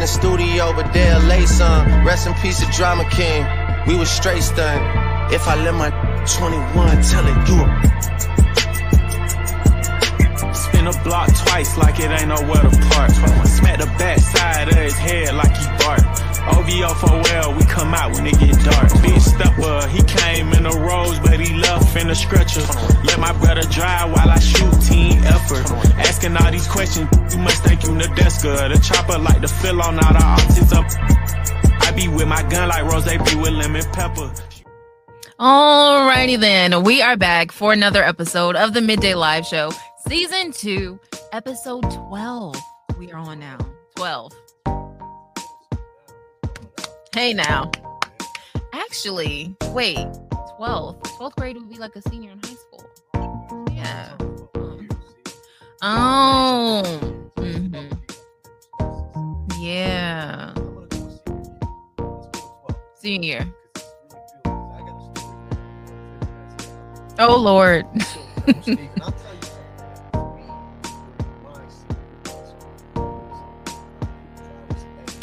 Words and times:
in 0.00 0.06
the 0.06 0.08
studio, 0.08 0.72
but 0.72 0.92
they'll 0.94 1.20
lay 1.20 1.44
some. 1.44 2.06
Rest 2.06 2.26
in 2.26 2.32
peace, 2.34 2.60
the 2.60 2.72
drama 2.72 3.04
king. 3.10 3.44
We 3.86 3.96
was 3.96 4.10
straight 4.10 4.42
stunned. 4.42 4.82
If 5.30 5.46
I 5.46 5.56
let 5.56 5.74
my 5.74 5.90
21 6.38 7.02
tell 7.02 7.26
it, 7.26 7.48
you 7.48 7.60
a 10.48 10.54
Spin 10.54 10.86
a 10.86 10.92
block 11.04 11.28
twice 11.44 11.76
like 11.76 12.00
it 12.00 12.10
ain't 12.10 12.28
nowhere 12.28 12.62
to 12.62 12.70
park. 12.92 13.10
Smack 13.46 13.78
the 13.78 13.86
back 13.98 14.18
side 14.18 14.68
of 14.68 14.76
his 14.76 14.96
head 14.96 15.34
like 15.34 15.54
he 15.54 15.66
bark. 15.84 16.09
OVO 16.56 16.94
for 16.94 17.14
well, 17.22 17.54
we 17.54 17.64
come 17.64 17.94
out 17.94 18.12
when 18.12 18.26
it 18.26 18.38
get 18.38 18.58
dark. 18.64 18.90
Big 19.02 19.20
stepper, 19.20 19.88
he 19.88 20.02
came 20.02 20.52
in 20.52 20.64
the 20.64 20.70
rose, 20.70 21.18
but 21.20 21.38
he 21.40 21.54
left 21.58 21.96
in 21.96 22.08
the 22.08 22.14
stretcher. 22.14 22.60
Let 23.04 23.18
my 23.18 23.32
brother 23.38 23.62
drive 23.62 24.12
while 24.12 24.30
I 24.30 24.38
shoot 24.38 24.72
team 24.82 25.22
effort. 25.24 25.70
Asking 25.98 26.36
all 26.36 26.50
these 26.50 26.66
questions, 26.68 27.08
you 27.32 27.38
must 27.38 27.62
think 27.62 27.82
you 27.84 27.90
Nadeska. 27.90 28.72
The 28.72 28.78
chopper 28.80 29.18
like 29.18 29.40
to 29.42 29.48
fill 29.48 29.82
on 29.82 29.98
all 29.98 30.12
the 30.12 30.18
autism. 30.18 30.84
I 31.80 31.92
be 31.92 32.08
with 32.08 32.28
my 32.28 32.42
gun 32.48 32.68
like 32.68 32.84
Rose 32.84 33.04
be 33.04 33.34
with 33.40 33.52
lemon 33.52 33.84
pepper. 33.92 34.32
Alrighty 35.38 36.38
then, 36.38 36.82
we 36.82 37.00
are 37.00 37.16
back 37.16 37.50
for 37.50 37.72
another 37.72 38.02
episode 38.02 38.56
of 38.56 38.74
the 38.74 38.82
Midday 38.82 39.14
Live 39.14 39.46
Show, 39.46 39.72
Season 40.06 40.52
2, 40.52 41.00
Episode 41.32 41.90
12. 41.90 42.56
We 42.98 43.10
are 43.12 43.18
on 43.18 43.40
now. 43.40 43.56
12. 43.96 44.32
Hey 47.14 47.34
now. 47.34 47.70
Actually, 48.72 49.56
wait, 49.70 49.98
12. 50.56 51.02
12th 51.02 51.34
grade 51.36 51.56
would 51.56 51.68
be 51.68 51.76
like 51.76 51.96
a 51.96 52.02
senior 52.08 52.30
in 52.30 52.38
high 52.38 52.54
school. 52.54 52.88
Yeah. 53.72 54.16
Oh. 55.82 56.82
mhm. 57.36 57.98
Yeah. 59.60 60.54
Senior. 62.94 63.44
Oh 67.18 67.36
Lord. 67.36 67.86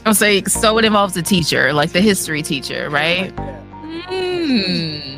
I'm 0.07 0.13
saying 0.13 0.47
so 0.47 0.77
it 0.77 0.85
involves 0.85 1.17
a 1.17 1.21
teacher, 1.21 1.73
like 1.73 1.91
the 1.91 1.99
history 1.99 2.41
teacher, 2.41 2.89
right? 2.89 3.29
Hmm. 4.07 5.17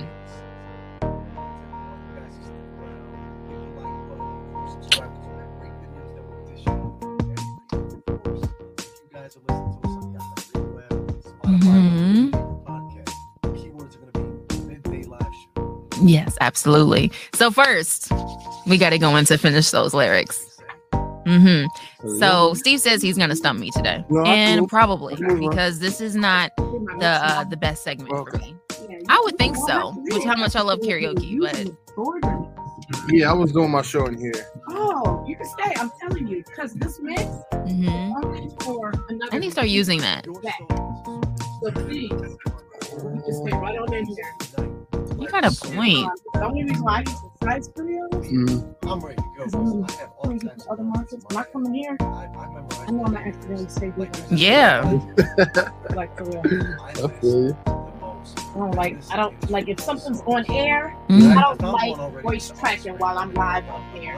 Yes, 16.01 16.35
absolutely. 16.41 17.11
So 17.35 17.51
first, 17.51 18.11
we 18.65 18.79
got 18.79 18.89
to 18.89 18.97
go 18.97 19.15
in 19.17 19.25
to 19.25 19.37
finish 19.37 19.69
those 19.69 19.93
lyrics. 19.93 20.48
Hmm 21.25 21.65
So 22.19 22.53
Steve 22.53 22.79
says 22.79 23.01
he's 23.01 23.17
going 23.17 23.29
to 23.29 23.35
stump 23.35 23.59
me 23.59 23.71
today, 23.71 24.03
and 24.25 24.67
probably 24.67 25.15
because 25.39 25.79
this 25.79 26.01
is 26.01 26.15
not 26.15 26.51
the 26.99 27.05
uh, 27.07 27.43
the 27.45 27.57
best 27.57 27.83
segment 27.83 28.09
for 28.09 28.37
me. 28.37 28.55
I 29.07 29.19
would 29.23 29.37
think 29.37 29.55
so, 29.55 29.93
with 30.11 30.23
how 30.23 30.35
much 30.35 30.55
I 30.55 30.61
love 30.61 30.79
karaoke. 30.79 31.39
But 31.39 31.67
Yeah, 33.09 33.31
I 33.31 33.33
was 33.33 33.51
doing 33.51 33.71
my 33.71 33.81
show 33.81 34.05
in 34.05 34.17
here. 34.19 34.33
Oh, 34.69 35.23
you 35.27 35.35
can 35.35 35.45
stay. 35.45 35.73
I'm 35.77 35.91
telling 35.99 36.27
you, 36.27 36.43
because 36.43 36.73
this 36.73 36.99
mix 36.99 37.23
Mm-hmm. 37.69 38.15
I'm 38.15 38.49
for 38.61 38.91
another. 39.09 39.31
I 39.31 39.37
need 39.37 39.47
to 39.47 39.51
start 39.51 39.67
using 39.67 39.99
that. 39.99 40.25
So 40.25 41.71
please, 41.71 42.09
you 42.11 43.21
just 43.27 43.41
stay 43.43 43.51
right 43.57 43.77
on 43.77 43.93
in 43.93 44.05
here. 44.05 44.35
You 45.19 45.27
got 45.27 45.45
a 45.45 45.51
point. 45.67 46.09
The 46.33 46.43
only 46.45 46.63
reason 46.63 46.83
why 46.83 46.99
I 46.99 47.03
use 47.41 47.49
the 47.49 47.51
size 47.51 47.69
videos 47.69 48.09
Mm. 48.29 48.75
I'm 48.83 48.99
ready 48.99 49.15
to 49.15 49.23
because 49.35 49.53
I'm 49.53 49.81
going 50.23 50.39
to 50.39 50.69
other 50.69 50.83
markets. 50.83 51.25
When 51.29 51.37
I 51.37 51.43
come 51.51 51.65
in 51.67 51.73
here, 51.73 51.97
I 52.01 52.91
know 52.91 53.05
I'm 53.05 53.13
not 53.13 53.25
accidentally 53.27 53.69
say 53.69 53.89
with 53.95 54.31
Yeah. 54.31 54.81
Like 55.95 56.15
for 56.17 56.25
real. 56.25 56.41
I. 56.81 56.89
I 56.91 58.57
don't 58.57 58.75
like. 58.75 58.97
I 59.11 59.15
don't 59.15 59.49
like 59.49 59.69
if 59.69 59.79
something's 59.79 60.21
on 60.21 60.43
air. 60.51 60.95
Mhm. 61.09 61.37
I 61.37 61.41
don't 61.55 61.61
like 61.61 62.21
voice 62.23 62.51
tracking 62.59 62.97
while 62.97 63.17
I'm 63.17 63.33
live 63.33 63.67
on 63.69 63.83
air. 63.97 64.17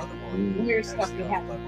Weird 0.63 0.85
stuff 0.85 1.09
can 1.11 1.29
happen. 1.29 1.59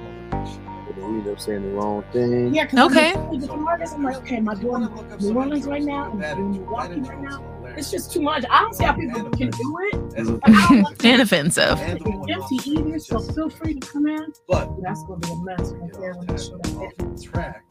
You 0.97 1.03
end 1.05 1.27
up 1.27 1.39
saying 1.39 1.61
the 1.63 1.69
wrong 1.69 2.03
thing. 2.11 2.53
Yeah, 2.53 2.65
'cause 2.65 2.79
Okay. 2.91 3.13
I'm 3.13 3.39
just- 3.39 3.51
I'm 3.51 3.67
artist, 3.67 3.93
I'm 3.95 4.03
like, 4.03 4.15
okay, 4.17 4.37
am 4.37 4.49
I 4.49 4.55
doing 4.55 4.87
New 5.19 5.37
Orleans 5.37 5.65
right 5.67 5.83
now? 5.83 6.11
Am 6.11 6.21
I 6.23 6.33
doing 6.33 6.51
Milwaukee 6.51 7.01
right 7.01 7.21
now? 7.21 7.43
It's 7.77 7.91
just 7.91 8.11
too 8.11 8.21
much. 8.21 8.45
I 8.49 8.61
don't 8.61 8.73
see 8.75 8.83
how 8.83 8.93
people 8.93 9.29
can 9.31 9.49
do 9.49 9.77
it. 9.81 9.93
But 10.15 10.39
I 10.43 10.67
don't 10.69 10.83
want 10.83 10.99
to 10.99 11.07
Inoffensive. 11.07 11.79
empty 11.79 12.59
either, 12.65 12.99
so 12.99 13.19
feel 13.19 13.49
free 13.49 13.73
to 13.75 13.87
come 13.87 14.07
in. 14.07 14.33
But 14.47 14.81
That's 14.81 15.03
gonna 15.03 15.19
be 15.19 15.31
a 15.31 15.35
mess 15.37 15.71
right 15.71 15.93
there 15.93 16.13
when 16.13 16.29
I 16.29 16.35
show 16.35 16.57
that. 16.57 17.21
track. 17.23 17.63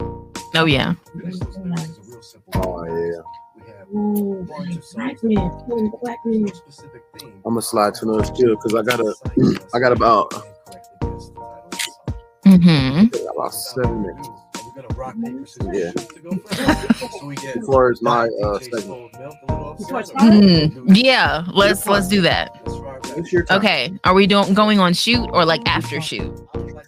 Oh 0.55 0.65
yeah. 0.65 0.93
Oh 2.55 2.83
yeah. 2.85 3.21
Ooh, 3.95 4.45
black 4.93 5.23
man, 5.23 5.91
black 6.01 6.17
man. 6.25 6.49
I'm 7.21 7.41
gonna 7.43 7.61
slide 7.61 7.93
to 7.95 8.05
another 8.09 8.25
skill 8.25 8.55
because 8.55 8.75
I 8.75 8.81
got 8.81 8.99
a, 8.99 9.15
I 9.73 9.79
got 9.79 9.91
about, 9.91 10.31
mm-hmm. 12.45 13.07
about 13.37 13.53
seven 13.53 14.01
minutes. 14.01 14.29
Yeah. 15.71 15.91
As 17.55 17.65
far 17.65 17.91
as 17.91 18.01
my 18.01 18.27
uh 18.43 18.59
segment. 18.59 19.11
Mm, 19.13 20.95
yeah. 20.95 21.45
Let's 21.51 21.87
let's 21.87 22.07
do 22.07 22.21
that. 22.21 22.61
It's 23.17 23.31
your 23.31 23.43
time. 23.43 23.57
Okay. 23.59 23.93
Are 24.03 24.13
we 24.13 24.27
doing 24.27 24.53
going 24.53 24.79
on 24.79 24.93
shoot 24.93 25.29
or 25.31 25.45
like 25.45 25.61
after 25.67 26.01
shoot? 26.01 26.31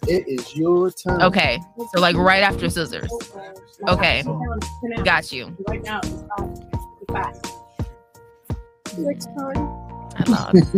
It 0.08 0.26
is 0.26 0.56
your 0.56 0.90
time. 0.90 1.20
Okay. 1.22 1.58
So 1.94 2.00
like 2.00 2.16
right 2.16 2.42
after 2.42 2.68
scissors. 2.68 3.10
Okay. 3.88 4.22
Got 4.22 5.04
Got 5.04 5.32
you. 5.32 5.56
Right 5.68 5.82
now, 5.82 6.00
it's 6.02 6.24
five. 7.08 7.36
It's 8.96 9.26
five. 9.26 9.56
Next 10.18 10.34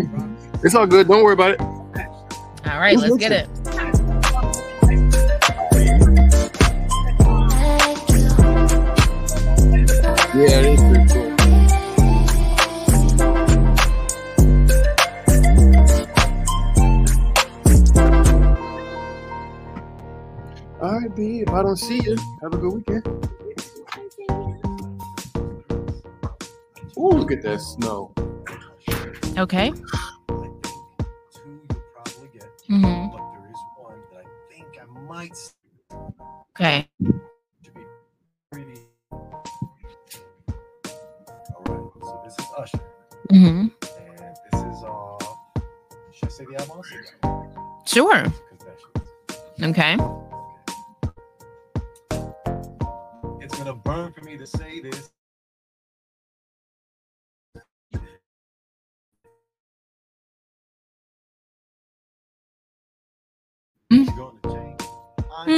time. 0.09 0.37
It's 0.65 0.75
all 0.75 0.87
good. 0.87 1.07
Don't 1.07 1.23
worry 1.23 1.35
about 1.35 1.53
it. 1.53 1.61
All 1.61 2.81
right. 2.81 2.99
Let's 2.99 3.17
get 3.17 3.31
it. 3.31 3.49
Yeah, 10.35 10.61
it 10.61 10.67
is 10.67 10.81
pretty 10.81 11.13
cool. 11.13 11.37
All 20.81 21.01
right, 21.01 21.17
B. 21.17 21.41
If 21.41 21.49
I 21.51 21.63
don't 21.63 21.77
see 21.77 22.01
you, 22.03 22.17
have 22.43 22.55
a 22.55 22.59
good 22.59 22.75
weekend. 22.75 23.07
Ooh, 26.99 27.11
look 27.11 27.33
at 27.33 27.43
that 27.43 27.61
snow. 27.61 28.13
Okay. 29.39 29.73
hmm 32.69 33.07
Okay. 36.55 36.89
Sure. 47.87 48.25
Okay. 49.63 49.97
It's 53.41 53.57
gonna 53.59 53.75
burn 53.75 54.13
for 54.13 54.21
me 54.23 54.37
to 54.37 54.47
say 54.47 54.81
this. 54.81 55.11
Mm. 63.93 64.07
To 64.07 64.49
change. 64.53 64.81
I'm 65.37 65.49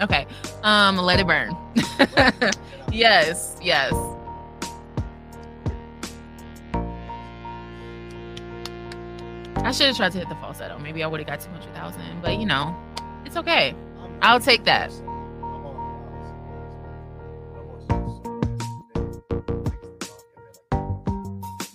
Okay. 0.00 0.26
Um, 0.62 0.96
let 0.98 1.18
it 1.18 1.26
burn. 1.26 1.56
yes, 2.92 3.56
yes. 3.62 4.17
I 9.68 9.70
should 9.70 9.88
have 9.88 9.96
tried 9.98 10.12
to 10.12 10.18
hit 10.18 10.30
the 10.30 10.34
falsetto. 10.36 10.78
Maybe 10.78 11.02
I 11.02 11.06
would 11.06 11.20
have 11.20 11.26
got 11.26 11.40
200,000, 11.40 12.22
but 12.22 12.38
you 12.38 12.46
know, 12.46 12.74
it's 13.26 13.36
okay. 13.36 13.74
I'll 14.22 14.40
take 14.40 14.64
that. 14.64 14.90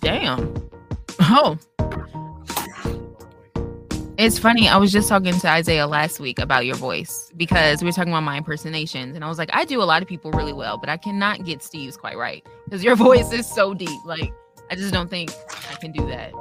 Damn. 0.01 0.55
Oh, 1.19 1.59
It's 4.17 4.39
funny. 4.39 4.67
I 4.67 4.77
was 4.77 4.91
just 4.91 5.07
talking 5.07 5.37
to 5.37 5.47
Isaiah 5.47 5.85
last 5.85 6.19
week 6.19 6.39
about 6.39 6.65
your 6.65 6.75
voice 6.75 7.31
because 7.37 7.83
we 7.83 7.89
were 7.89 7.91
talking 7.91 8.11
about 8.11 8.23
my 8.23 8.37
impersonations, 8.37 9.15
and 9.15 9.23
I 9.23 9.29
was 9.29 9.37
like, 9.37 9.51
I 9.53 9.65
do 9.65 9.79
a 9.79 9.85
lot 9.85 10.01
of 10.01 10.07
people 10.07 10.31
really 10.31 10.53
well, 10.53 10.79
but 10.79 10.89
I 10.89 10.97
cannot 10.97 11.45
get 11.45 11.61
Steve's 11.61 11.95
quite 11.95 12.17
right 12.17 12.43
because 12.65 12.83
your 12.83 12.95
voice 13.09 13.31
is 13.31 13.45
so 13.45 13.75
deep. 13.75 14.03
Like, 14.03 14.33
I 14.71 14.75
just 14.75 14.91
don't 14.91 15.11
think 15.11 15.29
I 15.69 15.75
can 15.75 15.91
do 15.91 16.07
that. 16.07 16.33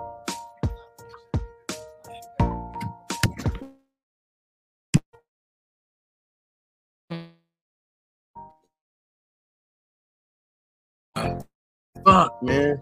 Fuck, 12.13 12.43
man. 12.43 12.77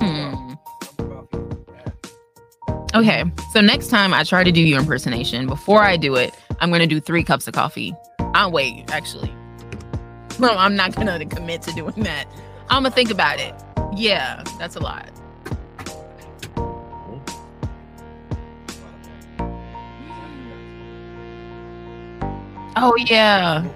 Hmm. 0.00 0.54
Okay, 2.94 3.24
so 3.52 3.60
next 3.60 3.88
time 3.88 4.14
I 4.14 4.24
try 4.24 4.42
to 4.42 4.50
do 4.50 4.62
your 4.62 4.80
impersonation, 4.80 5.46
before 5.46 5.82
I 5.82 5.98
do 5.98 6.14
it, 6.14 6.34
I'm 6.60 6.70
gonna 6.70 6.86
do 6.86 6.98
three 6.98 7.22
cups 7.22 7.46
of 7.46 7.52
coffee. 7.52 7.94
I'll 8.32 8.50
wait, 8.50 8.90
actually. 8.90 9.30
No, 10.38 10.48
I'm 10.48 10.74
not 10.76 10.96
gonna 10.96 11.26
commit 11.26 11.60
to 11.62 11.72
doing 11.74 12.04
that. 12.04 12.24
I'm 12.70 12.84
gonna 12.84 12.94
think 12.94 13.10
about 13.10 13.38
it. 13.38 13.54
Yeah, 13.94 14.42
that's 14.58 14.76
a 14.76 14.80
lot. 14.80 15.10
Oh 22.74 22.96
yeah, 22.96 23.70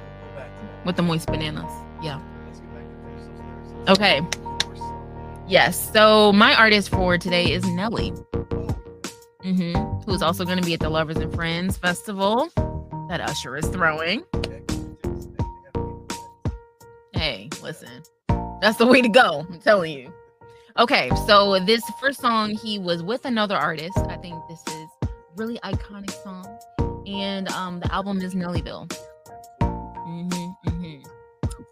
with 0.86 0.96
the 0.96 1.02
moist 1.02 1.26
bananas. 1.26 1.70
Yeah. 2.02 2.20
Okay. 3.88 4.20
Yes. 5.48 5.92
So 5.92 6.32
my 6.32 6.54
artist 6.54 6.88
for 6.88 7.18
today 7.18 7.52
is 7.52 7.64
Nelly, 7.66 8.10
hmm 9.42 9.72
who's 10.06 10.22
also 10.22 10.44
going 10.44 10.58
to 10.58 10.64
be 10.64 10.72
at 10.72 10.80
the 10.80 10.88
Lovers 10.88 11.16
and 11.16 11.34
Friends 11.34 11.76
Festival 11.76 12.48
that 13.08 13.20
Usher 13.20 13.56
is 13.56 13.66
throwing. 13.66 14.22
Hey, 17.12 17.48
listen, 17.62 18.02
that's 18.60 18.76
the 18.76 18.86
way 18.86 19.02
to 19.02 19.08
go. 19.08 19.44
I'm 19.50 19.58
telling 19.58 19.92
you. 19.92 20.12
Okay, 20.78 21.10
so 21.26 21.58
this 21.58 21.82
first 22.00 22.20
song, 22.20 22.50
he 22.50 22.78
was 22.78 23.02
with 23.02 23.24
another 23.24 23.56
artist. 23.56 23.98
I 24.08 24.16
think 24.16 24.36
this 24.48 24.62
is 24.68 24.86
really 25.34 25.58
iconic 25.64 26.10
song, 26.22 26.46
and 27.06 27.48
um, 27.48 27.80
the 27.80 27.92
album 27.92 28.20
is 28.20 28.34
Nellyville. 28.34 28.92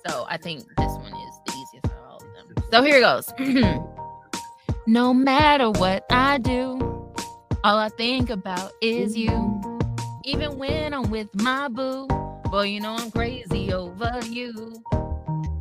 So 0.07 0.27
I 0.29 0.37
think 0.37 0.65
this 0.77 0.93
one 0.93 1.15
is 1.15 1.41
the 1.47 1.53
easiest 1.53 1.87
of 1.87 1.93
all 2.07 2.17
of 2.17 2.55
them. 2.55 2.65
So 2.71 2.83
here 2.83 2.99
it 2.99 3.01
goes. 3.01 3.33
no 4.87 5.15
matter 5.15 5.71
what 5.71 6.05
I 6.11 6.37
do, 6.39 6.79
all 7.65 7.79
I 7.79 7.89
think 7.89 8.29
about 8.29 8.73
is 8.83 9.17
you. 9.17 9.63
Even 10.25 10.59
when 10.59 10.93
I'm 10.93 11.11
with 11.11 11.35
my 11.35 11.69
boo, 11.69 12.07
boy, 12.51 12.65
you 12.65 12.81
know 12.81 12.95
I'm 12.97 13.11
crazy 13.11 13.73
over 13.73 14.21
you. 14.29 14.83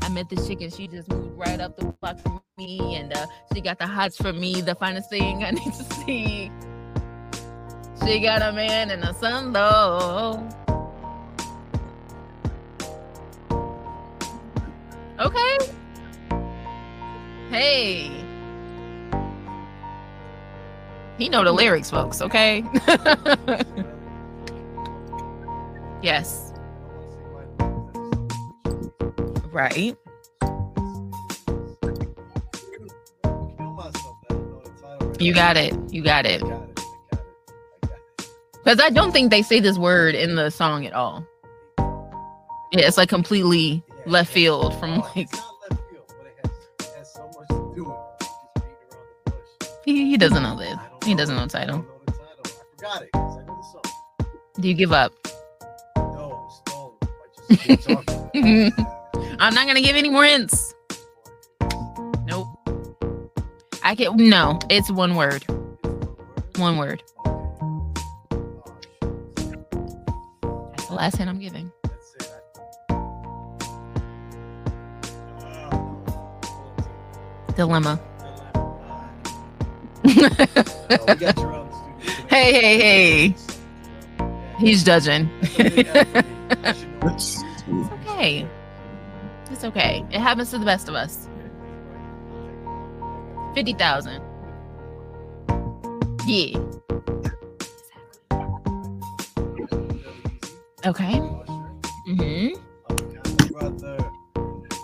I 0.01 0.09
met 0.09 0.29
this 0.29 0.45
chick 0.45 0.59
and 0.61 0.73
she 0.73 0.87
just 0.87 1.09
moved 1.09 1.37
right 1.37 1.61
up 1.61 1.77
the 1.77 1.85
block 1.85 2.19
from 2.19 2.41
me, 2.57 2.95
and 2.95 3.13
uh, 3.13 3.25
she 3.53 3.61
got 3.61 3.79
the 3.79 3.87
hots 3.87 4.17
for 4.17 4.33
me, 4.33 4.59
the 4.59 4.75
finest 4.75 5.09
thing 5.09 5.43
I 5.45 5.51
need 5.51 5.73
to 5.73 5.83
see. 5.93 6.51
She 8.05 8.19
got 8.19 8.41
a 8.41 8.51
man 8.51 8.91
and 8.91 9.03
a 9.05 9.13
son 9.13 9.53
though. 9.53 10.62
Okay. 15.19 15.57
Hey. 17.49 18.09
He 21.17 21.29
know 21.29 21.43
the 21.43 21.51
lyrics, 21.51 21.91
folks, 21.91 22.21
okay? 22.21 22.63
yes. 26.01 26.53
Right. 29.51 29.95
You 35.19 35.33
got 35.33 35.57
it. 35.57 35.75
You 35.93 36.03
got 36.03 36.25
it. 36.25 36.41
Because 38.51 38.79
I 38.79 38.89
don't 38.89 39.11
think 39.11 39.29
they 39.29 39.43
say 39.43 39.59
this 39.59 39.77
word 39.77 40.15
in 40.15 40.35
the 40.35 40.49
song 40.49 40.85
at 40.85 40.93
all. 40.93 41.25
Yeah, 41.77 42.87
it's 42.87 42.97
like 42.97 43.09
completely 43.09 43.83
left 44.05 44.31
field 44.31 44.77
from 44.79 44.99
like 45.15 45.29
he, 49.85 50.09
he 50.09 50.17
doesn't 50.17 50.41
know 50.41 50.57
this. 50.57 50.77
He 51.05 51.13
doesn't 51.13 51.35
know 51.35 51.45
the 51.45 51.49
title. 51.49 51.85
Do 54.59 54.67
you 54.67 54.73
give 54.73 54.91
up? 54.93 55.11
I'm 59.39 59.53
not 59.53 59.67
gonna 59.67 59.81
give 59.81 59.95
any 59.95 60.09
more 60.09 60.23
hints. 60.23 60.73
Nope. 62.25 62.47
I 63.83 63.95
can't. 63.95 64.15
no, 64.15 64.59
it's 64.69 64.89
one 64.89 65.15
word. 65.15 65.43
One 66.57 66.77
word. 66.77 67.03
That's 70.41 70.87
the 70.87 70.93
last 70.93 71.17
hint 71.17 71.29
I'm 71.29 71.39
giving. 71.39 71.71
Dilemma. 77.55 77.99
hey, 82.29 82.51
hey, 82.51 82.77
hey. 82.79 83.35
He's 84.59 84.83
judging. 84.83 85.29
it's 85.57 85.83
okay. 87.69 88.47
It's 89.51 89.63
okay. 89.63 90.05
It 90.11 90.19
happens 90.19 90.49
to 90.51 90.57
the 90.57 90.65
best 90.65 90.89
of 90.89 90.95
us. 90.95 91.29
50,000. 93.55 94.21
Yeah. 96.25 96.57
Okay. 100.85 101.21
Mm-hmm. 102.07 102.49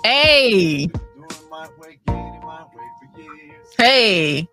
Hey. 0.04 0.88
Hey. 3.80 4.46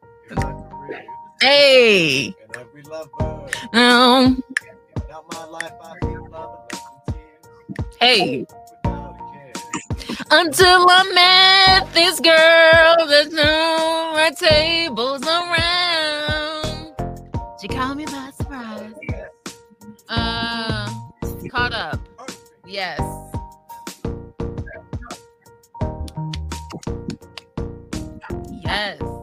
Hey. 1.41 2.33
Um. 3.73 4.41
Hey. 7.99 8.47
Until 10.31 10.87
I 10.89 11.03
met 11.13 11.93
this 11.93 12.21
girl 12.21 13.07
that 13.09 13.33
knew 13.33 14.15
my 14.15 14.31
tables 14.39 15.23
around. 15.27 16.95
She 17.61 17.67
caught 17.67 17.97
me 17.97 18.05
by 18.05 18.31
surprise. 18.37 18.93
Uh, 20.09 20.89
caught 21.51 21.73
up. 21.73 21.99
Yes. 22.65 23.01
Yes. 28.63 29.16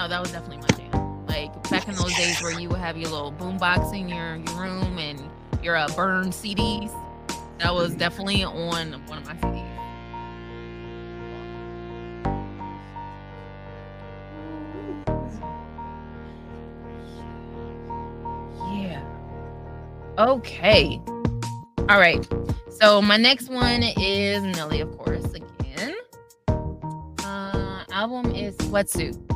No, 0.00 0.08
that 0.08 0.18
was 0.18 0.32
definitely 0.32 0.56
my 0.56 0.68
jam. 0.78 1.26
Like 1.26 1.52
back 1.68 1.86
in 1.86 1.94
those 1.94 2.14
days 2.16 2.40
where 2.40 2.58
you 2.58 2.70
would 2.70 2.78
have 2.78 2.96
your 2.96 3.10
little 3.10 3.32
boombox 3.32 3.92
in 3.94 4.08
your, 4.08 4.36
your 4.36 4.58
room 4.58 4.98
and 4.98 5.20
your 5.62 5.76
uh, 5.76 5.88
burned 5.88 6.32
CDs. 6.32 6.90
That 7.58 7.74
was 7.74 7.94
definitely 7.96 8.42
on 8.42 8.92
one 8.92 9.18
of 9.18 9.26
my 9.26 9.34
CDs. 9.34 9.66
Yeah. 18.72 19.04
Okay. 20.16 20.98
All 21.90 22.00
right. 22.00 22.26
So 22.70 23.02
my 23.02 23.18
next 23.18 23.50
one 23.50 23.82
is 23.82 24.42
Nelly, 24.56 24.80
of 24.80 24.96
course, 24.96 25.26
again. 25.34 25.94
Uh, 26.48 27.84
album 27.90 28.34
is 28.34 28.56
Sweatsuit. 28.56 29.30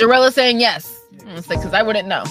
Jarella 0.00 0.32
saying 0.32 0.60
yes. 0.60 0.98
Like 1.26 1.46
because 1.46 1.74
I 1.74 1.82
wouldn't 1.82 2.08
know. 2.08 2.24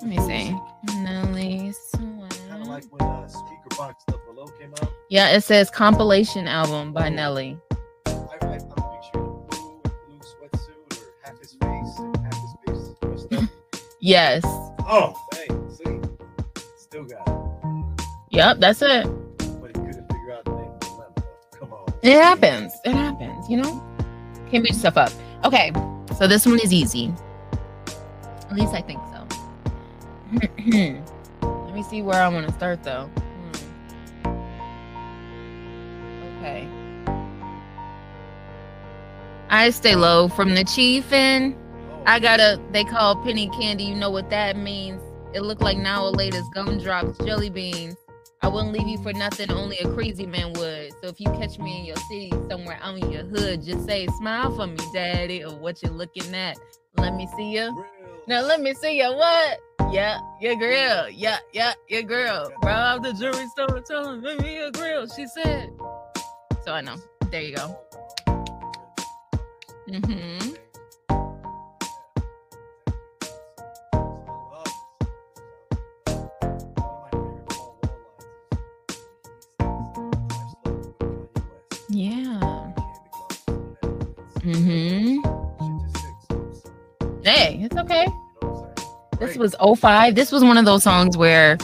Let 0.00 0.02
me 0.02 0.18
see. 0.18 0.56
Nelly 1.02 1.72
Sweat. 1.72 2.38
Yeah, 5.08 5.30
it 5.30 5.42
says 5.42 5.70
compilation 5.70 6.48
album 6.48 6.92
by 6.92 7.08
Nelly. 7.08 7.58
Yes. 14.00 14.44
Oh, 14.86 15.12
dang. 15.32 15.70
See? 15.70 16.00
Still 16.76 17.04
got 17.04 17.28
it. 17.28 18.06
Yep, 18.30 18.60
that's 18.60 18.80
it. 18.80 19.06
It 22.08 22.14
happens. 22.14 22.72
It 22.86 22.92
happens, 22.92 23.50
you 23.50 23.58
know? 23.58 23.84
Can't 24.50 24.64
beat 24.64 24.72
yourself 24.72 24.96
up. 24.96 25.12
Okay, 25.44 25.70
so 26.16 26.26
this 26.26 26.46
one 26.46 26.58
is 26.58 26.72
easy. 26.72 27.12
At 28.48 28.54
least 28.54 28.72
I 28.72 28.80
think 28.80 28.98
so. 29.12 29.26
Let 31.46 31.74
me 31.74 31.82
see 31.82 32.00
where 32.00 32.22
I 32.22 32.28
want 32.28 32.48
to 32.48 32.54
start 32.54 32.82
though. 32.82 33.10
Hmm. 34.24 34.28
Okay. 36.38 36.66
I 39.50 39.68
stay 39.68 39.94
low 39.94 40.28
from 40.28 40.54
the 40.54 40.64
chief 40.64 41.12
and 41.12 41.54
I 42.06 42.20
got 42.20 42.40
a 42.40 42.58
they 42.72 42.84
call 42.84 43.16
penny 43.16 43.50
candy, 43.50 43.84
you 43.84 43.94
know 43.94 44.08
what 44.08 44.30
that 44.30 44.56
means. 44.56 45.02
It 45.34 45.42
looked 45.42 45.60
like 45.60 45.76
now 45.76 46.06
or 46.06 46.10
latest 46.12 46.54
gumdrops, 46.54 47.18
jelly 47.18 47.50
beans. 47.50 47.98
I 48.40 48.48
wouldn't 48.48 48.72
leave 48.72 48.86
you 48.86 48.98
for 48.98 49.12
nothing, 49.12 49.50
only 49.50 49.78
a 49.78 49.88
crazy 49.92 50.24
man 50.24 50.52
would. 50.54 50.92
So 51.00 51.08
if 51.08 51.20
you 51.20 51.26
catch 51.32 51.58
me 51.58 51.80
in 51.80 51.84
your 51.84 51.96
city, 51.96 52.32
somewhere 52.48 52.78
out 52.80 52.96
in 52.96 53.10
your 53.10 53.24
hood, 53.24 53.64
just 53.64 53.84
say, 53.84 54.06
smile 54.18 54.54
for 54.54 54.66
me, 54.66 54.78
daddy, 54.94 55.44
or 55.44 55.56
what 55.56 55.82
you 55.82 55.90
looking 55.90 56.34
at. 56.34 56.56
Let 56.96 57.14
me 57.14 57.28
see 57.36 57.52
you. 57.52 57.84
Now 58.28 58.42
let 58.42 58.60
me 58.60 58.74
see 58.74 58.98
you 58.98 59.12
what? 59.12 59.58
Yeah, 59.90 60.20
your 60.40 60.54
girl. 60.56 61.08
Yeah, 61.08 61.38
yeah, 61.52 61.72
your 61.88 62.02
girl. 62.02 62.52
Rob 62.62 63.02
the 63.02 63.12
jewelry 63.12 63.46
store 63.48 63.80
telling 63.80 64.20
me 64.22 64.56
your 64.56 64.70
grill, 64.70 65.08
she 65.08 65.26
said. 65.26 65.72
So 66.64 66.72
I 66.72 66.80
know. 66.80 66.96
There 67.30 67.42
you 67.42 67.56
go. 67.56 67.78
Mm-hmm. 69.88 70.54
Okay. 87.90 88.06
This 89.18 89.36
was 89.36 89.56
05. 89.60 90.14
This 90.14 90.30
was 90.30 90.44
one 90.44 90.56
of 90.58 90.64
those 90.64 90.82
songs 90.82 91.16
where 91.16 91.58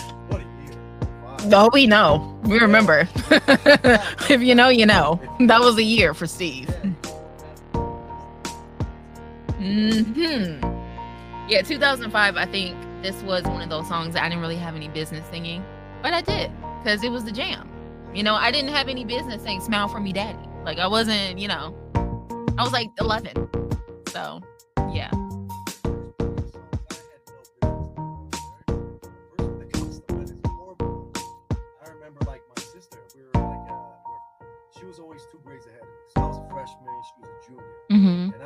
Oh, 1.53 1.69
we 1.73 1.87
know. 1.87 2.39
We 2.45 2.59
remember. 2.59 3.07
if 3.31 4.41
you 4.41 4.55
know, 4.55 4.69
you 4.69 4.87
know. 4.87 5.21
That 5.47 5.61
was 5.61 5.77
a 5.77 5.83
year 5.83 6.15
for 6.15 6.27
Steve. 6.27 6.69
Hmm. 9.59 10.61
Yeah, 11.49 11.63
2005. 11.63 12.37
I 12.37 12.47
think 12.47 12.77
this 13.03 13.23
was 13.23 13.43
one 13.45 13.61
of 13.61 13.69
those 13.69 13.87
songs 13.89 14.15
that 14.15 14.23
I 14.23 14.29
didn't 14.29 14.41
really 14.41 14.57
have 14.57 14.75
any 14.75 14.89
business 14.89 15.27
singing, 15.31 15.63
but 16.03 16.15
I 16.15 16.23
did 16.23 16.51
because 16.83 17.05
it 17.05 17.11
was 17.11 17.25
the 17.25 17.33
jam. 17.33 17.69
You 18.15 18.23
know, 18.23 18.35
I 18.35 18.51
didn't 18.51 18.71
have 18.71 18.89
any 18.89 19.05
business 19.05 19.43
saying 19.43 19.61
"Smile 19.61 19.89
for 19.89 20.01
Me, 20.01 20.13
Daddy." 20.13 20.49
Like 20.65 20.79
I 20.79 20.87
wasn't, 20.87 21.39
you 21.39 21.49
know, 21.49 21.75
I 22.57 22.63
was 22.63 22.73
like 22.73 22.89
11. 22.99 23.49
So, 24.09 24.41
yeah. 24.93 25.11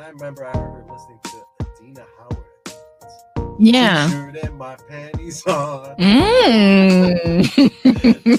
I 0.09 0.11
remember 0.11 0.43
I 0.43 0.57
heard 0.57 0.73
her 0.73 0.85
listening 0.91 1.19
to 1.25 1.45
Adina 1.61 2.03
Howard. 2.17 2.43
Yeah. 3.59 4.09
Shirt 4.09 4.55
my 4.55 4.75
panties 4.75 5.45
on. 5.45 5.95
Mm. 5.97 7.23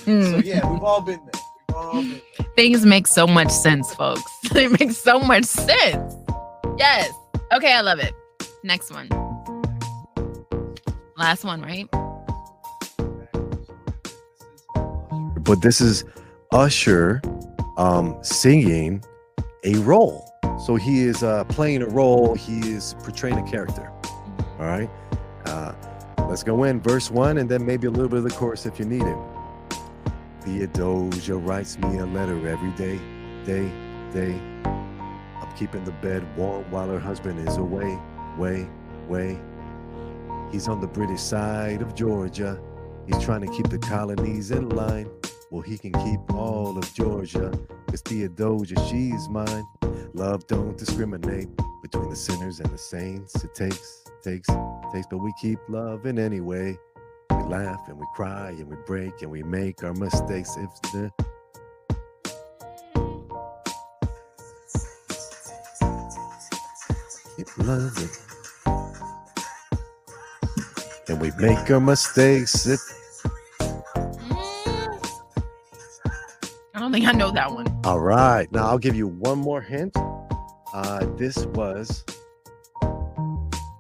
so 0.01 0.39
yeah, 0.39 0.69
we've 0.69 0.83
all 0.83 1.01
been 1.01 1.21
there. 1.33 1.43
We've 1.69 1.77
all 1.77 1.93
been 1.93 2.21
there. 2.39 2.47
Things 2.57 2.85
make 2.85 3.07
so 3.07 3.25
much 3.25 3.53
sense, 3.53 3.95
folks. 3.95 4.33
They 4.53 4.67
make 4.67 4.91
so 4.91 5.21
much 5.21 5.45
sense. 5.45 6.17
Yes. 6.77 7.13
Okay, 7.53 7.73
I 7.73 7.83
love 7.83 8.01
it. 8.01 8.15
Next 8.65 8.91
one. 8.91 9.09
Last 11.17 11.45
one, 11.45 11.63
right? 11.63 11.89
But 15.45 15.63
this 15.63 15.81
is 15.81 16.03
Usher 16.51 17.23
um, 17.77 18.19
singing 18.23 19.05
a 19.63 19.75
role. 19.77 20.30
So 20.65 20.77
he 20.77 21.03
is 21.03 21.23
uh, 21.23 21.45
playing 21.45 21.83
a 21.83 21.87
role. 21.87 22.35
He 22.35 22.71
is 22.71 22.95
portraying 23.03 23.39
a 23.39 23.51
character. 23.51 23.91
All 24.59 24.67
right. 24.67 24.91
Uh, 25.47 25.73
let's 26.29 26.43
go 26.43 26.65
in 26.65 26.81
verse 26.81 27.11
one, 27.11 27.39
and 27.39 27.49
then 27.49 27.65
maybe 27.65 27.87
a 27.87 27.91
little 27.91 28.09
bit 28.09 28.19
of 28.19 28.25
the 28.25 28.31
chorus 28.31 28.67
if 28.67 28.79
you 28.79 28.85
need 28.85 29.03
it. 29.03 29.17
Theodosia 30.43 31.37
writes 31.37 31.79
me 31.79 31.99
a 31.99 32.07
letter 32.07 32.49
every 32.49 32.71
day, 32.73 32.99
day, 33.45 33.71
day. 34.13 34.39
I'm 34.65 35.57
keeping 35.57 35.85
the 35.85 35.93
bed 35.93 36.25
warm 36.37 36.71
while 36.71 36.89
her 36.89 37.01
husband 37.01 37.49
is 37.49 37.57
away, 37.57 37.99
way, 38.37 38.69
way. 39.09 39.39
He's 40.53 40.69
on 40.69 40.81
the 40.81 40.87
British 40.87 41.21
side 41.21 41.81
of 41.81 41.95
Georgia. 41.95 42.61
He's 43.07 43.23
trying 43.23 43.41
to 43.41 43.49
keep 43.49 43.69
the 43.69 43.79
colonies 43.79 44.51
in 44.51 44.69
line. 44.69 45.11
Well, 45.51 45.63
he 45.63 45.79
can 45.79 45.93
keep 45.93 46.33
all 46.33 46.79
of 46.79 46.95
Georgia. 46.95 47.51
Cause 47.89 48.03
Theodosia, 48.03 48.77
she's 48.89 49.29
mine. 49.29 49.65
Love 50.15 50.47
don't 50.47 50.79
discriminate 50.79 51.49
between 51.83 52.09
the 52.09 52.17
sinners 52.17 52.61
and 52.61 52.71
the 52.73 52.79
saints. 52.79 53.43
It 53.43 53.55
takes, 53.55 54.05
takes, 54.23 54.49
takes, 54.93 55.07
but 55.11 55.19
we 55.19 55.33
keep 55.41 55.59
loving 55.69 56.19
anyway. 56.19 56.79
We 57.31 57.43
laugh 57.45 57.81
and 57.89 57.99
we 57.99 58.07
cry 58.15 58.51
and 58.51 58.69
we 58.69 58.77
break 58.87 59.23
and 59.23 59.31
we 59.31 59.43
make 59.43 59.83
our 59.83 59.95
mistakes. 59.95 60.57
If 60.57 60.71
the 60.93 61.11
keep 67.37 67.59
loving 67.59 68.09
and 71.09 71.21
we 71.21 71.33
make 71.39 71.71
our 71.71 71.81
mistakes. 71.81 72.67
If 72.67 72.81
don't 76.91 77.01
think 77.01 77.15
I 77.15 77.17
know 77.17 77.31
that 77.31 77.53
one. 77.53 77.67
All 77.85 78.01
right. 78.01 78.51
Now 78.51 78.67
I'll 78.67 78.79
give 78.79 78.97
you 78.97 79.07
one 79.07 79.39
more 79.39 79.61
hint. 79.61 79.97
Uh, 80.75 81.07
this 81.17 81.47
was 81.47 82.05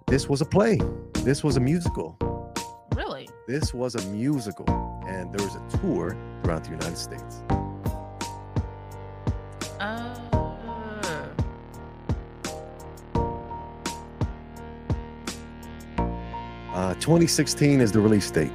this 0.06 0.28
was 0.28 0.40
a 0.40 0.44
play. 0.44 0.78
This 1.24 1.42
was 1.42 1.56
a 1.56 1.60
musical. 1.60 2.16
Really? 2.94 3.28
This 3.48 3.74
was 3.74 3.96
a 3.96 4.02
musical, 4.08 4.64
and 5.08 5.34
there 5.34 5.44
was 5.44 5.56
a 5.56 5.78
tour 5.78 6.16
throughout 6.44 6.62
the 6.64 6.70
United 6.70 6.96
States. 6.96 7.42
Uh, 9.80 10.16
Uh, 16.72 16.94
2016 16.94 17.80
is 17.80 17.92
the 17.92 18.00
release 18.00 18.30
date. 18.30 18.52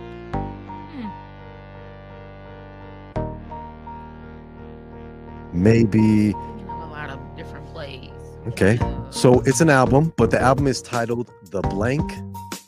Maybe 5.65 6.31
a 6.31 6.87
lot 6.91 7.09
of 7.09 7.19
different 7.35 7.65
plays. 7.73 8.11
okay. 8.49 8.77
So 9.09 9.39
it's 9.41 9.61
an 9.61 9.69
album, 9.71 10.13
but 10.15 10.29
the 10.29 10.39
album 10.39 10.67
is 10.67 10.79
titled 10.81 11.31
The 11.49 11.61
Blank 11.61 12.07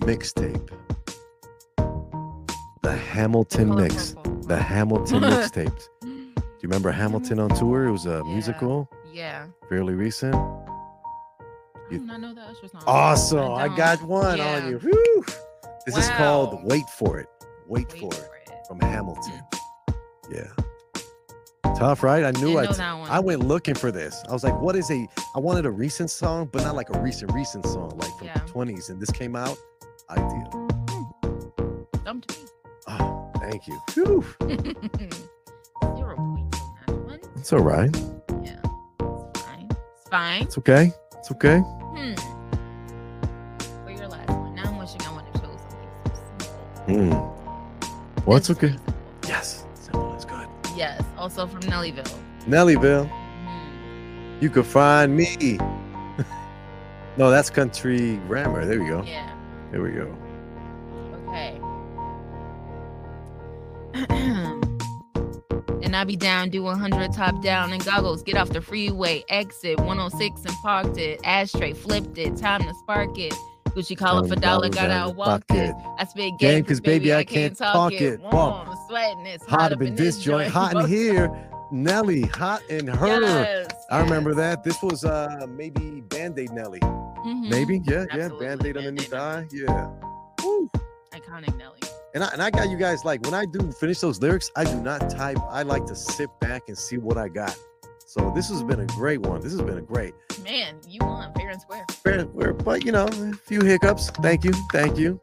Mixtape. 0.01 0.67
The 2.81 2.95
Hamilton 2.95 3.69
Color 3.69 3.81
Mix. 3.83 4.13
Purple. 4.13 4.33
The 4.47 4.57
Hamilton 4.57 5.21
Mixtapes. 5.33 5.83
Do 6.01 6.09
you 6.63 6.69
remember 6.69 6.89
Hamilton 6.91 7.39
on 7.39 7.49
tour? 7.49 7.85
It 7.85 7.91
was 7.91 8.05
a 8.07 8.21
Yeah. 8.25 8.33
musical, 8.33 8.89
Yeah. 9.13 9.45
fairly 9.69 9.93
recent. 9.93 10.33
I 10.35 11.91
You- 11.91 11.99
not 11.99 12.19
know 12.19 12.33
the 12.33 12.41
Usher 12.41 12.67
song. 12.67 12.81
Awesome. 12.87 13.51
I 13.51 13.65
I, 13.65 13.67
got 13.75 14.01
one 14.01 14.37
Yeah. 14.39 14.55
on 14.55 14.69
you. 14.71 14.77
Whew. 14.79 15.25
This 15.85 15.97
is 15.97 16.09
called 16.17 16.63
Wait 16.63 16.89
for 16.97 17.19
It. 17.19 17.27
Wait, 17.67 17.87
Wait 17.93 17.99
for 17.99 18.07
It 18.07 18.13
for 18.15 18.35
it. 18.53 18.67
from 18.67 18.79
Hamilton. 18.79 19.39
Yeah. 20.31 20.47
Tough, 21.75 22.01
right? 22.03 22.23
I 22.23 22.31
knew 22.31 22.57
I, 22.57 22.65
know 22.65 22.71
that 22.73 22.93
one. 22.97 23.09
I 23.09 23.19
went 23.19 23.41
looking 23.43 23.75
for 23.75 23.91
this. 23.91 24.23
I 24.27 24.31
was 24.33 24.43
like, 24.43 24.59
what 24.61 24.75
is 24.75 24.89
a, 24.89 25.07
I 25.35 25.39
wanted 25.39 25.65
a 25.65 25.71
recent 25.71 26.09
song, 26.09 26.49
but 26.51 26.63
not 26.63 26.75
like 26.75 26.89
a 26.95 26.99
recent, 26.99 27.31
recent 27.33 27.65
song, 27.65 27.91
like 27.97 28.11
from 28.17 28.27
Yeah. 28.27 28.33
the 28.33 28.51
20s. 28.51 28.89
And 28.89 28.99
this 28.99 29.11
came 29.11 29.35
out. 29.35 29.57
Ideal. 30.09 30.67
Stumped 32.01 32.31
me. 32.31 32.45
Oh, 32.87 33.31
thank 33.39 33.67
you. 33.67 33.79
Points 34.39 34.61
on 35.83 36.75
that 36.87 36.95
one. 37.05 37.19
It's 37.35 37.53
all 37.53 37.59
right. 37.59 37.95
Yeah. 38.43 38.59
It's 38.99 39.41
fine. 39.41 39.69
It's 39.69 40.09
fine. 40.09 40.41
It's 40.43 40.57
okay. 40.57 40.91
It's 41.19 41.31
okay. 41.31 41.59
Hmm. 41.59 42.13
For 43.85 43.91
your 43.91 44.07
last 44.07 44.29
one. 44.29 44.55
Now 44.55 44.63
I'm 44.65 44.77
wishing 44.77 45.01
I 45.01 45.13
would 45.13 45.25
have 45.25 45.33
chose 45.41 45.59
something 45.69 45.89
so 45.99 46.95
simple. 46.95 47.35
Hmm. 48.15 48.23
Well, 48.25 48.37
it's 48.37 48.49
okay. 48.49 48.69
pretty 48.69 48.96
also 51.17 51.47
from 51.47 51.61
Nellyville. 51.61 52.11
Nellyville. 52.45 53.09
Mm-hmm. 53.09 54.43
You 54.43 54.49
could 54.49 54.65
find 54.65 55.15
me. 55.15 55.57
no, 57.17 57.29
that's 57.29 57.49
country 57.49 58.17
grammar. 58.27 58.65
There 58.65 58.79
we 58.81 58.87
go. 58.87 59.03
Yeah. 59.03 59.33
There 59.71 59.81
we 59.81 59.91
go. 59.91 60.15
Okay. 61.27 61.59
and 65.83 65.95
I 65.95 66.03
be 66.03 66.15
down, 66.15 66.49
do 66.49 66.63
100 66.63 67.13
top 67.13 67.41
down 67.41 67.73
and 67.73 67.83
goggles. 67.83 68.23
Get 68.23 68.37
off 68.37 68.49
the 68.49 68.61
freeway, 68.61 69.23
exit 69.29 69.79
106 69.79 70.45
and 70.45 70.55
parked 70.61 70.97
it. 70.97 71.19
Ashtray 71.23 71.73
flipped 71.73 72.17
it, 72.17 72.37
time 72.37 72.61
to 72.63 72.73
spark 72.83 73.17
it. 73.17 73.33
Gucci 73.77 73.95
collar 73.95 74.27
for 74.27 74.35
dollar, 74.35 74.69
got 74.69 74.89
out 74.89 74.91
out, 74.91 75.09
of 75.11 75.15
walked 75.17 75.47
pocket. 75.49 75.69
it. 75.69 75.75
I 75.99 76.05
spit 76.05 76.33
Game, 76.39 76.63
because 76.63 76.81
baby, 76.81 77.13
I 77.13 77.23
can't 77.23 77.55
talk 77.55 77.93
it. 77.93 78.19
Warm, 78.21 78.33
Walk. 78.33 78.77
sweating, 78.89 79.25
it's 79.27 79.45
Hot 79.45 79.71
up 79.71 79.81
in 79.83 79.93
this 79.93 80.17
joint, 80.17 80.49
hot 80.49 80.75
in 80.75 80.87
here. 80.87 81.29
Nelly, 81.71 82.21
hot 82.21 82.63
in 82.69 82.87
her. 82.87 83.21
Yes, 83.21 83.67
I 83.91 83.99
remember 83.99 84.31
yes. 84.31 84.37
that. 84.37 84.63
This 84.63 84.81
was 84.81 85.05
uh 85.05 85.45
maybe 85.47 86.01
Band-Aid 86.09 86.51
Nelly. 86.53 86.79
Mhm. 86.79 87.49
Maybe, 87.49 87.81
yeah, 87.85 88.05
yeah. 88.09 88.23
Absolutely, 88.23 88.47
Band-Aid 88.47 88.77
underneath 88.77 89.09
the 89.11 89.17
eye. 89.17 89.45
Yeah. 89.51 89.89
Woo. 90.43 90.71
Iconic 91.11 91.55
Nelly. 91.57 91.79
And 92.15 92.23
I, 92.23 92.29
and 92.29 92.41
I 92.41 92.49
got 92.49 92.69
you 92.69 92.77
guys 92.77 93.05
like 93.05 93.21
when 93.25 93.35
I 93.35 93.45
do 93.45 93.71
finish 93.73 93.99
those 93.99 94.19
lyrics, 94.21 94.49
I 94.55 94.63
do 94.63 94.81
not 94.81 95.07
type. 95.09 95.37
I 95.49 95.61
like 95.61 95.85
to 95.85 95.95
sit 95.95 96.29
back 96.39 96.63
and 96.67 96.75
see 96.75 96.97
what 96.97 97.17
I 97.17 97.27
got. 97.27 97.55
So 98.17 98.31
this 98.35 98.49
has 98.49 98.63
been 98.63 98.79
a 98.79 98.85
great 98.87 99.21
one. 99.21 99.41
This 99.41 99.51
has 99.51 99.61
been 99.61 99.77
a 99.77 99.81
great. 99.81 100.13
Man, 100.43 100.75
you 100.87 100.99
won 101.01 101.31
fair 101.35 101.49
and 101.49 101.61
square. 101.61 101.85
fair- 102.03 102.19
and 102.19 102.29
square, 102.31 102.53
But 102.53 102.83
you 102.83 102.91
know, 102.91 103.05
a 103.07 103.33
few 103.33 103.61
hiccups. 103.61 104.09
Thank 104.21 104.43
you, 104.43 104.53
thank 104.71 104.97
you. 104.97 105.19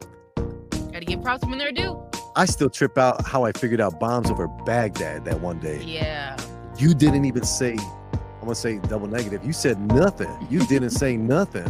Gotta 0.91 1.05
give 1.05 1.21
props 1.21 1.45
when 1.45 1.57
they're 1.57 1.71
due. 1.73 2.01
I 2.37 2.45
still 2.45 2.69
trip 2.69 2.97
out 2.97 3.25
how 3.27 3.43
I 3.43 3.51
figured 3.51 3.81
out 3.81 3.99
bombs 3.99 4.29
over 4.31 4.47
Baghdad 4.65 5.25
that 5.25 5.39
one 5.41 5.59
day. 5.59 5.81
Yeah. 5.83 6.37
You 6.77 6.93
didn't 6.93 7.25
even 7.25 7.43
say. 7.43 7.73
I'm 7.73 8.41
gonna 8.41 8.55
say 8.55 8.79
double 8.79 9.07
negative. 9.07 9.43
You 9.43 9.51
said 9.53 9.79
nothing. 9.91 10.29
You 10.49 10.65
didn't 10.67 10.91
say 10.91 11.17
nothing. 11.35 11.69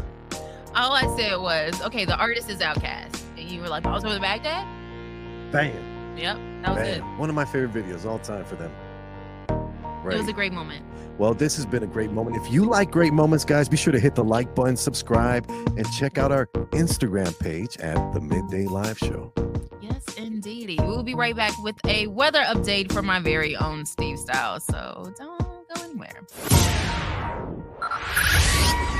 All 0.76 0.92
I 0.92 1.04
said 1.18 1.38
was, 1.38 1.82
okay, 1.84 2.04
the 2.06 2.18
artist 2.18 2.50
is 2.50 2.60
OutKast. 2.60 3.22
And 3.38 3.50
you 3.50 3.62
were 3.62 3.70
like, 3.70 3.86
was 3.86 4.04
over 4.04 4.14
the 4.14 4.20
Baghdad? 4.20 4.68
Bam. 5.52 5.72
Yep, 6.18 6.38
that 6.64 6.70
was 6.70 6.78
Bam. 6.78 7.02
it. 7.14 7.18
One 7.20 7.30
of 7.30 7.36
my 7.36 7.46
favorite 7.46 7.74
videos 7.74 8.06
all 8.06 8.20
time 8.20 8.44
for 8.46 8.56
them. 8.58 8.72
It 10.14 10.18
was 10.18 10.28
a 10.28 10.34
great 10.34 10.54
moment. 10.54 10.86
Well, 11.18 11.34
this 11.34 11.56
has 11.56 11.66
been 11.66 11.84
a 11.84 11.88
great 11.88 12.12
moment. 12.12 12.36
If 12.36 12.52
you 12.52 12.66
like 12.66 12.92
great 12.92 13.14
moments, 13.14 13.46
guys, 13.46 13.70
be 13.70 13.78
sure 13.78 13.94
to 13.94 14.00
hit 14.00 14.16
the 14.16 14.24
like 14.24 14.54
button, 14.54 14.76
subscribe, 14.76 15.50
and 15.50 15.90
check 15.94 16.18
out 16.18 16.32
our 16.32 16.48
Instagram 16.72 17.38
page 17.40 17.78
at 17.78 17.96
the 18.14 18.20
Midday 18.20 18.66
Live 18.66 18.98
Show. 18.98 19.32
Yes, 19.82 20.04
indeedy. 20.18 20.78
We'll 20.82 21.04
be 21.04 21.16
right 21.16 21.36
back 21.36 21.58
with 21.64 21.78
a 21.86 22.08
weather 22.08 22.42
update 22.42 22.92
from 22.92 23.06
my 23.06 23.20
very 23.20 23.56
own 23.56 23.86
Steve 23.86 24.18
Stylez. 24.18 24.64
So 24.64 25.14
don't 25.18 25.40
go 25.40 25.84
anywhere. 25.84 26.24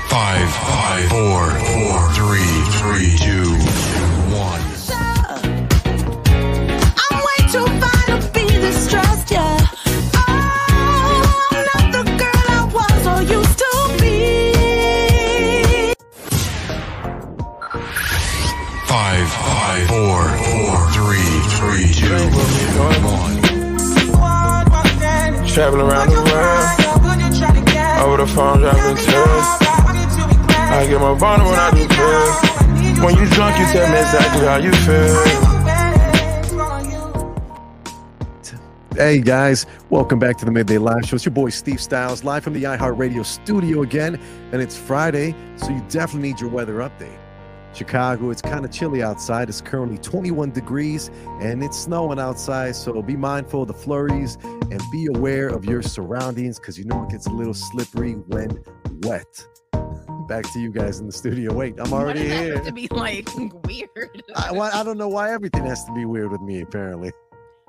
Five, 0.08 0.48
five, 0.54 1.08
four, 1.10 1.50
four, 1.50 2.12
three, 2.14 2.54
three, 2.78 3.18
two, 3.18 3.50
one. 4.34 4.62
I'm 6.98 7.18
way 7.18 7.40
too 7.52 7.66
fine 7.80 8.20
to 8.20 8.30
be 8.32 8.46
distressed, 8.46 9.30
yeah. 9.30 9.45
Five, 19.76 19.88
four, 19.88 20.24
four, 20.40 20.88
three, 20.96 21.28
three, 21.52 21.92
two, 21.92 22.16
one. 23.04 23.36
Traveling 25.46 25.88
around 25.90 26.08
the 26.08 26.16
world. 26.16 26.64
Over 28.00 28.16
the 28.16 28.26
phone, 28.26 28.60
driving 28.60 28.96
tears. 28.96 29.46
I 30.48 30.86
get 30.88 30.98
my 30.98 31.14
bottle 31.18 31.44
when 31.44 31.58
I 31.58 31.70
do 31.72 31.86
pills. 31.88 32.40
When 33.04 33.16
you 33.18 33.28
drunk, 33.34 33.58
you 33.58 33.66
tell 33.66 33.92
me 33.92 33.98
exactly 33.98 34.46
how 34.46 34.56
you 34.56 34.72
feel. 34.72 35.14
Hey, 38.96 39.20
guys, 39.20 39.66
welcome 39.90 40.18
back 40.18 40.38
to 40.38 40.46
the 40.46 40.52
Midday 40.52 40.78
Live 40.78 41.04
Show. 41.04 41.16
It's 41.16 41.26
your 41.26 41.34
boy 41.34 41.50
Steve 41.50 41.80
Stylez, 41.80 42.24
live 42.24 42.42
from 42.42 42.54
the 42.54 42.62
iHeartRadio 42.62 43.26
studio 43.26 43.82
again. 43.82 44.18
And 44.52 44.62
it's 44.62 44.78
Friday, 44.78 45.34
so 45.56 45.68
you 45.68 45.84
definitely 45.90 46.30
need 46.30 46.40
your 46.40 46.48
weather 46.48 46.76
update. 46.76 47.25
Chicago, 47.76 48.30
it's 48.30 48.40
kind 48.42 48.64
of 48.64 48.70
chilly 48.72 49.02
outside. 49.02 49.48
It's 49.48 49.60
currently 49.60 49.98
21 49.98 50.50
degrees 50.52 51.10
and 51.40 51.62
it's 51.62 51.78
snowing 51.78 52.18
outside. 52.18 52.74
So 52.74 53.02
be 53.02 53.16
mindful 53.16 53.62
of 53.62 53.68
the 53.68 53.74
flurries 53.74 54.36
and 54.42 54.80
be 54.90 55.06
aware 55.14 55.48
of 55.48 55.64
your 55.64 55.82
surroundings 55.82 56.58
because 56.58 56.78
you 56.78 56.84
know 56.86 57.04
it 57.04 57.10
gets 57.10 57.26
a 57.26 57.30
little 57.30 57.54
slippery 57.54 58.12
when 58.14 58.62
wet. 59.02 59.26
Back 60.28 60.50
to 60.54 60.58
you 60.58 60.72
guys 60.72 60.98
in 61.00 61.06
the 61.06 61.12
studio. 61.12 61.52
Wait, 61.52 61.74
I'm 61.78 61.92
already 61.92 62.26
here. 62.28 62.58
to 62.60 62.72
be 62.72 62.88
like 62.90 63.28
weird? 63.64 64.22
I, 64.34 64.50
why- 64.52 64.70
I 64.72 64.82
don't 64.82 64.98
know 64.98 65.08
why 65.08 65.32
everything 65.32 65.64
has 65.66 65.84
to 65.84 65.92
be 65.92 66.04
weird 66.04 66.32
with 66.32 66.40
me, 66.40 66.62
apparently. 66.62 67.12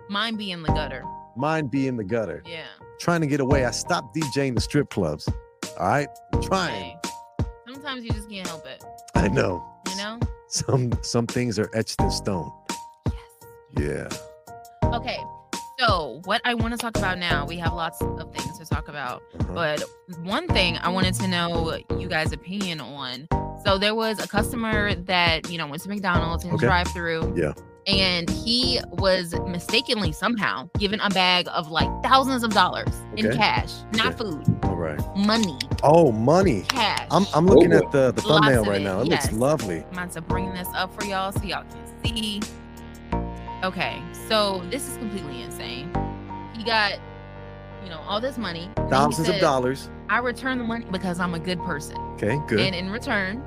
Mine 0.10 0.38
be 0.38 0.52
in 0.52 0.64
the 0.64 0.70
gutter. 0.72 1.04
Mine 1.36 1.68
be 1.68 1.88
in 1.88 1.98
the 1.98 2.04
gutter. 2.04 2.42
Yeah. 2.48 2.66
Trying 3.00 3.22
to 3.22 3.28
get 3.28 3.42
away. 3.42 3.66
I 3.66 3.72
stopped 3.72 4.16
DJing 4.16 4.56
the 4.56 4.62
strip 4.62 4.90
clubs. 4.90 5.28
All 5.78 5.88
right. 5.88 6.08
I'm 6.34 6.42
trying. 6.42 6.74
Hey, 6.74 6.98
sometimes 7.68 8.04
you 8.04 8.10
just 8.12 8.28
can't 8.30 8.48
help 8.48 8.66
it. 8.66 8.84
I 9.14 9.28
know. 9.28 9.64
You 9.98 10.04
know? 10.04 10.20
Some 10.48 10.94
some 11.02 11.28
things 11.28 11.60
are 11.60 11.70
etched 11.74 12.00
in 12.02 12.12
stone. 12.12 12.52
yes 13.08 13.16
Yeah. 13.78 14.10
Okay. 14.96 15.18
So, 15.80 16.22
what 16.26 16.42
I 16.44 16.56
want 16.56 16.72
to 16.72 16.78
talk 16.78 16.98
about 16.98 17.20
now, 17.20 17.46
we 17.46 17.58
have 17.58 17.72
lots 17.74 18.02
of 18.02 18.34
things 18.34 18.58
to 18.58 18.66
talk 18.66 18.88
about. 18.88 19.22
Uh-huh. 19.40 19.54
But 19.54 19.84
one 20.24 20.48
thing 20.48 20.78
I 20.80 20.90
wanted 20.90 21.14
to 21.16 21.28
know 21.28 21.78
you 22.00 22.08
guys' 22.08 22.32
opinion 22.32 22.82
on. 22.82 23.28
So 23.64 23.78
there 23.78 23.94
was 23.94 24.20
a 24.20 24.28
customer 24.28 24.96
that, 24.96 25.52
you 25.52 25.58
know, 25.60 25.68
went 25.68 25.84
to 25.84 25.90
McDonald's 25.90 26.46
in 26.46 26.52
Okay. 26.54 26.66
drive 26.66 26.88
through. 26.88 27.34
Yeah. 27.38 27.54
And 27.88 28.30
he 28.30 28.82
was 28.92 29.34
mistakenly 29.48 30.12
somehow 30.12 30.70
given 30.78 31.00
a 31.00 31.10
bag 31.10 31.48
of 31.54 31.72
like 31.72 31.88
thousands 32.04 32.44
of 32.44 32.52
dollars 32.54 32.90
in 33.16 33.32
cash, 33.32 33.72
not 33.94 34.08
Okay. 34.08 34.18
food, 34.18 34.60
All 34.64 34.76
right. 34.76 35.00
money, 35.16 35.58
Oh, 35.84 36.12
money. 36.12 36.64
cash. 36.68 37.08
I'm 37.12 37.26
I'm 37.34 37.46
looking 37.48 37.74
Oh, 37.74 37.78
at 37.78 37.92
the 37.92 38.12
the 38.12 38.22
thumbnail 38.22 38.66
right 38.66 38.82
it, 38.82 38.84
now. 38.84 39.00
It 39.02 39.08
yes. 39.08 39.28
looks 39.32 39.38
lovely. 39.38 39.86
I'm 39.86 39.94
about 39.94 40.12
to 40.12 40.22
bring 40.22 40.54
this 40.54 40.68
up 40.76 40.94
for 41.00 41.06
y'all 41.08 41.32
so 41.32 41.42
y'all 41.44 41.64
can 41.64 42.04
see. 42.04 42.42
Okay, 43.64 44.02
so 44.28 44.62
this 44.70 44.88
is 44.90 44.98
completely 44.98 45.42
insane. 45.42 45.90
He 46.58 46.64
got, 46.66 47.00
you 47.84 47.90
know, 47.90 48.00
all 48.06 48.20
this 48.20 48.38
money. 48.38 48.70
and 48.76 48.86
he 48.86 48.90
Thousands 48.92 49.30
of 49.30 49.40
dollars. 49.40 49.90
I 50.10 50.20
return 50.20 50.58
the 50.58 50.64
money 50.66 50.86
because 50.92 51.20
I'm 51.22 51.34
a 51.36 51.40
good 51.40 51.60
person. 51.64 51.96
Okay, 52.16 52.38
good. 52.48 52.60
And 52.60 52.76
in 52.76 52.90
return, 52.92 53.42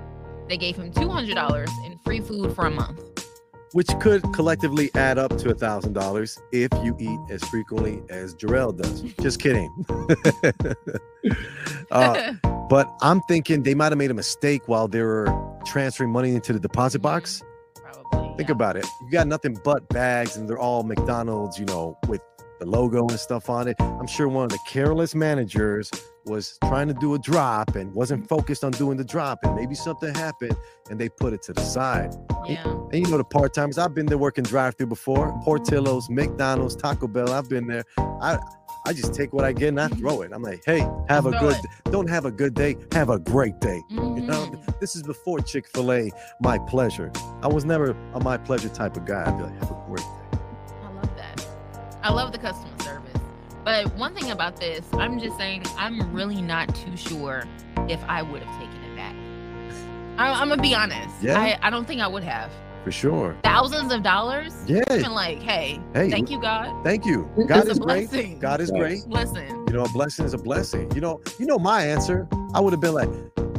they 0.48 0.57
gave 0.57 0.76
him 0.76 0.90
two 0.92 1.11
hundred 1.11 1.35
dollars 1.35 1.70
in 1.85 1.98
free 1.98 2.20
food 2.20 2.55
for 2.55 2.64
a 2.66 2.70
month. 2.70 3.00
Which 3.72 3.88
could 4.00 4.22
collectively 4.33 4.90
add 4.94 5.16
up 5.16 5.37
to 5.38 5.50
a 5.50 5.54
thousand 5.54 5.92
dollars 5.92 6.38
if 6.50 6.70
you 6.83 6.96
eat 6.98 7.20
as 7.30 7.42
frequently 7.44 8.02
as 8.09 8.35
Jarrell 8.35 8.76
does. 8.76 9.02
Just 9.20 9.40
kidding. 9.40 9.70
uh, 11.92 12.33
but 12.68 12.92
I'm 13.00 13.20
thinking 13.22 13.62
they 13.62 13.74
might 13.74 13.92
have 13.92 13.98
made 13.98 14.11
a 14.11 14.14
mistake 14.14 14.66
while 14.66 14.88
they 14.88 15.02
were 15.02 15.33
transferring 15.64 16.11
money 16.11 16.35
into 16.35 16.52
the 16.52 16.61
deposit 16.61 17.00
box. 17.00 17.42
Probably. 17.76 18.37
Think 18.37 18.48
yeah. 18.48 18.54
about 18.54 18.76
it. 18.76 18.87
You 19.04 19.11
got 19.12 19.28
nothing 19.28 19.56
but 19.62 19.88
bags, 19.88 20.37
and 20.37 20.48
they're 20.48 20.59
all 20.59 20.83
McDonald's, 20.83 21.59
you 21.59 21.66
know, 21.66 21.96
with 22.09 22.22
the 22.60 22.66
logo 22.66 23.00
and 23.08 23.18
stuff 23.18 23.50
on 23.50 23.66
it. 23.66 23.76
I'm 23.80 24.06
sure 24.06 24.28
one 24.28 24.44
of 24.44 24.50
the 24.50 24.58
careless 24.68 25.14
managers 25.14 25.90
was 26.26 26.58
trying 26.64 26.86
to 26.88 26.94
do 26.94 27.14
a 27.14 27.18
drop 27.18 27.74
and 27.74 27.92
wasn't 27.94 28.28
focused 28.28 28.62
on 28.62 28.70
doing 28.72 28.96
the 28.98 29.04
drop, 29.04 29.38
and 29.42 29.56
maybe 29.56 29.74
something 29.74 30.14
happened, 30.14 30.54
and 30.90 31.00
they 31.00 31.08
put 31.08 31.32
it 31.32 31.42
to 31.42 31.52
the 31.54 31.62
side. 31.62 32.14
Yeah. 32.46 32.62
And 32.64 32.94
you 32.94 33.10
know 33.10 33.16
the 33.16 33.24
part 33.24 33.54
timers. 33.54 33.78
I've 33.78 33.94
been 33.94 34.06
there 34.06 34.18
working 34.18 34.44
drive 34.44 34.76
through 34.76 34.88
before. 34.88 35.32
Portillo's, 35.42 36.08
McDonald's, 36.10 36.76
Taco 36.76 37.08
Bell. 37.08 37.32
I've 37.32 37.48
been 37.48 37.66
there. 37.66 37.84
I 37.98 38.38
I 38.86 38.92
just 38.94 39.12
take 39.14 39.32
what 39.34 39.44
I 39.44 39.52
get 39.52 39.68
and 39.68 39.80
I 39.80 39.88
throw 39.88 40.22
it. 40.22 40.32
I'm 40.32 40.42
like, 40.42 40.62
hey, 40.64 40.86
have 41.08 41.26
a 41.26 41.32
good. 41.32 41.56
it. 41.56 41.66
Don't 41.92 42.08
have 42.08 42.24
a 42.24 42.30
good 42.30 42.54
day. 42.54 42.76
Have 42.92 43.10
a 43.10 43.18
great 43.18 43.60
day. 43.60 43.80
You 43.90 43.98
know, 44.22 44.46
Mhm. 44.46 44.80
this 44.80 44.96
is 44.96 45.02
before 45.02 45.40
Chick 45.40 45.66
Fil 45.68 45.92
A. 45.92 46.10
My 46.40 46.58
pleasure. 46.58 47.10
I 47.42 47.48
was 47.48 47.64
never 47.64 47.94
a 48.14 48.20
my 48.20 48.36
pleasure 48.38 48.68
type 48.70 48.96
of 48.96 49.04
guy. 49.04 49.24
I'd 49.26 49.36
be 49.36 49.44
like, 49.44 49.58
have 49.60 49.70
a 49.70 49.82
great 49.86 49.98
day. 49.98 50.19
I 52.02 52.10
love 52.10 52.12
that. 52.12 52.12
I 52.12 52.12
love 52.12 52.32
the 52.32 52.38
customer 52.38 52.78
service. 52.78 53.22
But 53.64 53.94
one 53.96 54.14
thing 54.14 54.30
about 54.30 54.56
this, 54.56 54.86
I'm 54.94 55.18
just 55.20 55.36
saying, 55.36 55.64
I'm 55.76 56.12
really 56.14 56.40
not 56.40 56.74
too 56.74 56.96
sure 56.96 57.44
if 57.88 58.02
I 58.04 58.22
would 58.22 58.42
have 58.42 58.58
taken 58.60 58.82
it 58.84 58.96
back. 58.96 59.14
I, 60.18 60.32
I'm 60.40 60.48
gonna 60.48 60.62
be 60.62 60.74
honest. 60.74 61.22
Yeah? 61.22 61.38
I, 61.38 61.58
I 61.62 61.70
don't 61.70 61.86
think 61.86 62.00
I 62.00 62.06
would 62.06 62.22
have. 62.24 62.50
For 62.84 62.90
sure. 62.92 63.36
Thousands 63.42 63.92
of 63.92 64.02
dollars. 64.02 64.54
Yeah. 64.66 64.82
Been 64.88 65.12
like, 65.12 65.40
hey, 65.42 65.78
Hey, 65.92 66.10
thank 66.10 66.30
you, 66.30 66.40
God. 66.40 66.82
Thank 66.82 67.04
you. 67.04 67.28
God 67.46 67.68
is 67.68 67.78
great. 67.78 68.08
blessing. 68.10 68.38
God 68.38 68.60
is 68.62 68.70
Yes. 68.74 68.78
great. 68.80 69.06
Listen, 69.08 69.66
You 69.66 69.74
know, 69.74 69.84
a 69.84 69.88
blessing 69.90 70.24
is 70.24 70.32
a 70.32 70.38
blessing. 70.38 70.90
You 70.94 71.02
know, 71.02 71.20
you 71.38 71.44
know 71.44 71.58
my 71.58 71.84
answer. 71.84 72.26
I 72.54 72.60
would 72.60 72.72
have 72.72 72.80
been 72.80 72.94
like 72.94 73.10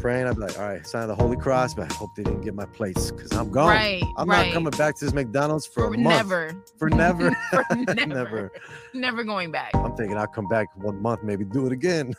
praying. 0.02 0.28
I'd 0.28 0.36
be 0.36 0.42
like, 0.42 0.58
all 0.60 0.68
right, 0.68 0.86
sign 0.86 1.08
the 1.08 1.16
Holy 1.16 1.38
Cross, 1.38 1.76
but 1.76 1.92
I 1.92 1.94
hope 1.96 2.10
they 2.16 2.24
didn't 2.24 2.42
get 2.42 2.56
my 2.56 2.66
plates 2.66 3.12
because 3.12 3.32
I'm 3.34 3.50
gone. 3.52 3.70
right, 3.70 4.04
I'm 4.18 4.30
right. 4.30 4.48
not 4.48 4.54
coming 4.54 4.72
back 4.72 4.96
to 4.98 5.06
this 5.06 5.14
McDonald's 5.14 5.66
for, 5.66 5.88
for 5.88 5.94
a 5.94 5.98
month. 5.98 6.04
never, 6.28 6.64
For 6.78 6.90
never. 6.90 7.32
for 7.52 7.64
never, 7.76 8.06
never. 8.08 8.52
never 8.94 9.24
going 9.24 9.52
back. 9.52 9.72
I'm 9.76 9.96
thinking 9.96 10.18
I'll 10.18 10.28
come 10.28 10.48
back 10.48 10.68
one 10.76 11.02
month, 11.02 11.24
maybe 11.24 11.46
do 11.46 11.66
it 11.68 11.72
again. 11.72 12.14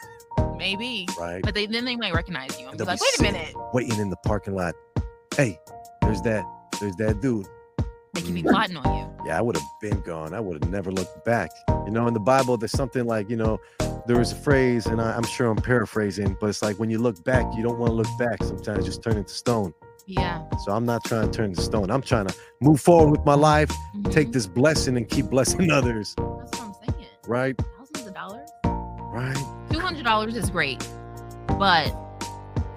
Maybe, 0.56 1.06
Right. 1.18 1.42
but 1.42 1.54
they 1.54 1.66
then 1.66 1.84
they 1.84 1.96
might 1.96 2.14
recognize 2.14 2.58
you. 2.58 2.66
I'm 2.66 2.70
And 2.72 2.78
just 2.78 2.86
they'll 2.86 2.86
like, 2.86 3.00
wait 3.00 3.18
a 3.18 3.22
minute. 3.32 3.54
Waiting 3.74 3.98
in 3.98 4.10
the 4.10 4.16
parking 4.24 4.54
lot. 4.54 4.74
Hey, 5.36 5.58
there's 6.02 6.20
that, 6.22 6.44
there's 6.80 6.94
that 6.96 7.20
dude. 7.20 7.46
They 8.14 8.20
could 8.22 8.34
be 8.34 8.42
Mm. 8.42 8.50
plotting 8.50 8.76
on 8.76 8.98
you. 8.98 9.26
yeah, 9.26 9.38
I 9.38 9.40
would 9.40 9.56
have 9.56 9.66
been 9.80 10.00
gone. 10.02 10.34
I 10.34 10.40
would 10.40 10.62
have 10.62 10.70
never 10.70 10.90
looked 10.90 11.24
back. 11.24 11.50
You 11.86 11.90
know, 11.92 12.06
in 12.06 12.14
the 12.14 12.20
Bible, 12.20 12.56
there's 12.56 12.72
something 12.72 13.06
like, 13.06 13.30
you 13.30 13.36
know, 13.36 13.58
there 14.06 14.18
was 14.18 14.32
a 14.32 14.36
phrase, 14.36 14.86
and 14.86 15.00
I, 15.00 15.12
I'm 15.16 15.22
sure 15.22 15.48
I'm 15.48 15.56
paraphrasing, 15.56 16.36
but 16.40 16.48
it's 16.50 16.60
like 16.62 16.78
when 16.78 16.90
you 16.90 16.98
look 16.98 17.22
back, 17.24 17.46
you 17.56 17.62
don't 17.62 17.78
want 17.78 17.90
to 17.90 17.94
look 17.94 18.18
back. 18.18 18.42
Sometimes 18.42 18.84
just 18.84 19.02
turn 19.02 19.16
into 19.16 19.32
stone. 19.32 19.72
Yeah. 20.06 20.42
So 20.64 20.72
I'm 20.72 20.84
not 20.84 21.04
trying 21.04 21.30
to 21.30 21.36
turn 21.36 21.50
into 21.50 21.62
stone. 21.62 21.90
I'm 21.90 22.02
trying 22.02 22.26
to 22.26 22.34
move 22.60 22.80
forward 22.80 23.10
with 23.12 23.24
my 23.24 23.34
life, 23.34 23.70
take 24.10 24.28
Mhm. 24.28 24.32
this 24.32 24.46
blessing 24.46 24.96
and 24.96 25.08
keep 25.08 25.26
blessing 25.26 25.70
others. 25.78 26.14
That's 26.18 26.58
what 26.58 26.60
I'm 26.60 26.74
saying. 26.94 27.06
Right? 27.28 27.56
Thousands 27.78 28.08
of 28.08 28.14
dollars. 28.14 28.50
Right? 28.64 29.36
Two 29.70 29.78
hundred 29.78 30.04
dollars 30.04 30.36
is 30.36 30.50
great, 30.50 30.86
but 31.58 31.94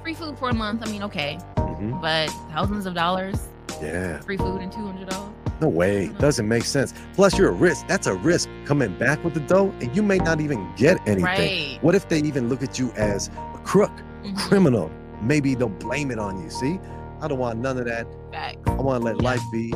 free 0.04 0.14
food 0.14 0.38
for 0.38 0.50
a 0.50 0.54
month. 0.54 0.84
I 0.88 0.92
mean, 0.92 1.02
okay, 1.04 1.40
hmm 1.58 2.00
but 2.00 2.30
thousands 2.52 2.86
of 2.86 2.94
dollars, 2.94 3.48
Yeah. 3.86 4.20
free 4.22 4.38
food 4.38 4.62
and 4.62 4.72
two 4.72 4.86
hundred 4.86 5.10
dollars. 5.10 5.32
No 5.62 5.70
way. 5.70 6.08
Doesn't 6.20 6.48
make 6.48 6.64
sense. 6.66 6.94
Plus, 7.14 7.38
you're 7.38 7.50
a 7.50 7.54
risk. 7.54 7.88
That's 7.88 8.08
a 8.08 8.14
risk 8.16 8.50
coming 8.66 8.94
back 8.98 9.24
with 9.24 9.34
the 9.34 9.40
dough, 9.40 9.74
and 9.80 9.96
you 9.96 10.04
may 10.04 10.18
not 10.18 10.42
even 10.42 10.68
get 10.76 10.98
anything. 11.08 11.24
Right. 11.24 11.78
What 11.82 11.96
if 11.96 12.10
they 12.10 12.20
even 12.20 12.50
look 12.50 12.62
at 12.62 12.78
you 12.78 12.92
as 12.98 13.30
a 13.30 13.60
crook, 13.64 13.92
a 14.24 14.28
Mhm. 14.28 14.38
criminal? 14.38 14.92
Maybe 15.22 15.56
they'll 15.56 15.70
blame 15.70 16.12
it 16.12 16.20
on 16.20 16.42
you. 16.44 16.50
See, 16.50 16.78
I 17.22 17.30
don't 17.30 17.40
want 17.40 17.60
none 17.60 17.78
of 17.78 17.86
that. 17.86 18.06
Facts. 18.34 18.58
I 18.68 18.72
want 18.74 19.02
to 19.02 19.06
let 19.06 19.22
Yeah. 19.22 19.30
life 19.30 19.42
be. 19.52 19.74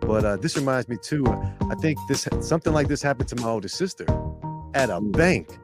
But 0.00 0.24
uh, 0.24 0.36
this 0.36 0.54
reminds 0.56 0.88
me 0.88 0.96
too. 1.00 1.24
I 1.70 1.74
think 1.76 1.98
this 2.08 2.28
something 2.40 2.72
like 2.74 2.88
this 2.88 3.00
happened 3.02 3.28
to 3.30 3.36
my 3.36 3.48
older 3.48 3.68
sister 3.68 4.04
at 4.74 4.90
a 4.90 5.00
bank. 5.00 5.58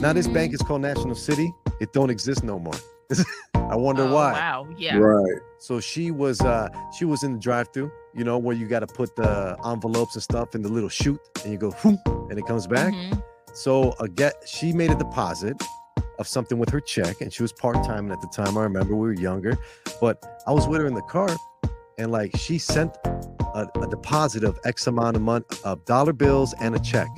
Now 0.00 0.12
this 0.12 0.28
bank 0.28 0.54
is 0.54 0.60
called 0.60 0.82
National 0.82 1.16
City. 1.16 1.52
It 1.80 1.92
don't 1.92 2.10
exist 2.10 2.44
no 2.44 2.58
more. 2.60 2.74
I 3.54 3.76
wonder 3.76 4.02
Oh, 4.04 4.14
why. 4.14 4.32
Wow. 4.32 4.68
Yeah. 4.76 4.96
Right. 4.98 5.40
So 5.58 5.80
she 5.80 6.10
was 6.10 6.40
uh 6.40 6.68
she 6.96 7.04
was 7.04 7.22
in 7.22 7.34
the 7.34 7.38
drive-through, 7.38 7.90
you 8.14 8.24
know, 8.24 8.38
where 8.38 8.54
you 8.56 8.66
got 8.66 8.80
to 8.80 8.86
put 8.86 9.14
the 9.16 9.56
envelopes 9.64 10.14
and 10.14 10.22
stuff 10.22 10.54
in 10.54 10.62
the 10.62 10.68
little 10.68 10.88
chute, 10.88 11.20
and 11.44 11.52
you 11.52 11.58
go, 11.58 11.70
whoop, 11.70 12.00
and 12.30 12.38
it 12.38 12.46
comes 12.46 12.66
back. 12.66 12.92
Mhm. 12.92 13.22
So 13.54 13.92
again, 14.00 14.32
she 14.46 14.72
made 14.72 14.90
a 14.90 14.94
deposit 14.96 15.56
of 16.18 16.26
something 16.28 16.58
with 16.58 16.68
her 16.70 16.80
check, 16.80 17.20
and 17.20 17.32
she 17.32 17.42
was 17.42 17.52
part-time 17.52 18.04
and 18.04 18.12
at 18.12 18.20
the 18.20 18.28
time. 18.28 18.56
I 18.58 18.62
remember 18.62 18.94
we 18.94 19.08
were 19.08 19.12
younger, 19.14 19.56
but 20.00 20.22
I 20.46 20.52
was 20.52 20.66
with 20.68 20.80
her 20.80 20.86
in 20.86 20.94
the 20.94 21.02
car, 21.02 21.28
and 21.98 22.10
like 22.12 22.36
she 22.36 22.58
sent 22.58 22.96
a, 23.54 23.68
a 23.80 23.86
deposit 23.88 24.44
of 24.44 24.58
X 24.64 24.86
amount 24.86 25.16
of 25.16 25.22
money 25.22 25.44
of 25.64 25.84
dollar 25.84 26.12
bills 26.12 26.54
and 26.60 26.74
a 26.74 26.78
check. 26.80 27.08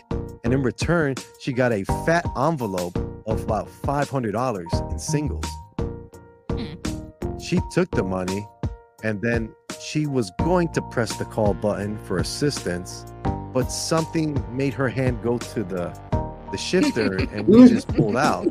And 0.44 0.52
in 0.52 0.62
return, 0.62 1.14
she 1.40 1.52
got 1.52 1.72
a 1.72 1.85
fat 2.04 2.26
envelope 2.37 2.96
of 3.26 3.42
about 3.42 3.68
five 3.68 4.11
hundred 4.11 4.33
dollars 4.33 4.68
in 4.90 4.98
singles. 4.98 5.46
She 7.44 7.61
took 7.70 7.90
the 7.90 8.02
money 8.02 8.48
and 9.02 9.20
then 9.20 9.54
she 9.78 10.07
was 10.07 10.30
going 10.38 10.72
to 10.72 10.80
press 10.80 11.14
the 11.16 11.26
call 11.26 11.52
button 11.52 11.98
for 12.07 12.16
assistance, 12.16 13.04
but 13.52 13.70
something 13.70 14.42
made 14.57 14.72
her 14.72 14.88
hand 14.88 15.22
go 15.22 15.37
to 15.38 15.62
the 15.62 15.92
the 16.52 16.57
shifter 16.57 17.16
and 17.33 17.46
we 17.46 17.68
just 17.68 17.88
pulled 17.88 18.16
out 18.16 18.46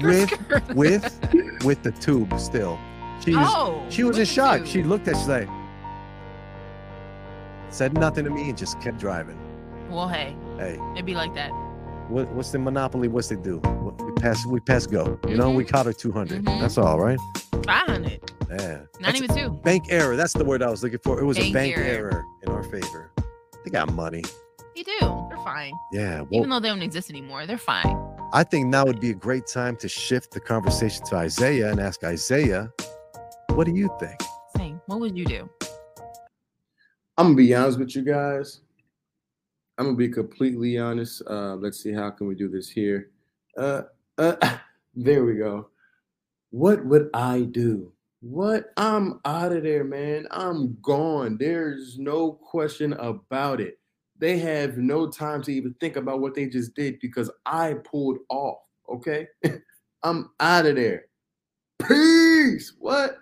with 0.00 0.30
with 0.76 1.64
with 1.64 1.82
the 1.82 1.90
tube 2.00 2.38
still. 2.38 2.78
She 3.24 3.34
was 3.34 3.48
Oh, 3.50 3.84
she 3.88 4.04
was 4.04 4.16
in 4.18 4.26
shock. 4.26 4.64
She 4.64 4.84
looked 4.84 5.08
at 5.08 5.16
she's 5.16 5.26
like 5.28 5.48
said 7.70 7.94
nothing 7.94 8.24
to 8.24 8.30
me 8.30 8.48
and 8.48 8.56
just 8.56 8.80
kept 8.80 8.98
driving. 8.98 9.38
Well, 9.90 10.08
hey, 10.08 10.36
Hey, 10.56 10.78
it'd 10.92 11.04
be 11.06 11.14
like 11.14 11.34
that. 11.34 11.50
what, 12.08 12.28
what's 12.28 12.50
the 12.52 12.58
monopoly? 12.58 13.08
What's 13.08 13.28
they 13.28 13.36
do? 13.36 13.58
What- 13.58 13.98
pass 14.20 14.44
we 14.46 14.60
pass 14.60 14.86
go. 14.86 15.18
You 15.28 15.36
know, 15.36 15.50
we 15.50 15.64
Mhm. 15.64 15.68
caught 15.68 15.86
her 15.86 15.92
200. 15.92 16.44
Mhm. 16.44 16.60
That's 16.60 16.78
all 16.78 16.98
right. 17.00 17.18
Five 17.64 17.86
hundred. 17.86 18.20
Yeah. 18.50 18.78
Not 19.00 19.12
That's- 19.14 19.22
even 19.22 19.36
two. 19.36 19.50
bank 19.62 19.84
error. 19.90 20.16
That's 20.16 20.32
the 20.32 20.44
word 20.44 20.62
I 20.62 20.70
was 20.70 20.82
looking 20.82 20.98
for. 21.04 21.20
It 21.20 21.24
was 21.24 21.36
a 21.38 21.42
Bank 21.52 21.54
bank 21.54 21.76
error. 21.78 22.10
error 22.12 22.24
in 22.42 22.48
our 22.52 22.62
favor. 22.64 23.10
They 23.64 23.70
got 23.70 23.92
money. 23.92 24.22
They 24.74 24.82
do. 24.84 24.98
They're 25.00 25.36
fine. 25.44 25.72
Yeah. 25.92 26.20
Well, 26.22 26.28
Even 26.40 26.50
though 26.50 26.60
they 26.60 26.68
don't 26.68 26.82
exist 26.82 27.10
anymore, 27.10 27.46
they're 27.46 27.58
fine. 27.58 27.96
I 28.32 28.44
think 28.44 28.68
now 28.68 28.84
would 28.86 29.00
be 29.00 29.10
a 29.10 29.14
great 29.14 29.46
time 29.46 29.76
to 29.76 29.88
shift 29.88 30.30
the 30.32 30.40
conversation 30.40 31.04
to 31.06 31.16
Isaiah 31.16 31.70
and 31.70 31.80
ask 31.80 32.04
Isaiah, 32.04 32.70
what 33.50 33.64
do 33.66 33.72
you 33.72 33.90
think? 33.98 34.20
Same. 34.56 34.80
What 34.86 35.00
would 35.00 35.16
you 35.16 35.24
do? 35.24 35.48
I'm 37.16 37.26
gonna 37.26 37.34
be 37.36 37.54
honest 37.54 37.78
with 37.78 37.94
you 37.96 38.02
guys. 38.02 38.60
I'm 39.76 39.86
gonna 39.86 39.96
be 39.96 40.08
completely 40.08 40.78
honest. 40.78 41.22
Uh, 41.26 41.56
let's 41.56 41.80
see 41.82 41.92
how 41.92 42.10
can 42.10 42.26
we 42.28 42.34
do 42.34 42.48
this 42.48 42.68
here. 42.68 43.10
Uh, 43.56 43.82
uh, 44.18 44.58
there 44.94 45.24
we 45.24 45.34
go. 45.34 45.68
What 46.50 46.84
would 46.84 47.10
I 47.14 47.42
do? 47.42 47.92
What? 48.20 48.72
I'm 48.76 49.20
out 49.24 49.52
of 49.52 49.62
there, 49.62 49.84
man. 49.84 50.26
I'm 50.30 50.76
gone. 50.82 51.36
There's 51.38 51.98
no 51.98 52.32
question 52.32 52.94
about 52.94 53.60
it. 53.60 53.78
They 54.18 54.38
have 54.38 54.76
no 54.76 55.08
time 55.08 55.42
to 55.42 55.52
even 55.52 55.74
think 55.80 55.96
about 55.96 56.20
what 56.20 56.34
they 56.34 56.46
just 56.46 56.74
did 56.74 56.98
because 57.00 57.30
I 57.46 57.74
pulled 57.84 58.18
off. 58.28 58.58
Okay, 58.92 59.28
I'm 60.02 60.30
out 60.40 60.66
of 60.66 60.74
there. 60.76 61.04
Peace. 61.86 62.72
What? 62.78 63.18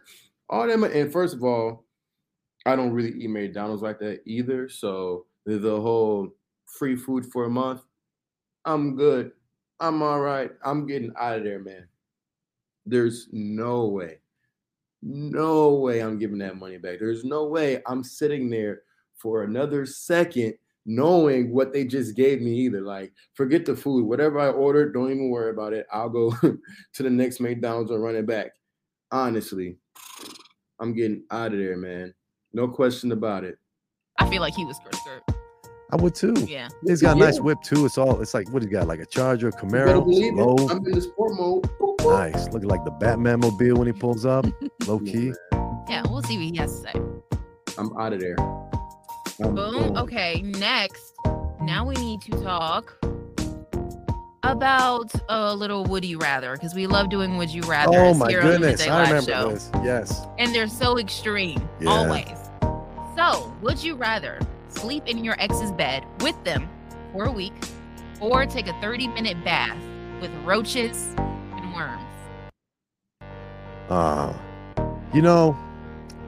All 0.48 0.66
them. 0.66 0.84
And 0.84 1.12
first 1.12 1.34
of 1.34 1.44
all, 1.44 1.84
I 2.64 2.74
don't 2.74 2.92
really 2.92 3.12
eat 3.12 3.30
McDonald's 3.30 3.82
like 3.82 3.98
that 4.00 4.22
either. 4.26 4.68
So 4.68 5.26
the, 5.44 5.80
whole 5.80 6.30
free 6.66 6.96
food 6.96 7.26
for 7.26 7.44
a 7.44 7.50
month, 7.50 7.82
I'm 8.64 8.96
good. 8.96 9.32
I'm 9.80 10.02
all 10.02 10.20
right. 10.20 10.50
I'm 10.64 10.86
getting 10.86 11.12
out 11.18 11.38
of 11.38 11.44
there, 11.44 11.58
man. 11.58 11.86
There's 12.86 13.28
no 13.32 13.86
way, 13.86 14.18
no 15.02 15.74
way 15.74 16.00
I'm 16.00 16.18
giving 16.18 16.38
that 16.38 16.56
money 16.56 16.78
back. 16.78 16.98
There's 16.98 17.24
no 17.24 17.44
way 17.44 17.82
I'm 17.86 18.04
sitting 18.04 18.48
there 18.48 18.82
for 19.16 19.42
another 19.42 19.86
second 19.86 20.54
knowing 20.86 21.52
what 21.52 21.72
they 21.72 21.84
just 21.84 22.16
gave 22.16 22.40
me 22.40 22.52
either. 22.52 22.80
Like, 22.80 23.12
forget 23.34 23.66
the 23.66 23.76
food. 23.76 24.06
Whatever 24.06 24.38
I 24.38 24.48
ordered, 24.48 24.94
don't 24.94 25.10
even 25.10 25.30
worry 25.30 25.50
about 25.50 25.72
it. 25.72 25.86
I'll 25.92 26.08
go 26.08 26.30
to 26.40 27.02
the 27.02 27.10
next 27.10 27.40
McDonald's 27.40 27.90
and 27.90 28.02
run 28.02 28.14
it 28.14 28.26
back. 28.26 28.52
Honestly, 29.10 29.76
I'm 30.80 30.94
getting 30.94 31.24
out 31.30 31.52
of 31.52 31.58
there, 31.58 31.76
man. 31.76 32.14
No 32.52 32.68
question 32.68 33.12
about 33.12 33.44
it. 33.44 33.58
I 34.18 34.30
feel 34.30 34.40
like 34.40 34.54
he 34.54 34.64
was 34.64 34.76
skirt 34.76 34.94
skirt. 34.94 35.35
I 35.92 35.96
would 35.96 36.14
too. 36.14 36.34
Yeah. 36.48 36.68
He's 36.84 37.00
got 37.00 37.16
a 37.16 37.20
nice 37.20 37.38
whip 37.40 37.58
too. 37.62 37.86
It's 37.86 37.96
all 37.96 38.20
it's 38.20 38.34
like 38.34 38.48
what 38.50 38.62
do 38.62 38.68
you 38.68 38.72
got? 38.72 38.88
Like 38.88 39.00
a 39.00 39.06
Charger, 39.06 39.46
You 39.46 39.68
better 39.68 39.86
Camaro, 39.94 40.04
believe 40.04 40.36
it. 40.36 40.70
I'm 40.70 40.84
in 40.86 40.92
the 40.92 41.00
sport 41.00 41.34
mode. 41.34 41.62
Boop, 41.78 41.96
boop. 41.98 42.32
nice. 42.32 42.48
Looking 42.52 42.68
like 42.68 42.84
the 42.84 42.90
Batman 42.90 43.40
mobile 43.40 43.76
when 43.76 43.86
he 43.86 43.92
pulls 43.92 44.26
up, 44.26 44.46
low 44.86 44.98
key. 44.98 45.32
Yeah, 45.88 46.02
we'll 46.10 46.22
see 46.22 46.36
what 46.36 46.46
he 46.46 46.56
has 46.56 46.80
to 46.82 46.88
say. 46.92 47.00
I'm 47.78 47.96
out 47.98 48.12
of 48.12 48.20
there. 48.20 48.36
I'm 49.40 49.54
Boom. 49.54 49.72
gone. 49.94 49.98
Okay, 49.98 50.42
next. 50.42 51.12
Now 51.60 51.86
we 51.86 51.94
need 51.96 52.20
to 52.22 52.30
talk 52.42 52.96
about 54.42 55.10
a 55.28 55.54
little 55.54 55.84
would 55.84 56.04
you 56.04 56.18
rather 56.18 56.52
because 56.54 56.74
we 56.74 56.86
love 56.86 57.08
doing 57.10 57.36
would 57.36 57.50
you 57.50 57.62
rather. 57.62 57.96
Oh 57.98 58.14
my 58.14 58.28
here 58.28 58.40
on 58.40 58.46
the 58.46 58.52
goodness, 58.58 58.80
Midday 58.80 58.90
I 58.92 58.98
Live 58.98 59.08
remember 59.26 59.30
Show. 59.30 59.50
this. 59.50 59.70
Yes. 59.84 60.26
And 60.38 60.54
they're 60.54 60.68
so 60.68 60.98
extreme, 60.98 61.68
Yeah. 61.80 61.90
always. 61.90 62.28
So, 63.16 63.52
would 63.62 63.82
you 63.82 63.94
rather 63.94 64.38
sleep 64.76 65.06
in 65.06 65.24
your 65.24 65.40
ex's 65.40 65.72
bed 65.72 66.04
with 66.20 66.42
them 66.44 66.68
for 67.12 67.24
a 67.24 67.32
week 67.32 67.54
or 68.20 68.46
take 68.46 68.66
a 68.66 68.80
30 68.80 69.08
minute 69.08 69.42
bath 69.44 69.76
with 70.20 70.30
roaches 70.44 71.14
and 71.18 71.74
worms? 71.74 72.02
Uh, 73.88 74.32
you 75.14 75.22
know, 75.22 75.56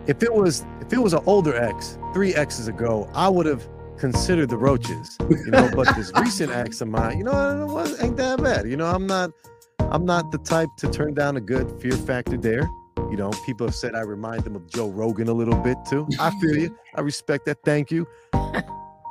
if 0.07 0.23
it 0.23 0.33
was 0.33 0.65
if 0.81 0.93
it 0.93 0.99
was 0.99 1.13
an 1.13 1.21
older 1.27 1.55
ex, 1.55 1.99
three 2.15 2.35
exes 2.35 2.69
ago, 2.69 3.11
I 3.15 3.29
would 3.29 3.47
have 3.47 3.69
considered 3.99 4.49
the 4.49 4.57
roaches. 4.57 5.19
You 5.29 5.51
know, 5.51 5.69
but 5.75 5.95
this 5.97 6.11
recent 6.21 6.51
ex 6.51 6.81
of 6.81 6.89
mine, 6.89 7.19
you 7.19 7.25
know, 7.25 7.63
it 7.63 7.73
was, 7.73 8.03
ain't 8.03 8.17
that 8.17 8.43
bad. 8.43 8.67
You 8.67 8.77
know, 8.77 8.87
I'm 8.87 9.07
not 9.07 9.33
I'm 9.81 10.05
not 10.05 10.31
the 10.31 10.39
type 10.39 10.69
to 10.79 10.91
turn 10.91 11.15
down 11.15 11.37
a 11.37 11.41
good 11.41 11.81
fear 11.81 11.93
factor 11.93 12.37
there. 12.37 12.69
You 13.11 13.17
know, 13.17 13.31
people 13.47 13.67
have 13.67 13.75
said 13.75 13.95
I 13.95 14.01
remind 14.01 14.45
them 14.45 14.55
of 14.57 14.67
Joe 14.69 14.89
Rogan 14.89 15.29
a 15.29 15.33
little 15.33 15.57
bit 15.57 15.79
too. 15.89 16.07
I 16.21 16.31
feel 16.41 16.57
you. 16.57 16.77
I 16.95 17.01
respect 17.01 17.47
that. 17.47 17.59
Thank 17.65 17.91
you. 17.91 18.07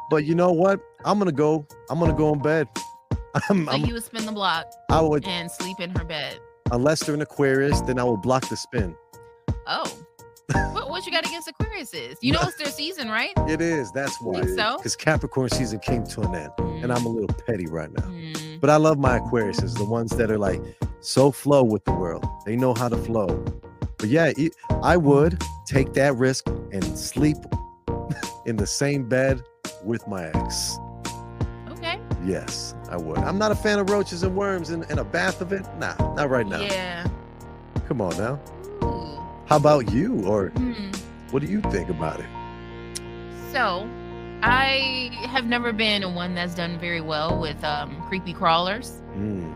But 0.09 0.23
you 0.25 0.35
know 0.35 0.51
what? 0.51 0.79
I'm 1.03 1.17
gonna 1.19 1.31
go. 1.31 1.65
I'm 1.89 1.99
gonna 1.99 2.13
go 2.13 2.31
in 2.33 2.39
bed. 2.41 2.67
I'm, 3.49 3.65
So 3.65 3.71
I'm, 3.71 3.85
you 3.85 3.93
would 3.93 4.03
spin 4.03 4.25
the 4.25 4.31
block 4.31 4.65
I 4.89 5.01
would 5.01 5.25
and 5.27 5.51
sleep 5.51 5.79
in 5.79 5.89
her 5.91 6.03
bed. 6.05 6.39
unless 6.71 7.03
they're 7.03 7.13
an 7.15 7.21
Aquarius, 7.21 7.81
then 7.81 7.99
I 7.99 8.03
will 8.03 8.17
block 8.17 8.47
the 8.49 8.55
spin. 8.57 8.95
Oh. 9.67 9.83
what, 10.71 10.89
what 10.89 11.05
you 11.05 11.11
got 11.11 11.25
against 11.25 11.47
Aquarius 11.49 11.93
is? 11.93 12.17
You 12.21 12.31
know 12.31 12.39
it's 12.43 12.55
their 12.55 12.67
season, 12.67 13.09
right? 13.09 13.31
It 13.49 13.59
is. 13.61 13.91
That's 13.91 14.15
why. 14.21 14.41
Think 14.41 14.57
so? 14.57 14.77
Because 14.77 14.95
Capricorn 14.95 15.49
season 15.49 15.79
came 15.79 16.05
to 16.05 16.21
an 16.21 16.35
end, 16.35 16.51
and 16.59 16.91
I'm 16.93 17.05
a 17.05 17.09
little 17.09 17.35
petty 17.45 17.67
right 17.67 17.91
now. 17.91 18.05
Mm, 18.05 18.61
But 18.61 18.69
I 18.69 18.77
love 18.77 18.97
my 18.97 19.19
Aquariuses, 19.19 19.77
the 19.77 19.83
ones 19.85 20.11
that 20.11 20.31
are 20.31 20.37
like 20.37 20.61
so 21.01 21.31
flow 21.31 21.63
with 21.63 21.83
the 21.83 21.91
world. 21.93 22.25
They 22.45 22.55
know 22.55 22.73
how 22.73 22.87
to 22.87 22.97
flow. 22.97 23.43
But 23.97 24.09
yeah, 24.09 24.31
it- 24.37 24.55
I 24.83 24.97
would 24.97 25.41
take 25.65 25.93
that 25.93 26.15
risk 26.15 26.47
and 26.71 26.83
sleep 26.97 27.37
in 28.45 28.55
the 28.57 28.67
same 28.67 29.07
bed 29.09 29.41
with 29.83 30.07
my 30.07 30.25
ex. 30.33 30.77
okay. 31.69 31.99
Yes, 32.25 32.73
I 32.89 32.97
would. 32.97 33.17
I'm 33.19 33.37
not 33.37 33.51
a 33.51 33.55
fan 33.55 33.79
of 33.79 33.89
roaches 33.89 34.23
and 34.23 34.35
worms 34.35 34.69
and, 34.69 34.85
and 34.89 34.99
a 34.99 35.03
bath 35.03 35.41
of 35.41 35.51
it. 35.51 35.65
Nah, 35.79 35.95
not 36.15 36.29
right 36.29 36.47
now. 36.47 36.61
Yeah. 36.61 37.07
Come 37.87 38.01
on 38.01 38.17
now. 38.17 38.39
Ooh. 38.83 39.19
How 39.47 39.55
about 39.57 39.91
you? 39.91 40.25
Or 40.25 40.49
Hmm. 40.49 40.91
what 41.31 41.41
do 41.41 41.47
you 41.47 41.61
think 41.71 41.89
about 41.89 42.19
it? 42.19 42.25
So, 43.51 43.87
I 44.43 45.09
have 45.29 45.45
never 45.45 45.71
been 45.73 46.13
one 46.13 46.35
that's 46.35 46.53
done 46.53 46.77
very 46.79 47.01
well 47.01 47.39
with 47.39 47.61
um, 47.63 47.95
creepy 48.07 48.33
crawlers. 48.33 49.01
Mm. 49.15 49.53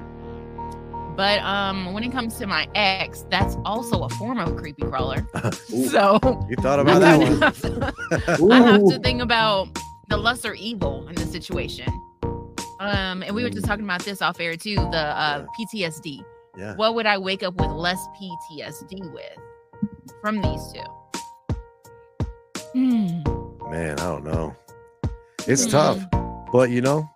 But 1.15 1.39
um, 1.43 1.93
when 1.93 2.03
it 2.03 2.11
comes 2.11 2.35
to 2.37 2.47
my 2.47 2.67
ex, 2.73 3.25
that's 3.29 3.57
also 3.65 4.03
a 4.03 4.09
form 4.09 4.39
of 4.39 4.55
creepy 4.55 4.83
crawler. 4.83 5.25
So 5.91 6.19
You 6.49 6.55
thought 6.57 6.79
about 6.79 6.99
that 7.01 7.19
one? 7.19 8.51
I 8.51 8.61
have 8.71 8.85
to 8.87 8.99
think 8.99 9.21
about 9.21 9.67
the 10.09 10.17
lesser 10.17 10.53
evil 10.53 11.07
in 11.09 11.15
the 11.15 11.25
situation. 11.25 11.87
Um, 12.79 13.21
and 13.23 13.35
we 13.35 13.43
were 13.43 13.49
just 13.49 13.65
talking 13.65 13.85
about 13.85 14.03
this 14.03 14.21
off 14.21 14.39
air 14.39 14.55
too. 14.55 14.75
The 14.75 14.97
uh, 14.97 15.45
PTSD. 15.59 16.23
Yeah. 16.57 16.75
What 16.75 16.95
would 16.95 17.05
I 17.05 17.17
wake 17.17 17.43
up 17.43 17.53
with 17.55 17.69
less 17.69 17.99
PTSD 18.19 19.13
with 19.13 19.37
from 20.21 20.41
these 20.41 20.73
two? 20.73 20.81
Hmm. 22.73 23.21
Man, 23.69 23.99
I 23.99 24.03
don't 24.03 24.23
know. 24.23 24.55
It's 25.47 25.65
Hmm. 25.65 25.71
tough, 25.71 25.99
but 26.51 26.69
you 26.71 26.81
know, 26.81 27.09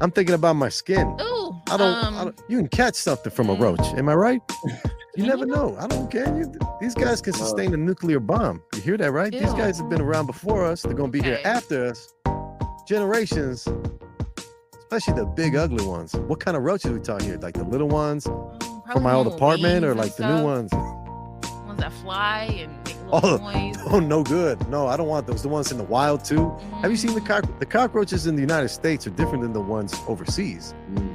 I'm 0.00 0.10
thinking 0.10 0.34
about 0.34 0.54
my 0.56 0.68
skin. 0.68 1.16
Ooh. 1.20 1.29
I 1.70 1.76
don't, 1.76 2.04
um, 2.04 2.14
I 2.18 2.24
don't. 2.24 2.40
You 2.48 2.58
can 2.58 2.68
catch 2.68 2.94
something 2.94 3.30
from 3.32 3.48
a 3.50 3.54
roach. 3.54 3.80
Am 3.96 4.08
I 4.08 4.14
right? 4.14 4.40
You 5.16 5.26
never 5.26 5.46
know. 5.56 5.76
I 5.78 5.86
don't 5.86 6.10
care. 6.10 6.26
You, 6.36 6.52
these 6.80 6.94
guys 6.94 7.20
can 7.20 7.32
sustain 7.32 7.72
a 7.74 7.76
nuclear 7.76 8.20
bomb. 8.20 8.62
You 8.74 8.80
hear 8.80 8.96
that, 8.98 9.12
right? 9.12 9.32
These 9.32 9.52
guys 9.54 9.78
have 9.78 9.88
been 9.88 10.00
around 10.00 10.26
before 10.26 10.64
us. 10.64 10.82
They're 10.82 10.94
gonna 10.94 11.08
be 11.12 11.22
here 11.22 11.40
after 11.44 11.86
us. 11.86 12.12
Generations, 12.86 13.68
especially 14.78 15.14
the 15.14 15.26
big 15.26 15.54
ugly 15.54 15.84
ones. 15.86 16.14
What 16.14 16.40
kind 16.40 16.56
of 16.56 16.62
roaches 16.64 16.90
we 16.90 17.00
talking 17.00 17.26
here? 17.28 17.38
Like 17.38 17.54
the 17.54 17.64
little 17.64 17.88
ones 17.88 18.26
um, 18.26 18.82
from 18.92 19.02
my 19.04 19.12
old 19.12 19.28
apartment, 19.28 19.84
or 19.84 19.94
like 19.94 20.16
the 20.16 20.26
new 20.26 20.42
ones? 20.42 20.72
Ones 20.72 21.78
that 21.80 21.92
fly 22.02 22.48
and 22.58 22.72
make 22.84 22.96
Oh, 23.12 23.18
little 23.20 23.38
noise. 23.40 23.76
Oh, 23.90 23.98
no 24.00 24.22
good. 24.22 24.68
No, 24.68 24.86
I 24.86 24.96
don't 24.96 25.08
want 25.08 25.26
those. 25.26 25.42
The 25.42 25.48
ones 25.48 25.70
in 25.72 25.78
the 25.78 25.84
wild 25.84 26.24
too. 26.24 26.50
Have 26.80 26.90
you 26.92 26.96
seen 26.96 27.14
the 27.14 27.20
Mm, 27.20 27.26
cock? 27.26 27.58
The 27.58 27.66
cockroaches 27.66 28.26
in 28.26 28.34
the 28.36 28.40
United 28.40 28.68
States 28.68 29.04
are 29.06 29.10
different 29.10 29.42
than 29.42 29.52
the 29.52 29.60
ones 29.60 29.94
overseas. 30.08 30.74
Mm. 30.92 31.14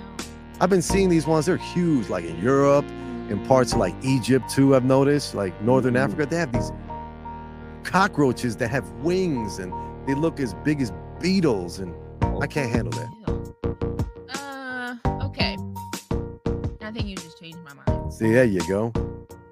I've 0.61 0.69
been 0.69 0.81
seeing 0.81 1.09
these 1.09 1.27
ones. 1.27 1.45
They're 1.47 1.57
huge, 1.57 2.09
like 2.09 2.23
in 2.23 2.37
Europe, 2.41 2.85
in 3.29 3.43
parts 3.45 3.73
of 3.73 3.79
like 3.79 3.93
Egypt 4.03 4.49
too. 4.49 4.75
I've 4.75 4.85
noticed, 4.85 5.35
like 5.35 5.59
Northern 5.61 5.95
Mhm. 5.95 6.03
Africa, 6.03 6.25
they 6.27 6.37
have 6.37 6.51
these 6.51 6.71
cockroaches 7.83 8.55
that 8.57 8.69
have 8.69 8.89
wings 9.03 9.59
and 9.59 9.73
they 10.07 10.13
look 10.15 10.39
as 10.39 10.53
big 10.63 10.81
as 10.81 10.91
beetles, 11.19 11.79
and 11.79 11.93
I 12.41 12.47
can't 12.47 12.69
handle 12.71 12.91
that. 12.91 13.09
Uh, 14.39 15.25
okay. 15.25 15.57
I 16.81 16.91
think 16.91 17.05
you 17.07 17.15
just 17.15 17.39
changed 17.39 17.59
my 17.63 17.73
mind. 17.73 18.13
See, 18.13 18.31
there 18.31 18.45
you 18.45 18.61
go. 18.67 18.93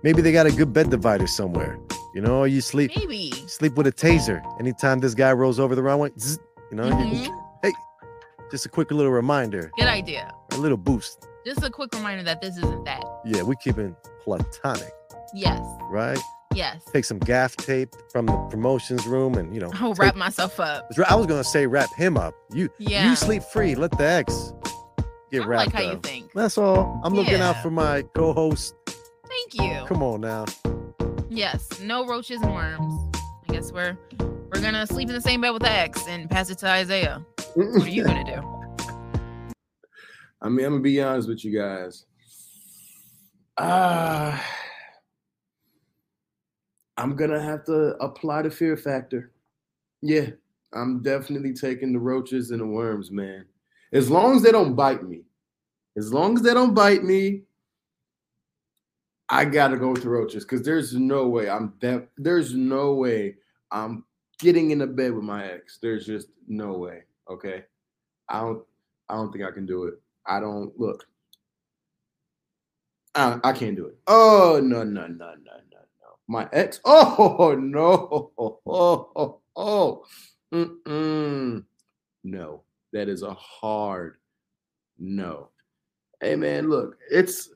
Maybe 0.04 0.22
they 0.22 0.32
got 0.32 0.46
a 0.46 0.52
good 0.52 0.72
bed 0.74 0.90
divider 0.90 1.28
somewhere. 1.28 1.78
You 2.14 2.22
know, 2.22 2.44
you 2.44 2.62
sleep 2.62 2.92
Maybe. 2.96 3.32
sleep 3.48 3.76
with 3.76 3.88
a 3.88 3.92
taser. 3.92 4.42
Anytime 4.60 5.00
this 5.00 5.16
guy 5.16 5.32
rolls 5.34 5.60
over 5.60 5.74
the 5.76 5.82
wrong 5.82 6.00
way, 6.00 6.12
zzz, 6.20 6.38
you 6.72 6.78
know, 6.78 6.86
you- 6.86 6.94
Mhm. 7.64 7.72
just 8.52 8.66
a 8.68 8.70
quick 8.70 8.92
little 8.92 9.12
reminder, 9.12 9.72
Good 9.80 9.88
idea. 9.88 10.32
A 10.56 10.58
little 10.60 10.78
boost. 10.78 11.28
Just 11.46 11.64
a 11.64 11.70
quick 11.70 11.94
reminder 11.94 12.24
that 12.24 12.42
this 12.42 12.58
isn't 12.58 12.86
that. 12.86 13.04
Yeah, 13.26 13.44
we 13.44 13.56
keep 13.58 13.78
it 13.78 13.94
platonic, 14.24 14.92
Yes. 15.34 15.60
right? 15.90 16.20
Yes. 16.56 16.84
Take 16.94 17.04
some 17.06 17.18
gaff 17.20 17.56
tape 17.58 17.90
from 18.12 18.28
the 18.28 18.38
promotions 18.50 19.08
room, 19.08 19.34
and 19.36 19.54
you 19.54 19.60
know, 19.60 19.72
I'll 19.76 19.94
take- 19.94 20.00
wrap 20.00 20.16
myself 20.16 20.60
up. 20.60 20.88
I 21.10 21.16
was 21.16 21.26
gonna 21.26 21.44
say 21.44 21.66
wrap 21.66 21.90
him 21.98 22.16
up. 22.18 22.36
You 22.52 22.70
Yeah. 22.78 23.10
you 23.10 23.16
sleep 23.16 23.42
free. 23.44 23.74
Let 23.76 23.92
the 23.98 24.04
ex 24.06 24.54
get 25.32 25.42
I 25.44 25.46
wrapped 25.46 25.74
like 25.74 25.84
how 25.84 25.92
you 25.92 26.00
think. 26.04 26.32
That's 26.34 26.58
all. 26.58 27.02
I'm 27.04 27.14
looking 27.16 27.42
out 27.42 27.58
for 27.64 27.72
my 27.72 28.04
co-host. 28.16 28.76
Thank 29.28 29.54
you. 29.56 29.86
Come 29.88 30.04
on 30.04 30.22
now. 30.22 30.46
Yes. 31.30 31.68
No 31.82 32.06
roaches 32.06 32.40
and 32.42 32.54
worms. 32.54 32.94
I 33.50 33.52
guess 33.54 33.72
we're 33.72 33.98
we're 34.54 34.62
gonna 34.62 34.86
sleep 34.86 35.10
in 35.10 35.16
the 35.16 35.22
same 35.22 35.42
bed 35.42 35.50
with 35.50 35.64
X 35.66 36.04
and 36.08 36.30
pass 36.30 36.52
it 36.52 36.60
to 36.60 36.68
Isaiah. 36.70 37.26
What 37.56 37.84
are 37.84 37.90
you 37.90 38.04
gonna 38.04 38.24
do? 38.24 38.48
I 40.44 40.50
mean, 40.50 40.66
I'm 40.66 40.74
gonna 40.74 40.84
be 40.84 41.02
honest 41.02 41.30
with 41.30 41.46
you 41.46 41.58
guys. 41.58 42.06
Ah, 43.58 44.46
I'm 46.98 47.16
gonna 47.16 47.42
have 47.42 47.64
to 47.66 47.96
apply 48.04 48.42
the 48.42 48.52
fear 48.52 48.76
factor. 48.76 49.32
Yeah, 50.02 50.32
I'm 50.74 51.02
definitely 51.02 51.54
taking 51.54 51.94
the 51.94 52.00
roaches 52.00 52.52
and 52.52 52.60
the 52.60 52.66
worms, 52.66 53.10
man. 53.10 53.46
As 53.94 54.12
long 54.12 54.36
as 54.36 54.42
they 54.44 54.52
don't 54.52 54.76
bite 54.76 55.04
me, 55.04 55.22
as 55.96 56.12
long 56.12 56.36
as 56.36 56.42
they 56.42 56.54
don't 56.54 56.74
bite 56.74 57.04
me, 57.04 57.44
I 59.30 59.46
gotta 59.46 59.78
go 59.78 59.92
with 59.92 60.04
the 60.04 60.10
roaches 60.10 60.44
because 60.44 60.64
there's 60.64 60.94
no 60.94 61.30
way 61.30 61.50
I'm 61.50 61.74
def- 61.80 62.10
there's 62.18 62.54
no 62.54 62.96
way 62.96 63.36
I'm 63.72 64.04
getting 64.40 64.72
in 64.72 64.80
the 64.80 64.88
bed 64.88 65.14
with 65.14 65.24
my 65.24 65.46
ex. 65.46 65.80
There's 65.82 66.06
just 66.06 66.28
no 66.50 66.74
way. 66.74 67.04
Okay, 67.30 67.64
I 68.28 68.42
don't 68.42 68.64
I 69.08 69.16
don't 69.16 69.32
think 69.32 69.46
I 69.46 69.52
can 69.52 69.66
do 69.66 69.86
it. 69.86 69.94
I 70.26 70.40
don't 70.40 70.78
look. 70.80 71.06
I, 73.16 73.40
I 73.44 73.54
can't 73.54 73.76
do 73.76 73.88
it. 73.88 73.98
Oh 74.08 74.60
no 74.64 74.84
no 74.84 75.08
no 75.08 75.08
no 75.08 75.36
no 75.36 75.36
no. 75.36 76.10
My 76.28 76.48
ex. 76.52 76.80
Oh 76.86 77.56
no. 77.60 78.32
Oh 78.38 78.60
oh 78.66 79.42
oh. 79.56 80.06
Mm-mm. 80.54 81.64
No, 82.24 82.62
that 82.92 83.10
is 83.10 83.24
a 83.24 83.34
hard 83.34 84.18
no. 84.98 85.50
Hey 86.22 86.36
man, 86.36 86.70
look, 86.70 86.98
it's 87.12 87.50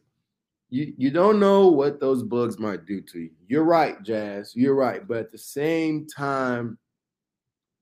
you. 0.70 0.94
You 0.98 1.12
don't 1.12 1.40
know 1.40 1.68
what 1.68 2.00
those 2.00 2.24
bugs 2.24 2.60
might 2.60 2.86
do 2.86 3.02
to 3.02 3.20
you. 3.20 3.30
You're 3.48 3.64
right, 3.64 4.02
Jazz. 4.04 4.54
You're 4.56 4.76
right, 4.76 5.08
but 5.08 5.18
at 5.18 5.32
the 5.32 5.38
same 5.38 6.06
time. 6.08 6.78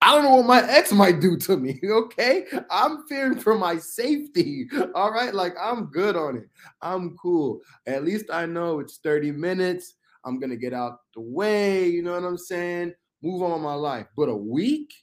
I 0.06 0.12
don't 0.12 0.24
know 0.24 0.36
what 0.36 0.46
my 0.46 0.70
ex 0.70 0.92
might 0.92 1.20
do 1.20 1.36
to 1.36 1.58
me. 1.58 1.80
Okay. 1.96 2.46
I'm 2.70 3.08
fearing 3.08 3.40
for 3.40 3.58
my 3.58 3.78
safety. 3.78 4.68
All 4.96 5.12
right. 5.12 5.34
Like 5.34 5.56
I'm 5.60 5.86
good 5.86 6.16
on 6.16 6.38
it. 6.38 6.50
I'm 6.82 7.18
cool. 7.18 7.62
At 7.88 8.06
least 8.06 8.26
I 8.32 8.46
know 8.46 8.80
it's 8.80 8.98
30 8.98 9.32
minutes. 9.32 9.96
I'm 10.24 10.40
going 10.40 10.52
to 10.52 10.58
get 10.58 10.74
out 10.74 11.00
the 11.16 11.22
way. 11.22 11.88
You 11.88 12.04
know 12.04 12.14
what 12.14 12.24
I'm 12.24 12.38
saying? 12.38 12.94
Move 13.24 13.42
on 13.42 13.54
with 13.54 13.62
my 13.62 13.74
life. 13.74 14.06
But 14.16 14.30
a 14.30 14.36
week? 14.36 14.94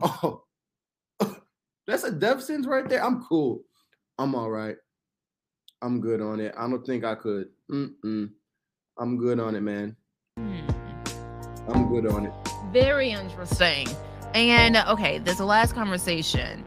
Oh, 0.22 0.42
that's 1.86 2.04
a 2.04 2.10
death 2.10 2.42
sentence 2.42 2.66
right 2.66 2.86
there. 2.88 3.02
I'm 3.02 3.22
cool. 3.22 3.62
I'm 4.18 4.34
all 4.34 4.50
right. 4.50 4.76
I'm 5.80 6.00
good 6.00 6.20
on 6.20 6.40
it. 6.40 6.52
I 6.58 6.68
don't 6.68 6.84
think 6.84 7.04
I 7.04 7.14
could. 7.14 7.48
Mm-mm. 7.70 8.30
I'm 8.98 9.16
good 9.16 9.40
on 9.40 9.54
it, 9.54 9.62
man. 9.62 9.96
Hmm. 10.36 10.68
I'm 11.68 11.88
good 11.88 12.06
on 12.06 12.26
it. 12.26 12.32
Very 12.72 13.10
interesting. 13.10 13.88
And 14.36 14.76
okay, 14.76 15.16
there's 15.16 15.40
a 15.40 15.46
last 15.46 15.72
conversation. 15.72 16.62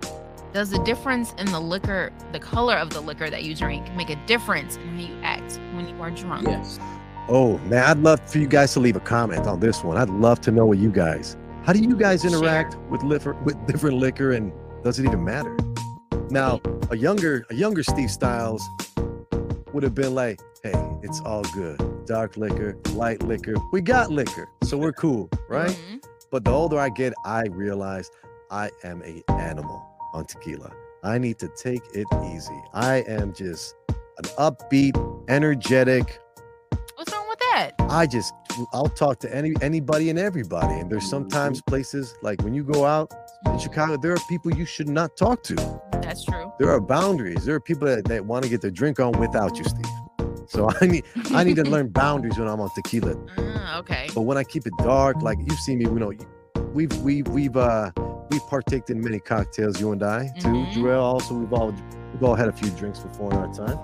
Does 0.54 0.72
the 0.72 0.80
difference 0.80 1.34
in 1.38 1.46
the 1.52 1.60
liquor, 1.60 2.12
the 2.32 2.40
color 2.40 2.76
of 2.76 2.90
the 2.90 3.00
liquor 3.00 3.30
that 3.30 3.44
you 3.44 3.56
drink, 3.56 3.94
make 3.94 4.10
a 4.10 4.16
difference 4.26 4.78
in 4.78 4.98
how 4.98 5.06
you 5.06 5.22
act 5.22 5.60
when 5.76 5.88
you 5.88 6.02
are 6.02 6.10
drunk? 6.10 6.48
Yes. 6.48 6.80
Oh 7.28 7.60
man, 7.60 7.84
I'd 7.84 8.00
love 8.00 8.28
for 8.28 8.40
you 8.40 8.48
guys 8.48 8.74
to 8.74 8.80
leave 8.80 8.96
a 8.96 9.00
comment 9.00 9.46
on 9.46 9.60
this 9.60 9.84
one. 9.84 9.98
I'd 9.98 10.10
love 10.10 10.42
to 10.42 10.52
know 10.52 10.66
what 10.66 10.80
you 10.80 10.90
guys. 10.92 11.38
How 11.64 11.74
do 11.74 11.80
you 11.80 11.96
guys 11.96 12.26
interact 12.26 12.76
with 12.90 13.04
liquor 13.04 13.34
with 13.44 13.68
different 13.68 13.98
liquor, 13.98 14.32
and 14.32 14.52
does 14.84 14.98
it 14.98 15.06
even 15.06 15.24
matter? 15.24 15.56
Now, 16.32 16.62
a 16.90 16.98
younger 16.98 17.46
a 17.52 17.54
younger 17.54 17.84
Steve 17.84 18.10
Stylez 18.10 18.62
would 19.74 19.84
have 19.84 19.94
been 19.94 20.16
like, 20.16 20.40
"Hey, 20.64 20.74
it's 21.04 21.22
all 21.22 21.44
good. 21.54 21.80
Dark 22.08 22.36
liquor, 22.36 22.76
light 22.94 23.22
liquor, 23.22 23.54
we 23.72 23.82
got 23.82 24.10
liquor, 24.10 24.50
so 24.64 24.76
we're 24.76 24.92
cool, 24.94 25.30
right?" 25.48 25.70
Mhm. 25.70 26.09
But 26.32 26.46
the 26.46 26.52
older 26.52 26.80
I 26.80 26.90
get, 26.90 27.14
I 27.26 27.48
realize 27.48 28.12
I 28.52 28.70
am 28.84 29.02
a 29.04 29.24
animal 29.32 29.86
on 30.14 30.26
tequila. 30.26 30.72
I 31.04 31.18
need 31.18 31.40
to 31.40 31.50
take 31.50 31.82
it 31.94 32.08
easy. 32.26 32.60
I 32.74 33.04
am 33.08 33.34
just 33.34 33.76
an 33.90 34.26
upbeat, 34.38 34.96
energetic. 35.30 36.20
What's 36.96 37.12
wrong 37.14 37.28
with 37.30 37.40
that? 37.40 37.72
I 37.90 38.06
just 38.06 38.34
I'll 38.74 38.90
talk 38.90 39.20
to 39.20 39.34
any 39.34 39.54
anybody 39.62 40.10
and 40.10 40.20
everybody. 40.20 40.74
And 40.80 40.90
there's 40.90 41.04
mm-hmm. 41.04 41.10
sometimes 41.10 41.62
places 41.62 42.16
like 42.22 42.42
when 42.44 42.54
you 42.54 42.64
go 42.64 42.86
out 42.86 43.14
in 43.46 43.58
Chicago, 43.58 43.98
there 43.98 44.12
are 44.12 44.20
people 44.28 44.54
you 44.54 44.66
should 44.66 44.90
not 44.90 45.16
talk 45.16 45.44
to. 45.44 45.56
That's 45.94 46.26
true. 46.26 46.52
There 46.60 46.70
are 46.70 46.82
boundaries. 46.82 47.46
There 47.46 47.56
are 47.56 47.60
people 47.60 47.88
that, 47.88 48.06
that 48.06 48.26
want 48.26 48.44
to 48.44 48.50
get 48.50 48.62
their 48.62 48.72
drink 48.72 49.00
on 49.00 49.14
without 49.14 49.58
you, 49.58 49.64
Steve. 49.64 49.86
So 50.50 50.68
I 50.82 50.86
need 50.88 51.04
I 51.32 51.44
need 51.44 51.56
to 51.58 51.64
learn 51.64 51.88
boundaries 51.90 52.38
when 52.40 52.48
I'm 52.48 52.60
on 52.60 52.70
tequila. 52.76 53.16
Ah, 53.62 53.80
okay. 53.80 54.08
But 54.16 54.22
when 54.22 54.38
I 54.38 54.44
keep 54.44 54.66
it 54.66 54.74
dark, 54.80 55.22
like 55.22 55.38
you've 55.48 55.60
seen 55.60 55.78
me, 55.78 55.86
you 55.86 55.92
know, 56.00 56.12
we've 56.74 56.96
we've 56.98 57.28
we've 57.28 57.56
uh 57.56 57.92
we've 58.32 58.42
partaked 58.50 58.90
in 58.90 59.00
many 59.00 59.20
cocktails, 59.20 59.80
you 59.80 59.92
and 59.92 60.02
I 60.02 60.28
too. 60.40 60.48
Mhm. 60.48 60.74
Joel 60.74 61.04
also 61.04 61.36
we've 61.36 61.54
all 61.54 61.72
we've 62.14 62.24
all 62.24 62.34
had 62.36 62.48
a 62.50 62.52
few 62.52 62.70
drinks 62.72 63.00
before 63.00 63.32
in 63.32 63.38
our 63.38 63.54
time. 63.54 63.78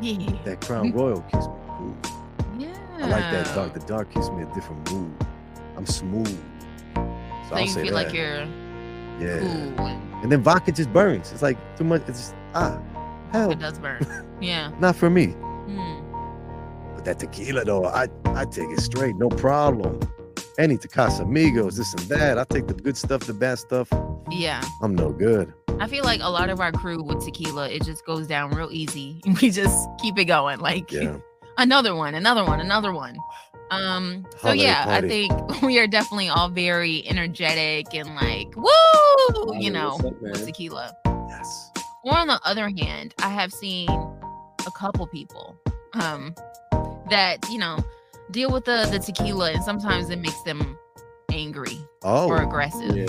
Yeah. 0.00 0.32
That 0.44 0.60
Crown 0.62 0.92
Royal 0.92 1.20
keeps 1.22 1.46
me 1.48 1.54
cool. 1.76 1.96
Yeah. 2.58 2.68
I 2.98 3.06
like 3.08 3.26
that 3.34 3.54
dark. 3.54 3.74
The 3.74 3.80
dark 3.80 4.10
keeps 4.14 4.30
me 4.30 4.42
a 4.42 4.54
different 4.54 4.90
mood. 4.90 5.12
I'm 5.76 5.86
smooth. 5.86 6.38
So, 6.94 7.02
So 7.50 7.58
you 7.58 7.74
feel 7.74 7.94
like 7.94 8.12
you're 8.14 8.46
yeah. 9.20 9.40
cool 9.76 9.86
And 10.22 10.32
then 10.32 10.42
vodka 10.42 10.72
just 10.72 10.92
burns. 10.92 11.30
It's 11.32 11.42
like 11.42 11.58
too 11.76 11.84
much. 11.84 12.02
It's 12.08 12.20
just, 12.20 12.34
ah 12.54 12.80
hell, 13.32 13.50
it 13.50 13.58
does 13.58 13.78
burn. 13.78 14.00
Yeah. 14.40 14.70
not 14.80 14.96
for 14.96 15.10
me. 15.10 15.34
Hmm. 15.68 16.94
But 16.94 17.04
that 17.04 17.18
tequila 17.18 17.64
though, 17.64 17.84
I 17.84 18.08
I 18.26 18.44
take 18.44 18.70
it 18.70 18.80
straight, 18.80 19.16
no 19.16 19.28
problem. 19.28 20.00
any 20.58 20.76
Casamigos, 20.76 21.76
this 21.76 21.92
and 21.94 22.02
that. 22.08 22.38
I 22.38 22.44
take 22.44 22.66
the 22.66 22.74
good 22.74 22.96
stuff, 22.96 23.20
the 23.26 23.34
bad 23.34 23.58
stuff. 23.58 23.88
Yeah. 24.30 24.60
I'm 24.82 24.94
no 24.94 25.12
good. 25.12 25.52
I 25.78 25.86
feel 25.86 26.02
like 26.02 26.20
a 26.20 26.28
lot 26.28 26.50
of 26.50 26.60
our 26.60 26.72
crew 26.72 27.00
with 27.02 27.24
tequila, 27.24 27.68
it 27.70 27.84
just 27.84 28.04
goes 28.04 28.26
down 28.26 28.50
real 28.50 28.68
easy. 28.72 29.20
We 29.40 29.50
just 29.50 29.88
keep 30.00 30.18
it 30.18 30.24
going. 30.24 30.58
Like 30.58 30.90
Yeah. 30.90 31.18
another 31.58 31.94
one, 31.94 32.14
another 32.16 32.44
one, 32.44 32.58
another 32.60 32.92
one. 32.92 33.16
Um, 33.70 34.26
so 34.32 34.38
Holiday 34.48 34.62
yeah, 34.62 34.84
party. 34.84 35.06
I 35.06 35.08
think 35.08 35.62
we 35.62 35.78
are 35.78 35.86
definitely 35.86 36.28
all 36.30 36.48
very 36.48 37.06
energetic 37.06 37.94
and 37.94 38.12
like, 38.16 38.48
woo, 38.56 39.54
you 39.60 39.70
know, 39.70 39.96
up, 40.04 40.20
with 40.20 40.44
tequila. 40.46 40.92
Yes. 41.28 41.70
Or 42.02 42.16
on 42.16 42.26
the 42.28 42.40
other 42.44 42.68
hand, 42.70 43.14
I 43.20 43.28
have 43.28 43.52
seen 43.52 43.88
a 44.68 44.78
couple 44.78 45.06
people 45.06 45.58
um 45.94 46.34
that, 47.10 47.38
you 47.50 47.58
know, 47.58 47.78
deal 48.30 48.50
with 48.52 48.64
the 48.64 48.86
the 48.92 48.98
tequila 48.98 49.52
and 49.52 49.64
sometimes 49.64 50.10
it 50.10 50.18
makes 50.20 50.40
them 50.42 50.78
angry 51.32 51.78
Oh. 52.02 52.28
or 52.28 52.42
aggressive. 52.42 52.96
Yeah. 52.96 53.06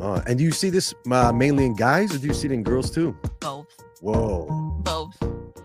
Uh, 0.00 0.22
and 0.26 0.38
do 0.38 0.44
you 0.44 0.52
see 0.52 0.70
this 0.70 0.94
uh, 1.10 1.30
mainly 1.32 1.66
in 1.66 1.74
guys 1.74 2.14
or 2.14 2.18
do 2.18 2.26
you 2.26 2.32
see 2.34 2.46
it 2.46 2.52
in 2.52 2.62
girls 2.62 2.90
too? 2.90 3.14
Both. 3.40 3.66
Whoa. 4.00 4.46
both. 4.82 5.14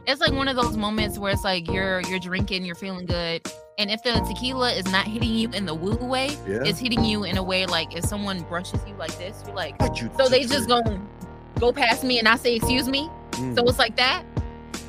It's 0.08 0.20
like 0.22 0.34
one 0.34 0.48
of 0.48 0.56
those 0.56 0.76
moments 0.78 1.18
where 1.18 1.32
it's 1.32 1.44
like 1.44 1.68
you're 1.72 2.02
you're 2.02 2.20
drinking, 2.20 2.66
you're 2.66 2.76
feeling 2.76 3.06
good, 3.08 3.42
and 3.80 3.90
if 3.90 4.04
the 4.04 4.12
tequila 4.28 4.72
is 4.74 4.86
not 4.92 5.08
hitting 5.08 5.34
you 5.34 5.50
in 5.52 5.66
the 5.66 5.74
woo 5.74 5.96
way, 5.96 6.28
Yeah. 6.48 6.64
it's 6.64 6.78
hitting 6.78 7.04
you 7.04 7.24
in 7.24 7.38
a 7.38 7.44
way 7.44 7.66
like 7.66 7.96
if 7.96 8.04
someone 8.06 8.42
brushes 8.44 8.80
you 8.88 8.94
like 8.96 9.18
this, 9.18 9.42
you're 9.48 9.56
like, 9.56 9.76
you 10.00 10.12
so 10.18 10.28
they 10.28 10.44
just 10.44 10.68
go 10.68 10.82
go 11.60 11.72
past 11.72 12.04
me 12.04 12.20
and 12.20 12.28
I 12.28 12.36
say 12.36 12.56
excuse 12.56 12.88
me. 12.90 13.10
Mm, 13.32 13.56
So 13.56 13.64
it's 13.68 13.80
like 13.80 13.96
that, 13.98 14.24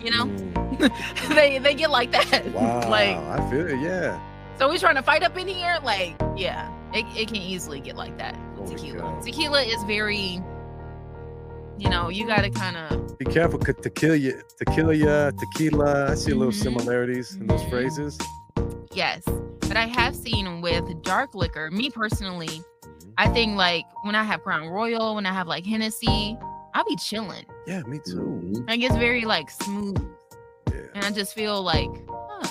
you 0.07 0.13
know? 0.13 0.27
mm, 0.27 1.29
they 1.35 1.59
they 1.59 1.75
get 1.75 1.91
like 1.91 2.13
that. 2.13 2.47
wow. 2.53 2.89
like 2.89 3.17
I 3.17 3.51
feel 3.51 3.67
it. 3.67 3.81
Yeah. 3.81 4.19
so 4.59 4.71
we 4.71 4.79
trying 4.79 4.95
to 4.97 5.03
fight 5.03 5.23
up 5.23 5.37
in 5.37 5.49
here, 5.49 5.79
like 5.85 6.15
yeah, 6.37 6.71
it, 6.95 7.05
it 7.17 7.27
can 7.29 7.37
easily 7.37 7.81
get 7.81 7.97
like 7.97 8.17
that 8.19 8.37
with 8.57 8.71
tequila. 8.71 9.21
Tequila 9.25 9.63
is 9.63 9.83
very, 9.85 10.41
you 11.79 11.91
know, 11.91 12.09
you 12.09 12.27
got 12.27 12.43
to 12.43 12.51
kind 12.51 12.77
of 12.77 13.19
Be 13.19 13.25
careful, 13.25 13.59
tequila, 13.59 14.33
tequila, 14.59 15.33
tequila. 15.33 16.11
I 16.13 16.15
see 16.15 16.33
a 16.33 16.35
little 16.35 16.53
Mhm. 16.53 16.63
similarities 16.63 17.35
in 17.37 17.47
those 17.47 17.63
Mhm. 17.63 17.71
phrases. 17.71 18.19
Yes, 18.93 19.23
but 19.69 19.77
I 19.77 19.87
have 19.87 20.15
seen 20.17 20.61
with 20.63 20.85
dark 21.03 21.35
liquor, 21.35 21.71
me 21.71 21.91
personally, 21.91 22.63
I 23.19 23.29
think 23.29 23.57
like 23.57 23.85
when 24.05 24.15
I 24.15 24.23
have 24.25 24.43
Crown 24.43 24.69
Royal, 24.69 25.15
when 25.17 25.27
I 25.27 25.33
have 25.33 25.49
like 25.49 25.67
Hennessy, 25.67 26.37
I'll 26.75 26.85
be 26.85 26.97
chilling. 26.97 27.45
Yeah, 27.67 27.83
me 27.83 27.99
too. 28.05 28.41
Mhm. 28.45 28.69
Like 28.69 28.81
it's 28.81 28.97
very 28.97 29.25
like 29.25 29.51
smooth, 29.51 29.99
Yeah. 30.71 30.81
and 30.95 31.05
I 31.05 31.11
just 31.11 31.35
feel 31.35 31.63
like, 31.63 31.89
huh, 32.09 32.49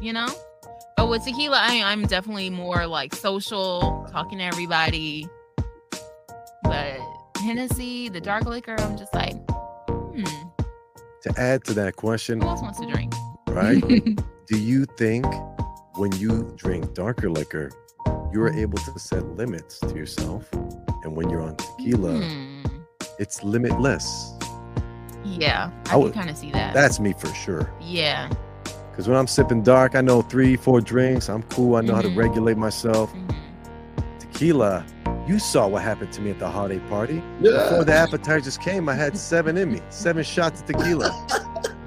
you 0.00 0.12
know. 0.12 0.28
But 0.96 1.08
with 1.08 1.24
tequila, 1.24 1.58
I, 1.60 1.82
I'm 1.84 2.06
definitely 2.06 2.50
more 2.50 2.86
like 2.86 3.14
social, 3.14 4.06
talking 4.10 4.38
to 4.38 4.44
everybody. 4.44 5.28
But 6.64 6.98
Hennessy, 7.38 8.08
the 8.08 8.20
dark 8.20 8.44
liquor, 8.46 8.74
I'm 8.78 8.96
just 8.96 9.14
like, 9.14 9.36
hmm, 9.88 10.24
To 10.24 11.34
add 11.36 11.64
to 11.64 11.74
that 11.74 11.96
question, 11.96 12.40
who 12.40 12.48
else 12.48 12.62
wants 12.62 12.80
to 12.80 12.86
drink? 12.86 13.12
right? 13.48 13.82
Do 14.46 14.58
you 14.58 14.86
think 14.96 15.26
when 15.96 16.10
you 16.12 16.52
drink 16.56 16.94
darker 16.94 17.28
liquor, 17.30 17.70
you're 18.32 18.52
able 18.52 18.78
to 18.78 18.98
set 18.98 19.24
limits 19.36 19.78
to 19.80 19.94
yourself? 19.94 20.48
And 21.04 21.14
when 21.16 21.28
you're 21.30 21.42
on 21.42 21.56
tequila, 21.56 22.18
Hmm. 22.24 22.47
It's 23.18 23.42
limitless. 23.44 24.32
Yeah, 25.24 25.70
I 25.86 25.88
I 25.88 25.90
can 25.92 26.00
would- 26.00 26.14
kind 26.14 26.30
of 26.30 26.36
see 26.36 26.50
that. 26.52 26.74
That's 26.74 27.00
me 27.00 27.12
for 27.18 27.32
sure. 27.34 27.70
yeah. 27.80 28.30
Because 28.90 29.06
when 29.08 29.16
I'm 29.16 29.28
sipping 29.28 29.62
dark, 29.62 29.94
I 29.94 30.00
know 30.00 30.22
three, 30.22 30.56
four 30.56 30.80
drinks. 30.80 31.28
I'm 31.28 31.44
cool. 31.44 31.76
I 31.76 31.82
know 31.82 31.94
how 31.94 32.02
to 32.02 32.08
Mhm. 32.08 32.16
regulate 32.16 32.56
myself. 32.56 33.12
mhm. 33.14 33.30
Tequila, 34.18 34.84
you 35.28 35.38
saw 35.38 35.68
what 35.68 35.82
happened 35.82 36.10
to 36.14 36.20
me 36.20 36.30
at 36.30 36.40
the 36.40 36.48
holiday 36.48 36.80
party. 36.88 37.22
Yeah. 37.40 37.52
Before 37.62 37.84
the 37.84 37.92
appetizers 37.94 38.58
came, 38.58 38.88
I 38.88 38.94
had 38.94 39.16
seven 39.16 39.56
in 39.56 39.72
me, 39.72 39.80
seven 39.90 40.24
shots 40.24 40.62
of 40.62 40.66
tequila. 40.66 41.12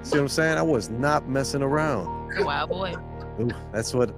See 0.04 0.12
what 0.18 0.22
I'm 0.22 0.28
saying? 0.30 0.58
I 0.58 0.62
was 0.62 0.90
not 0.90 1.28
messing 1.28 1.62
around. 1.62 2.06
The 2.38 2.46
wild 2.46 2.70
boy. 2.70 2.96
Ooh, 3.42 3.50
that's 3.74 3.94
what. 3.94 4.14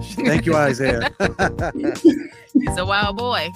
Thank 0.00 0.46
you, 0.46 0.54
Isaiah. 0.54 1.10
He's 1.74 2.76
a 2.78 2.86
wild 2.86 3.16
boy. 3.16 3.50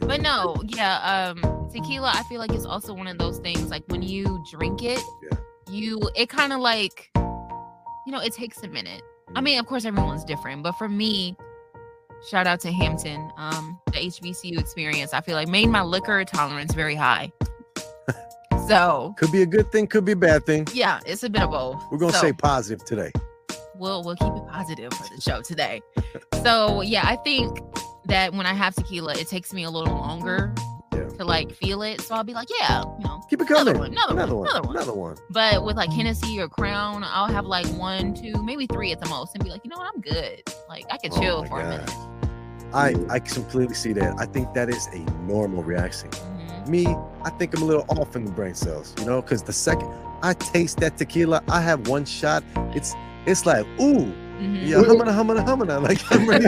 But 0.00 0.22
no, 0.22 0.56
yeah, 0.68 1.34
um, 1.34 1.51
tequila, 1.72 2.10
I 2.14 2.22
feel 2.24 2.38
like 2.38 2.52
it's 2.52 2.64
also 2.66 2.92
one 2.94 3.06
of 3.06 3.18
those 3.18 3.38
things 3.38 3.70
like 3.70 3.84
when 3.88 4.02
you 4.02 4.42
drink 4.50 4.82
it, 4.82 5.00
Yeah. 5.30 5.38
you 5.70 6.00
it 6.14 6.28
kind 6.28 6.52
of 6.52 6.60
like 6.60 7.10
you 7.14 8.10
know, 8.12 8.18
it 8.20 8.32
takes 8.34 8.62
a 8.62 8.68
minute. 8.68 9.00
I 9.36 9.40
mean, 9.40 9.58
of 9.60 9.66
course 9.66 9.84
everyone's 9.84 10.24
different, 10.24 10.62
but 10.64 10.72
for 10.72 10.88
me, 10.88 11.36
shout 12.28 12.46
out 12.48 12.58
to 12.60 12.72
Hampton, 12.72 13.30
um, 13.36 13.78
the 13.86 13.92
HBCU 13.98 14.58
experience, 14.58 15.12
I 15.14 15.20
feel 15.20 15.36
like 15.36 15.48
made 15.48 15.68
my 15.68 15.82
liquor 15.82 16.24
tolerance 16.24 16.74
very 16.74 16.94
high. 16.96 17.32
so 18.68 19.14
could 19.18 19.32
be 19.32 19.42
a 19.42 19.46
good 19.46 19.70
thing, 19.72 19.86
could 19.86 20.04
be 20.04 20.12
a 20.12 20.16
bad 20.16 20.44
thing. 20.46 20.66
yeah, 20.72 21.00
it's 21.06 21.22
a 21.22 21.30
bit 21.30 21.42
of 21.42 21.50
both. 21.50 21.82
We're 21.90 21.98
gonna 21.98 22.12
So- 22.12 22.20
say 22.20 22.32
positive 22.32 22.84
today. 22.84 23.12
we'll 23.76 24.02
we'll 24.04 24.16
keep 24.16 24.32
it 24.34 24.46
positive 24.48 24.92
for 24.92 25.14
the 25.14 25.20
show 25.20 25.40
today. 25.42 25.80
So 26.42 26.82
yeah, 26.82 27.02
I 27.04 27.16
think 27.16 27.58
that 28.06 28.32
when 28.34 28.46
I 28.46 28.52
have 28.52 28.74
tequila, 28.74 29.14
it 29.16 29.28
takes 29.28 29.52
me 29.52 29.62
a 29.64 29.70
little 29.70 29.94
longer 29.94 30.52
Yeah. 30.92 31.08
to 31.18 31.24
like 31.24 31.52
feel 31.54 31.82
it. 31.82 32.00
So 32.00 32.14
I'll 32.14 32.24
be 32.24 32.34
like, 32.34 32.48
yeah, 32.60 32.82
you 32.98 33.04
know. 33.04 33.20
Keep 33.30 33.42
it 33.42 33.50
Another 33.50 33.78
one, 33.78 33.92
another, 33.92 34.12
Another 34.12 34.34
one, 34.34 34.44
one. 34.46 34.48
another 34.48 34.66
one. 34.66 34.76
Another 34.76 34.94
one. 34.94 35.16
But 35.30 35.64
with 35.64 35.76
like 35.76 35.90
Hennessy 35.90 36.40
or 36.40 36.48
Crown, 36.48 37.04
I'll 37.04 37.26
have 37.28 37.46
like 37.46 37.66
one, 37.78 38.14
two, 38.14 38.42
maybe 38.42 38.66
three 38.66 38.92
at 38.92 39.00
the 39.00 39.08
most, 39.08 39.34
and 39.34 39.42
be 39.44 39.50
like, 39.50 39.64
you 39.64 39.70
know 39.70 39.76
what, 39.78 39.90
I'm 39.94 40.00
good. 40.00 40.42
Like 40.68 40.84
I 40.90 40.96
can 40.98 41.12
Oh 41.14 41.20
chill 41.20 41.42
my 41.42 41.48
for 41.48 41.60
a 41.60 41.68
minute. 41.68 41.90
I 42.74 42.94
I 43.10 43.18
completely 43.20 43.74
see 43.74 43.92
that. 43.94 44.14
I 44.18 44.24
think 44.26 44.54
that 44.54 44.68
is 44.70 44.86
a 44.92 44.98
normal 45.26 45.62
reaction. 45.62 46.08
Mhm. 46.10 46.66
Me, 46.68 46.86
I 47.24 47.30
think 47.30 47.54
I'm 47.56 47.62
a 47.62 47.66
little 47.66 47.84
off 47.98 48.16
in 48.16 48.24
the 48.24 48.30
brain 48.32 48.54
cells, 48.54 48.94
you 48.98 49.04
know, 49.04 49.20
because 49.20 49.42
the 49.42 49.52
second 49.52 49.88
I 50.22 50.32
taste 50.34 50.78
that 50.78 50.96
tequila, 50.96 51.42
I 51.48 51.60
have 51.60 51.88
one 51.88 52.04
shot. 52.04 52.42
It's 52.74 52.94
it's 53.26 53.44
like, 53.46 53.66
ooh, 53.80 54.12
Mhm. 54.42 54.66
yeah, 54.66 54.82
humana, 54.82 55.12
humana, 55.14 55.42
humana. 55.44 55.80
Like 55.80 56.00
I'm 56.10 56.26
ready, 56.28 56.46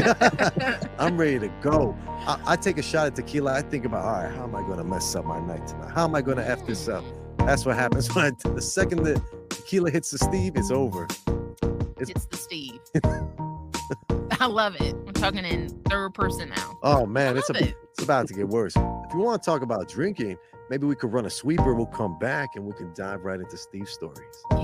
I'm 0.98 1.16
ready 1.16 1.38
to 1.38 1.48
go. 1.62 1.96
I, 2.26 2.40
I 2.46 2.56
take 2.56 2.78
a 2.78 2.82
shot 2.82 3.06
of 3.08 3.14
tequila. 3.14 3.52
I 3.54 3.62
think 3.62 3.84
about, 3.84 4.04
all 4.04 4.22
right, 4.24 4.34
how 4.34 4.44
am 4.44 4.54
I 4.56 4.62
going 4.62 4.78
to 4.78 4.84
mess 4.84 5.14
up 5.14 5.24
my 5.24 5.38
night 5.40 5.66
tonight? 5.66 5.90
How 5.94 6.04
am 6.04 6.14
I 6.14 6.22
going 6.22 6.38
to 6.38 6.48
f 6.48 6.66
this 6.66 6.88
up? 6.88 7.04
That's 7.38 7.64
what 7.64 7.76
happens 7.76 8.12
when 8.14 8.24
I, 8.26 8.48
the 8.50 8.60
second 8.62 9.04
the 9.04 9.22
tequila 9.48 9.90
hits 9.90 10.10
the 10.10 10.18
Steve, 10.18 10.56
it's 10.56 10.70
over. 10.70 11.04
It's- 11.04 12.10
It's 12.10 12.26
the 12.26 12.36
Steve. 12.36 12.80
I 14.40 14.46
love 14.46 14.74
it. 14.80 14.94
I'm 15.06 15.12
talking 15.14 15.44
in 15.44 15.68
third 15.88 16.12
person 16.14 16.48
now. 16.50 16.78
Oh 16.82 17.06
man, 17.06 17.36
it's 17.36 17.48
a, 17.50 17.54
it. 17.54 17.76
it's 17.92 18.02
about 18.02 18.26
to 18.28 18.34
get 18.34 18.48
worse. 18.48 18.74
If 18.76 19.12
you 19.14 19.20
want 19.20 19.42
to 19.42 19.46
talk 19.48 19.62
about 19.62 19.88
drinking, 19.88 20.36
maybe 20.70 20.86
we 20.86 20.96
could 20.96 21.12
run 21.12 21.24
a 21.26 21.30
sweeper. 21.30 21.72
We'll 21.74 21.86
come 21.86 22.18
back 22.18 22.50
and 22.56 22.64
we 22.64 22.72
can 22.72 22.92
dive 22.94 23.24
right 23.24 23.38
into 23.38 23.56
Steve's 23.56 23.92
stories. 23.92 24.18
Yeah, 24.52 24.56
let's 24.56 24.60
do 24.60 24.63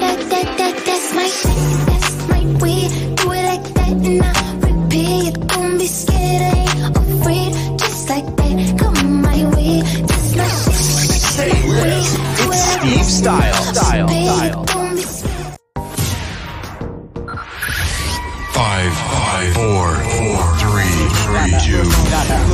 That, 0.00 0.18
that, 0.30 0.58
that, 0.58 0.74
that's 0.86 1.14
my 1.14 1.28
that's 1.86 2.28
my 2.28 2.42
way. 2.60 2.88
Do 3.14 3.32
it 3.32 3.44
like 3.44 3.74
that 3.74 3.88
and 3.90 4.22
I 4.22 4.55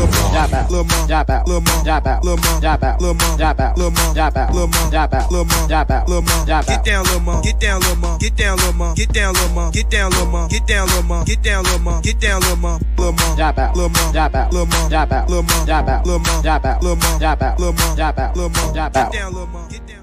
Drop 0.03 0.53
out, 0.53 0.69
drop 0.69 0.91
out, 0.91 1.07
drop 1.07 1.31
out, 1.31 1.47
drop 1.85 2.07
out, 2.07 2.23
drop 2.23 2.23
out, 2.23 2.23
drop 2.61 2.83
out, 2.83 2.99
drop 3.39 3.59
out, 3.59 3.77
drop 4.15 4.37
out, 4.37 4.55
drop 4.91 5.91
out, 5.91 6.47
drop 6.47 6.67
Get 6.67 6.79
out. 6.79 6.85
down, 6.85 7.05
little 7.05 7.21
mom. 7.21 7.43
Get 7.43 7.61
down, 7.61 7.81
little 7.81 7.97
mom. 7.97 8.19
Get 8.19 8.37
down, 8.37 8.57
little 8.57 8.75
mom. 8.75 8.95
Get 8.95 9.13
down, 9.13 9.33
little 9.35 9.49
mom. 9.49 9.71
Get 9.71 9.91
down, 9.91 10.11
little 10.11 10.27
mom. 10.27 10.49
Get 10.49 10.67
down, 10.67 10.87
little 10.87 11.03
mom. 11.05 11.25
Get 11.25 11.43
down, 11.43 11.63
little 11.63 11.79
mom. 11.79 12.03
Get 12.03 12.21
down, 12.21 12.41
little 12.41 12.57
mom. 12.57 12.81
Little 12.99 13.13
mom. 13.13 13.37
Drop 13.37 13.59
out, 13.59 13.77
Little 13.77 13.91
mom. 13.91 14.13
drop 14.13 14.35
out, 14.35 14.53
Little 14.53 14.67
mom. 14.67 14.89
drop 14.91 15.13
out, 15.13 15.29
Little 15.29 15.43
mom. 15.45 15.67
drop 15.67 15.89
out, 15.89 16.05
Little 16.07 16.19
mom. 16.19 16.43
drop 16.43 16.65
out, 16.65 16.83
Little 16.83 16.97
mom. 16.97 17.23
drop 17.23 17.43
out, 17.43 17.59
Little 17.61 17.73
mom. 17.73 17.97
drop 17.97 18.19
out, 18.19 18.37
Little 18.37 18.51
mom. 18.51 18.73
drop 18.75 18.93
Get 18.93 19.03
out. 19.03 19.13
down, 19.13 19.33
little 19.33 19.47
mom. 19.47 19.69
Get 19.69 19.87
down. 19.87 20.02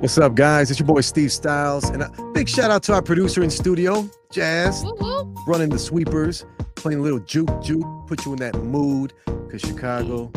What's 0.00 0.16
up, 0.16 0.36
guys? 0.36 0.70
It's 0.70 0.78
your 0.78 0.86
boy 0.86 1.00
Steve 1.00 1.30
Stylez, 1.30 1.92
and 1.92 2.04
a 2.04 2.32
big 2.32 2.48
shout 2.48 2.70
out 2.70 2.84
to 2.84 2.94
our 2.94 3.02
producer 3.02 3.42
in 3.42 3.50
studio, 3.50 4.08
Jazz, 4.30 4.84
woo. 4.84 5.34
running 5.48 5.70
the 5.70 5.78
sweepers, 5.78 6.46
playing 6.76 7.00
a 7.00 7.02
little 7.02 7.18
juke 7.18 7.50
juke, 7.60 7.84
put 8.06 8.24
you 8.24 8.32
in 8.32 8.38
that 8.38 8.54
mood. 8.62 9.12
Cause 9.50 9.60
Chicago, 9.60 10.30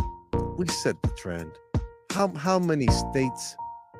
we 0.57 0.66
set 0.68 0.99
the 1.03 1.09
trend. 1.09 1.51
How 2.12 2.30
how 2.30 2.57
many 2.57 2.88
states 2.88 3.55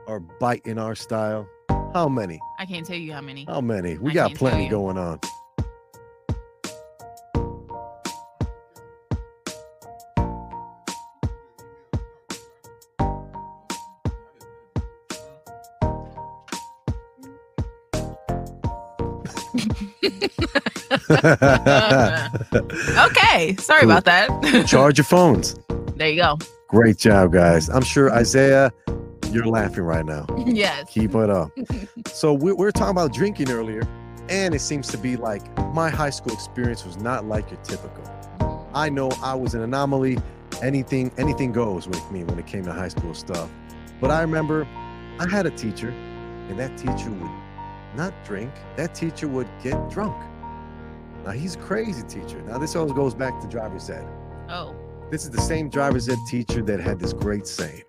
are 0.08 0.20
biting 0.20 0.80
our 0.80 0.96
style? 0.96 1.48
How 1.94 2.10
many? 2.10 2.40
I 2.58 2.66
can't 2.66 2.86
tell 2.86 2.96
you 2.98 3.14
how 3.14 3.22
many. 3.22 3.46
How 3.46 3.62
many? 3.62 4.00
We 4.00 4.12
I 4.12 4.14
got 4.16 4.34
plenty 4.34 4.68
going 4.68 4.98
on. 4.98 5.20
Okay, 23.08 23.56
sorry 23.58 23.84
about 23.84 24.06
that. 24.06 24.66
Charge 24.68 24.98
your 24.98 25.06
phones. 25.06 25.56
there 25.96 26.10
you 26.10 26.22
go. 26.22 26.38
Great 26.68 26.98
job, 26.98 27.34
guys. 27.34 27.70
I'm 27.70 27.84
sure 27.84 28.12
Isaiah, 28.14 28.72
you're 29.32 29.46
laughing 29.46 29.84
right 29.84 30.06
now. 30.06 30.26
Yes. 30.46 30.90
Keep 30.90 31.16
it 31.16 31.30
up. 31.30 31.52
so 32.08 32.34
we, 32.34 32.52
we 32.54 32.64
were 32.66 32.72
talking 32.72 32.92
about 32.92 33.14
drinking 33.14 33.50
earlier, 33.52 33.82
and 34.30 34.54
it 34.56 34.60
seems 34.62 34.88
to 34.90 34.98
be 34.98 35.18
like 35.18 35.42
my 35.74 35.90
high 35.90 36.10
school 36.10 36.34
experience 36.34 36.86
was 36.86 36.98
not 36.98 37.26
like 37.26 37.50
your 37.52 37.60
typical. 37.62 38.04
I 38.74 38.90
know 38.90 39.12
I 39.22 39.36
was 39.36 39.54
an 39.54 39.62
anomaly. 39.62 40.18
Anything, 40.62 41.12
anything 41.18 41.52
goes 41.52 41.88
with 41.88 42.12
me 42.12 42.24
when 42.24 42.38
it 42.40 42.46
came 42.48 42.64
to 42.66 42.72
high 42.74 42.88
school 42.90 43.14
stuff. 43.14 43.50
But 44.00 44.12
I 44.12 44.22
remember 44.22 44.68
I 45.20 45.28
had 45.28 45.46
a 45.46 45.52
teacher, 45.52 45.90
and 45.90 46.58
that 46.60 46.78
teacher 46.78 47.10
would 47.10 47.32
not 47.96 48.14
drink. 48.26 48.52
That 48.78 48.96
teacher 48.96 49.28
would 49.28 49.48
get 49.64 49.90
drunk. 49.90 50.16
Now 51.26 51.32
he's 51.32 51.56
a 51.56 51.60
crazy 51.60 52.04
teacher. 52.04 52.42
Now 52.44 52.58
this 52.58 52.76
always 52.76 52.94
goes 52.94 53.14
back 53.14 53.40
to 53.42 53.48
driver's 53.48 53.90
ed. 53.90 54.08
Oh. 54.50 54.76
This 55.12 55.24
is 55.24 55.30
the 55.30 55.42
same 55.42 55.70
driver's 55.70 56.10
ed 56.10 56.18
teacher 56.28 56.62
that 56.64 56.80
had 56.80 57.00
this 57.00 57.14
great 57.14 57.46
saying. 57.46 57.84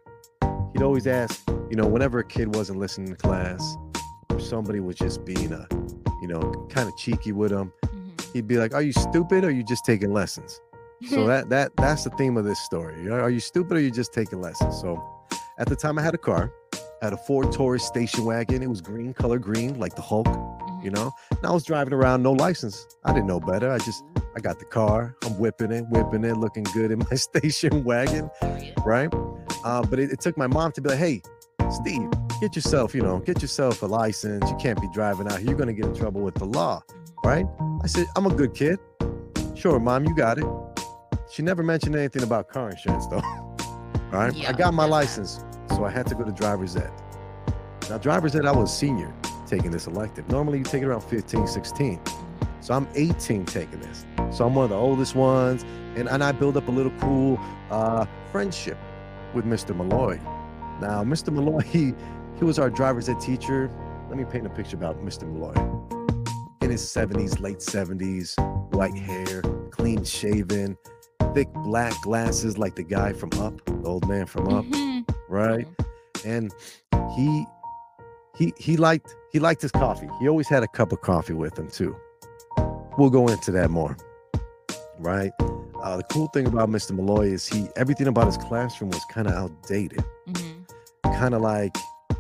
He'd 0.73 0.83
always 0.83 1.07
ask, 1.07 1.43
you 1.71 1.77
know, 1.77 1.87
whenever 1.87 2.19
a 2.19 2.25
kid 2.25 2.55
wasn't 2.55 2.79
listening 2.79 3.09
to 3.09 3.17
class, 3.17 3.77
or 4.31 4.41
somebody 4.41 4.81
was 4.81 4.97
just 4.97 5.25
being 5.25 5.53
a, 5.53 5.67
you 6.21 6.29
know, 6.29 6.67
kind 6.71 6.89
of 6.89 6.97
cheeky 6.97 7.33
with 7.33 7.53
him, 7.53 7.73
mm-hmm. 7.87 8.33
he'd 8.33 8.47
be 8.47 8.59
like, 8.59 8.75
"Are 8.75 8.83
you 8.83 8.93
stupid 8.93 9.45
or 9.45 9.49
are 9.49 9.51
you 9.51 9.63
just 9.63 9.85
taking 9.85 10.13
lessons?" 10.13 10.61
So 11.09 11.27
that 11.29 11.49
that 11.51 11.77
that's 11.77 12.05
the 12.05 12.11
theme 12.11 12.37
of 12.37 12.45
this 12.45 12.61
story. 12.61 13.09
Are 13.11 13.31
you 13.31 13.41
stupid 13.41 13.73
or 13.73 13.77
are 13.77 13.81
you 13.81 13.91
just 13.91 14.13
taking 14.13 14.41
lessons? 14.41 14.81
So 14.81 15.03
at 15.59 15.69
the 15.69 15.77
time 15.77 15.99
I 15.99 16.03
had 16.03 16.15
a 16.15 16.19
car, 16.19 16.53
I 16.75 17.07
had 17.07 17.13
a 17.13 17.19
Ford 17.19 17.53
Taurus 17.53 17.85
station 17.85 18.25
wagon. 18.25 18.63
It 18.63 18.69
was 18.69 18.81
green, 18.81 19.15
color 19.15 19.39
green, 19.39 19.79
like 19.79 19.95
the 19.95 20.03
Hulk, 20.03 20.27
you 20.83 20.91
know. 20.91 21.13
And 21.31 21.45
I 21.45 21.51
was 21.51 21.65
driving 21.65 21.93
around, 21.93 22.23
no 22.23 22.33
license. 22.33 22.87
I 23.05 23.13
didn't 23.13 23.27
know 23.27 23.41
better. 23.41 23.71
I 23.71 23.79
just 23.79 24.05
I 24.37 24.41
got 24.41 24.59
the 24.59 24.65
car. 24.65 25.17
I'm 25.25 25.39
whipping 25.39 25.71
it, 25.73 25.85
whipping 25.89 26.25
it, 26.25 26.37
looking 26.37 26.65
good 26.65 26.91
in 26.91 26.99
my 26.99 27.17
station 27.17 27.85
wagon, 27.85 28.31
right? 28.85 29.13
Uh, 29.65 29.83
but 29.83 29.99
it, 29.99 30.11
it 30.11 30.21
took 30.21 30.37
my 30.37 30.47
mom 30.47 30.73
to 30.73 30.81
be 30.81 30.91
like, 30.91 30.99
"Hey, 30.99 31.23
Steve, 31.71 32.09
get 32.41 32.57
yourself, 32.57 32.95
you 32.95 33.03
know, 33.03 33.19
get 33.21 33.41
yourself 33.41 33.83
a 33.83 33.87
license. 33.87 34.49
You 34.51 34.57
can't 34.57 34.81
be 34.81 34.89
driving 34.93 35.27
out 35.27 35.39
here. 35.39 35.49
You're 35.49 35.59
gonna 35.59 35.73
get 35.73 35.87
in 35.87 35.95
trouble 35.95 36.23
with 36.23 36.35
the 36.35 36.47
law, 36.47 36.83
right?" 37.25 37.47
I 37.83 37.87
said, 37.87 38.07
"I'm 38.17 38.27
a 38.27 38.35
good 38.35 38.55
kid. 38.55 38.79
Sure, 39.55 39.79
mom, 39.79 40.05
you 40.05 40.15
got 40.15 40.39
it." 40.39 40.47
She 41.31 41.43
never 41.43 41.63
mentioned 41.63 41.97
anything 41.97 42.23
about 42.23 42.49
car 42.49 42.71
insurance 42.71 43.07
though. 43.07 43.23
All 43.23 44.03
right, 44.13 44.49
I 44.49 44.53
got 44.53 44.75
my 44.75 44.85
license, 44.85 45.45
so 45.71 45.85
I 45.85 45.91
had 45.91 46.07
to 46.09 46.15
go 46.15 46.25
to 46.25 46.33
driver's 46.33 46.77
ed. 46.77 46.91
Now, 47.89 47.99
driver's 47.99 48.37
ed, 48.37 48.47
I 48.47 48.53
was 48.53 48.77
senior 48.77 49.13
taking 49.53 49.71
this 49.71 49.87
elective. 49.87 50.27
Normally, 50.31 50.59
you 50.59 50.65
take 50.65 50.83
it 50.83 50.87
around 50.87 51.03
15, 51.03 51.47
16. 51.47 52.01
So 52.63 52.73
I'm 52.73 52.89
18 52.95 53.45
taking 53.45 53.81
this. 53.81 54.07
So 54.31 54.47
I'm 54.47 54.55
one 54.55 54.65
of 54.65 54.71
the 54.71 54.77
oldest 54.77 55.15
ones, 55.15 55.63
and, 55.95 56.09
and 56.09 56.25
I 56.25 56.33
build 56.33 56.57
up 56.57 56.69
a 56.69 56.71
little 56.71 56.93
cool 57.01 57.39
uh, 57.71 58.07
friendship 58.31 58.79
with 59.35 59.45
Mr. 59.45 59.77
Malloy. 59.77 60.17
Now, 60.81 61.05
Mr. 61.05 61.31
Malloy, 61.31 61.61
he, 61.67 61.93
he 62.39 62.45
was 62.45 62.59
our 62.59 62.71
driver's 62.71 63.11
ed 63.11 63.21
teacher. 63.21 63.71
Let 64.09 64.17
me 64.17 64.25
paint 64.25 64.47
a 64.47 64.51
picture 64.51 64.77
about 64.77 65.05
Mr. 65.05 65.31
Malloy. 65.31 65.53
In 66.63 66.71
his 66.71 66.83
70s, 66.83 67.41
late 67.41 67.59
70s, 67.59 68.35
white 68.73 68.97
hair, 68.97 69.43
clean 69.71 70.03
shaven, 70.03 70.79
thick 71.35 71.53
black 71.57 71.93
glasses 72.03 72.57
like 72.57 72.75
the 72.75 72.85
guy 72.85 73.13
from 73.13 73.31
Up, 73.35 73.63
the 73.67 73.83
old 73.85 74.09
man 74.09 74.25
from 74.25 74.49
Up, 74.49 74.65
right? 75.29 75.67
And 76.25 76.55
he 77.17 77.45
he 78.35 78.55
he 78.57 78.77
liked 78.77 79.15
he 79.33 79.39
liked 79.39 79.63
his 79.63 79.73
coffee. 79.73 80.09
He 80.21 80.29
always 80.29 80.49
had 80.49 80.63
a 80.63 80.69
cup 80.69 80.93
of 80.93 81.01
coffee 81.01 81.33
with 81.33 81.59
him 81.59 81.69
too. 81.69 81.97
We'll 82.99 83.11
go 83.11 83.29
into 83.29 83.51
that 83.53 83.71
more, 83.71 83.97
right? 84.99 85.33
Uh, 85.83 85.97
the 85.97 86.05
cool 86.05 86.29
thing 86.29 86.47
about 86.47 86.69
Mr. 86.69 86.93
Malloy 86.93 87.29
is 87.33 87.47
he 87.49 87.69
everything 87.77 88.07
about 88.07 88.27
his 88.27 88.37
classroom 88.37 88.91
was 88.91 89.05
kind 89.07 89.27
of 89.27 89.33
outdated, 89.33 90.05
kind 91.05 91.35
of 91.35 91.41
like 91.41 91.75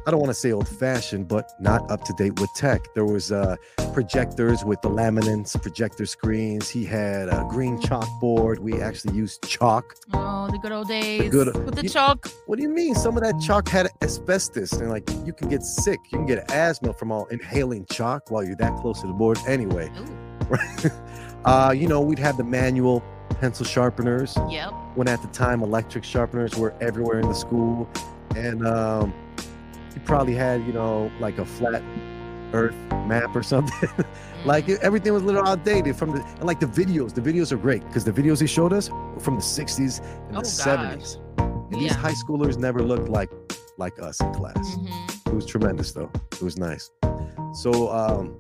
I 0.05 0.11
don't 0.11 0.19
want 0.19 0.31
to 0.31 0.35
say 0.35 0.51
old 0.51 0.67
fashioned, 0.67 1.29
but 1.29 1.53
not 1.61 1.89
up 1.91 2.03
to 2.05 2.13
date 2.15 2.41
with 2.41 2.51
tech. 2.57 2.93
There 2.95 3.05
was 3.05 3.31
uh, 3.31 3.55
projectors 3.93 4.65
with 4.65 4.81
the 4.83 4.89
laminates, 4.91 5.61
projector 5.63 6.07
screens. 6.07 6.69
He 6.69 6.85
had 6.85 7.29
a 7.29 7.47
green 7.49 7.79
chalkboard. 7.79 8.59
We 8.59 8.81
actually 8.83 9.15
used 9.15 9.47
chalk. 9.49 9.95
Oh, 10.13 10.49
the 10.51 10.59
good 10.59 10.73
old 10.73 10.89
days. 10.89 11.31
good- 11.31 11.55
With 11.65 11.77
the 11.77 11.83
you- 11.85 11.89
chalk. 11.89 12.29
What 12.47 12.57
do 12.57 12.63
you 12.63 12.69
mean? 12.69 12.97
Some 12.97 13.17
of 13.17 13.23
that 13.23 13.41
chalk 13.41 13.69
had 13.69 13.89
asbestos, 14.03 14.73
and 14.73 14.91
like 14.91 15.09
you 15.25 15.33
can 15.33 15.49
get 15.49 15.63
sick. 15.63 16.01
You 16.11 16.19
can 16.19 16.27
get 16.27 16.51
asthma 16.51 16.93
from 16.95 17.13
all 17.13 17.27
inhaling 17.27 17.87
chalk 17.87 18.31
while 18.31 18.43
you're 18.43 18.57
that 18.57 18.77
close 18.81 19.01
to 19.03 19.07
the 19.07 19.13
board. 19.13 19.39
Anyway, 19.47 19.89
right? 20.49 20.87
uh, 21.45 21.73
you 21.77 21.87
know, 21.87 22.01
we'd 22.01 22.19
have 22.19 22.37
the 22.37 22.45
manual 22.45 23.05
pencil 23.41 23.65
sharpeners. 23.65 24.37
Yep. 24.51 24.73
When 24.97 25.07
at 25.07 25.23
the 25.23 25.29
time 25.29 25.63
electric 25.63 26.03
sharpeners 26.03 26.57
were 26.57 26.75
everywhere 26.81 27.21
in 27.21 27.29
the 27.29 27.35
school, 27.35 27.89
and 28.35 28.67
um, 28.67 29.15
you 29.95 30.01
probably 30.05 30.35
had 30.35 30.65
you 30.67 30.73
know 30.73 31.11
like 31.21 31.39
a 31.39 31.45
flat 31.45 31.83
Earth 32.53 32.75
map 33.07 33.35
or 33.35 33.43
something. 33.43 33.89
like 34.45 34.69
it- 34.69 34.81
everything 34.83 35.13
was 35.15 35.23
a 35.23 35.27
little 35.27 35.47
outdated 35.47 35.97
from 35.97 36.11
the 36.11 36.23
and 36.23 36.45
like 36.45 36.61
the 36.61 36.67
videos. 36.67 37.15
The 37.15 37.21
videos 37.23 37.51
are 37.53 37.57
great 37.57 37.83
because 37.87 38.05
the 38.05 38.13
videos 38.13 38.41
he 38.41 38.47
showed 38.47 38.73
us 38.73 38.91
were 38.91 39.21
from 39.21 39.37
the 39.37 39.43
60s 39.43 40.01
and 40.29 40.37
Oh, 40.37 40.41
the 40.41 40.47
70s. 40.47 41.17
And 41.73 41.81
these 41.81 41.93
Yeah. 41.93 41.95
high 41.97 42.13
schoolers 42.13 42.59
never 42.59 42.83
looked 42.83 43.09
like 43.09 43.31
like 43.79 43.99
us 44.03 44.21
in 44.21 44.33
class. 44.35 44.57
Mm-hmm. 44.77 45.31
It 45.31 45.35
was 45.35 45.47
tremendous 45.47 45.93
though. 45.93 46.11
It 46.33 46.43
was 46.43 46.59
nice. 46.59 46.91
So 47.55 47.91
um 47.91 48.39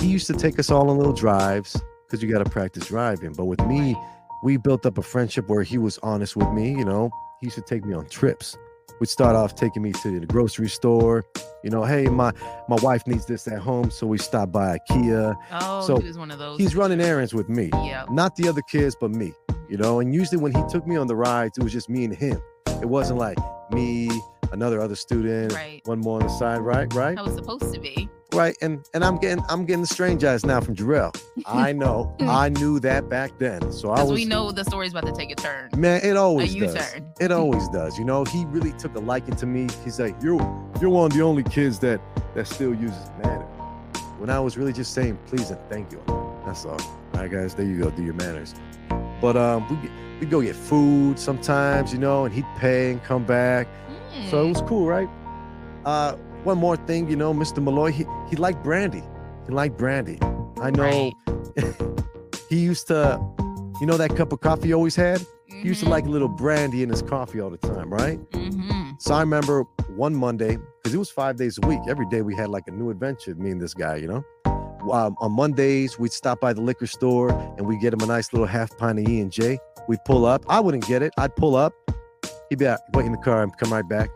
he 0.00 0.06
used 0.08 0.26
to 0.28 0.32
take 0.34 0.58
us 0.58 0.70
all 0.70 0.88
on 0.90 0.96
little 0.96 1.12
drives 1.12 1.80
because 2.06 2.22
you 2.22 2.30
got 2.32 2.42
to 2.44 2.48
practice 2.50 2.86
driving. 2.86 3.32
But 3.32 3.46
with 3.46 3.60
me, 3.66 3.96
we 4.44 4.56
built 4.56 4.86
up 4.86 4.96
a 4.98 5.02
friendship 5.02 5.48
where 5.48 5.62
he 5.62 5.76
was 5.78 5.98
honest 6.02 6.36
with 6.36 6.48
me. 6.52 6.70
You 6.70 6.84
know, 6.84 7.10
he 7.40 7.46
used 7.48 7.56
to 7.56 7.62
take 7.62 7.84
me 7.84 7.92
on 7.94 8.06
trips. 8.08 8.56
We'd 9.00 9.08
start 9.08 9.36
off 9.36 9.54
taking 9.54 9.82
me 9.82 9.92
to 9.92 10.20
the 10.20 10.26
grocery 10.26 10.68
store. 10.68 11.24
You 11.62 11.70
know, 11.70 11.84
hey, 11.84 12.06
my 12.06 12.32
my 12.68 12.76
wife 12.82 13.06
needs 13.06 13.26
this 13.26 13.46
at 13.48 13.58
home, 13.58 13.90
so 13.90 14.06
we 14.06 14.18
stop 14.18 14.50
by 14.52 14.78
IKEA. 14.90 15.36
Oh, 15.52 15.80
so 15.86 15.98
he 15.98 16.06
was 16.06 16.16
one 16.18 16.30
of 16.30 16.38
those. 16.38 16.58
He's 16.58 16.74
running 16.76 17.00
errands 17.00 17.34
with 17.34 17.48
me, 17.48 17.70
Yep. 17.74 18.10
not 18.10 18.36
the 18.36 18.48
other 18.48 18.62
kids, 18.62 18.96
but 18.98 19.10
me. 19.10 19.32
You 19.68 19.76
know, 19.76 20.00
and 20.00 20.14
usually 20.14 20.38
when 20.40 20.52
he 20.54 20.62
took 20.70 20.86
me 20.86 20.96
on 20.96 21.06
the 21.08 21.16
rides, 21.16 21.58
it 21.58 21.64
was 21.64 21.72
just 21.72 21.88
me 21.88 22.04
and 22.04 22.14
him. 22.14 22.40
It 22.80 22.86
wasn't 22.88 23.18
like 23.18 23.36
me, 23.72 24.08
another 24.52 24.80
other 24.80 24.94
student, 24.94 25.52
Right. 25.52 25.80
one 25.86 25.98
more 26.00 26.20
on 26.20 26.26
the 26.28 26.32
side, 26.38 26.60
right? 26.60 26.92
Right? 26.94 27.18
How 27.18 27.24
was 27.24 27.34
supposed 27.34 27.74
to 27.74 27.80
be. 27.80 28.08
Right. 28.36 28.56
And 28.60 28.84
and 28.94 29.04
I'm 29.04 29.18
getting 29.18 29.42
I'm 29.48 29.64
getting 29.64 29.84
strange 29.86 30.22
eyes 30.24 30.44
now 30.44 30.60
from 30.60 30.76
Jarrell. 30.76 31.18
I 31.46 31.72
know. 31.72 32.14
I 32.20 32.48
knew 32.50 32.78
that 32.80 33.08
back 33.08 33.32
then. 33.38 33.72
So 33.72 33.90
I 33.90 34.02
was 34.02 34.12
we 34.12 34.24
know 34.24 34.52
the 34.52 34.64
story's 34.64 34.92
about 34.92 35.06
to 35.06 35.12
take 35.12 35.30
a 35.30 35.34
turn. 35.34 35.70
man, 35.76 36.00
it 36.04 36.16
always 36.16 36.54
a 36.54 36.60
does. 36.60 36.74
U-turn. 36.74 37.12
It 37.20 37.32
always 37.32 37.68
does. 37.68 37.98
You 37.98 38.04
know, 38.04 38.24
he 38.24 38.44
really 38.46 38.72
took 38.72 38.94
a 38.94 39.00
liking 39.00 39.36
to 39.36 39.46
me. 39.46 39.68
He's 39.84 39.98
like, 39.98 40.14
You're 40.22 40.40
you're 40.80 40.90
one 40.90 41.06
of 41.06 41.12
the 41.16 41.22
only 41.22 41.42
kids 41.42 41.78
that 41.80 42.00
that 42.34 42.46
still 42.46 42.74
uses 42.74 43.10
manners. 43.22 43.48
When 44.18 44.30
I 44.30 44.40
was 44.40 44.56
really 44.56 44.72
just 44.72 44.92
saying 44.94 45.18
please 45.26 45.50
and 45.50 45.60
thank 45.68 45.90
you. 45.92 46.02
That's 46.44 46.64
all. 46.64 46.80
All 46.80 47.20
right, 47.22 47.30
guys, 47.30 47.54
there 47.54 47.66
you 47.66 47.78
go. 47.82 47.90
Do 47.90 48.04
your 48.04 48.14
manners. 48.14 48.54
But 49.20 49.36
um 49.36 49.66
we 49.70 49.90
we 50.20 50.26
go 50.26 50.40
get 50.40 50.56
food 50.56 51.18
sometimes, 51.18 51.92
you 51.92 51.98
know, 51.98 52.24
and 52.24 52.34
he'd 52.34 52.46
pay 52.58 52.92
and 52.92 53.02
come 53.04 53.24
back. 53.24 53.68
So 54.30 54.44
it 54.44 54.48
was 54.48 54.62
cool, 54.62 54.86
right? 54.86 55.08
Uh, 55.84 56.16
one 56.46 56.58
more 56.58 56.76
thing, 56.76 57.10
you 57.10 57.16
know, 57.16 57.34
Mr. 57.34 57.62
Malloy, 57.62 57.90
he, 57.90 58.06
he 58.30 58.36
liked 58.36 58.62
brandy. 58.62 59.02
He 59.46 59.52
liked 59.52 59.76
brandy. 59.76 60.18
I 60.62 60.70
know 60.70 61.12
he 62.48 62.60
used 62.60 62.86
to, 62.86 63.20
you 63.80 63.86
know, 63.86 63.96
that 63.96 64.16
cup 64.16 64.32
of 64.32 64.40
coffee 64.40 64.68
he 64.68 64.72
always 64.72 64.94
had? 64.94 65.26
He 65.46 65.68
used 65.68 65.82
to 65.82 65.88
like 65.88 66.06
a 66.06 66.08
little 66.08 66.28
brandy 66.28 66.84
in 66.84 66.88
his 66.88 67.02
coffee 67.02 67.40
all 67.40 67.50
the 67.50 67.58
time, 67.58 67.92
right? 67.92 68.20
So 69.00 69.14
I 69.14 69.20
remember 69.20 69.64
one 69.96 70.14
Monday, 70.14 70.56
because 70.56 70.94
it 70.94 70.98
was 70.98 71.10
five 71.10 71.36
days 71.36 71.58
a 71.60 71.66
week. 71.66 71.80
Every 71.88 72.06
day 72.06 72.22
we 72.22 72.36
had 72.36 72.48
like 72.48 72.68
a 72.68 72.70
new 72.70 72.90
adventure, 72.90 73.34
me 73.34 73.50
and 73.50 73.60
this 73.60 73.74
guy, 73.74 73.96
you 73.96 74.06
know? 74.06 74.24
Um, 74.92 75.16
on 75.18 75.32
Mondays, 75.32 75.98
we'd 75.98 76.12
stop 76.12 76.40
by 76.40 76.52
the 76.52 76.60
liquor 76.60 76.86
store 76.86 77.30
and 77.58 77.66
we'd 77.66 77.80
get 77.80 77.92
him 77.92 78.00
a 78.02 78.06
nice 78.06 78.32
little 78.32 78.46
half 78.46 78.76
pint 78.78 79.00
of 79.00 79.08
E 79.08 79.20
and 79.20 79.32
J. 79.32 79.58
We'd 79.88 80.04
pull 80.04 80.24
up. 80.24 80.44
I 80.48 80.60
wouldn't 80.60 80.86
get 80.86 81.02
it. 81.02 81.12
I'd 81.18 81.34
pull 81.34 81.56
up. 81.56 81.74
He'd 82.50 82.60
be 82.60 82.68
out, 82.68 82.78
wait 82.92 83.04
in 83.04 83.10
the 83.10 83.18
car 83.18 83.42
and 83.42 83.56
come 83.58 83.72
right 83.72 83.88
back 83.88 84.10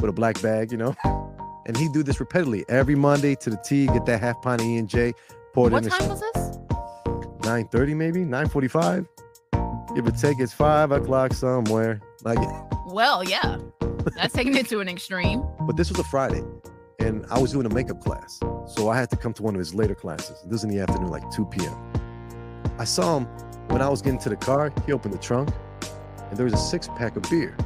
with 0.00 0.08
a 0.08 0.12
black 0.12 0.40
bag, 0.40 0.70
you 0.70 0.78
know? 0.78 0.94
And 1.66 1.76
he'd 1.76 1.92
do 1.92 2.02
this 2.02 2.20
repeatedly 2.20 2.64
every 2.68 2.94
Monday 2.94 3.34
to 3.36 3.50
the 3.50 3.56
T, 3.56 3.86
get 3.86 4.04
that 4.06 4.20
half 4.20 4.40
pint 4.42 4.60
of 4.60 4.66
E 4.66 4.76
and 4.76 4.88
J, 4.88 5.12
pour 5.54 5.68
it 5.68 5.72
What 5.72 5.84
in 5.84 5.90
time 5.90 6.08
was 6.08 6.20
this? 6.20 6.58
9:30 7.40 7.94
maybe, 7.96 8.20
9:45. 8.24 9.06
Give 9.94 10.06
or 10.06 10.10
take, 10.10 10.40
it's 10.40 10.52
five 10.52 10.90
o'clock 10.92 11.32
somewhere. 11.34 12.00
Like, 12.22 12.38
Well, 12.86 13.22
yeah. 13.24 13.58
That's 14.16 14.34
taking 14.34 14.54
it 14.56 14.68
to 14.68 14.80
an 14.80 14.88
extreme. 14.88 15.42
but 15.66 15.76
this 15.76 15.88
was 15.90 15.98
a 15.98 16.04
Friday, 16.04 16.42
and 16.98 17.24
I 17.30 17.38
was 17.38 17.52
doing 17.52 17.64
a 17.66 17.70
makeup 17.74 18.00
class, 18.02 18.38
so 18.66 18.88
I 18.90 18.96
had 18.98 19.08
to 19.10 19.16
come 19.16 19.32
to 19.34 19.42
one 19.42 19.54
of 19.54 19.58
his 19.58 19.74
later 19.74 19.94
classes. 19.94 20.36
This 20.44 20.52
was 20.52 20.64
in 20.64 20.70
the 20.70 20.80
afternoon, 20.80 21.08
like 21.10 21.28
2 21.30 21.46
p.m. 21.46 21.74
I 22.78 22.84
saw 22.84 23.16
him 23.18 23.24
when 23.68 23.80
I 23.80 23.88
was 23.88 24.02
getting 24.02 24.18
to 24.20 24.28
the 24.28 24.36
car. 24.36 24.72
He 24.84 24.92
opened 24.92 25.14
the 25.14 25.18
trunk, 25.18 25.50
and 26.28 26.36
there 26.36 26.44
was 26.44 26.52
a 26.52 26.58
six 26.58 26.88
pack 26.88 27.16
of 27.16 27.22
beer, 27.30 27.56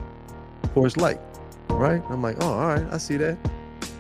Coors 0.75 0.97
Light, 0.97 1.21
right? 1.71 2.03
I'm 2.09 2.23
like, 2.23 2.37
oh, 2.41 2.53
all 2.53 2.69
right, 2.69 2.87
I 2.93 2.99
see 2.99 3.17
that. 3.17 3.37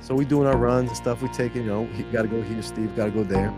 So 0.09 0.14
we 0.14 0.24
doing 0.24 0.48
our 0.48 0.56
runs 0.56 0.88
and 0.88 0.96
stuff. 0.96 1.20
We 1.20 1.28
taking, 1.28 1.64
you 1.64 1.68
know, 1.68 1.84
he 1.88 2.02
got 2.04 2.22
to 2.22 2.28
go 2.28 2.40
here, 2.40 2.62
Steve 2.62 2.96
got 2.96 3.04
to 3.04 3.11
go 3.11 3.24
there. 3.24 3.48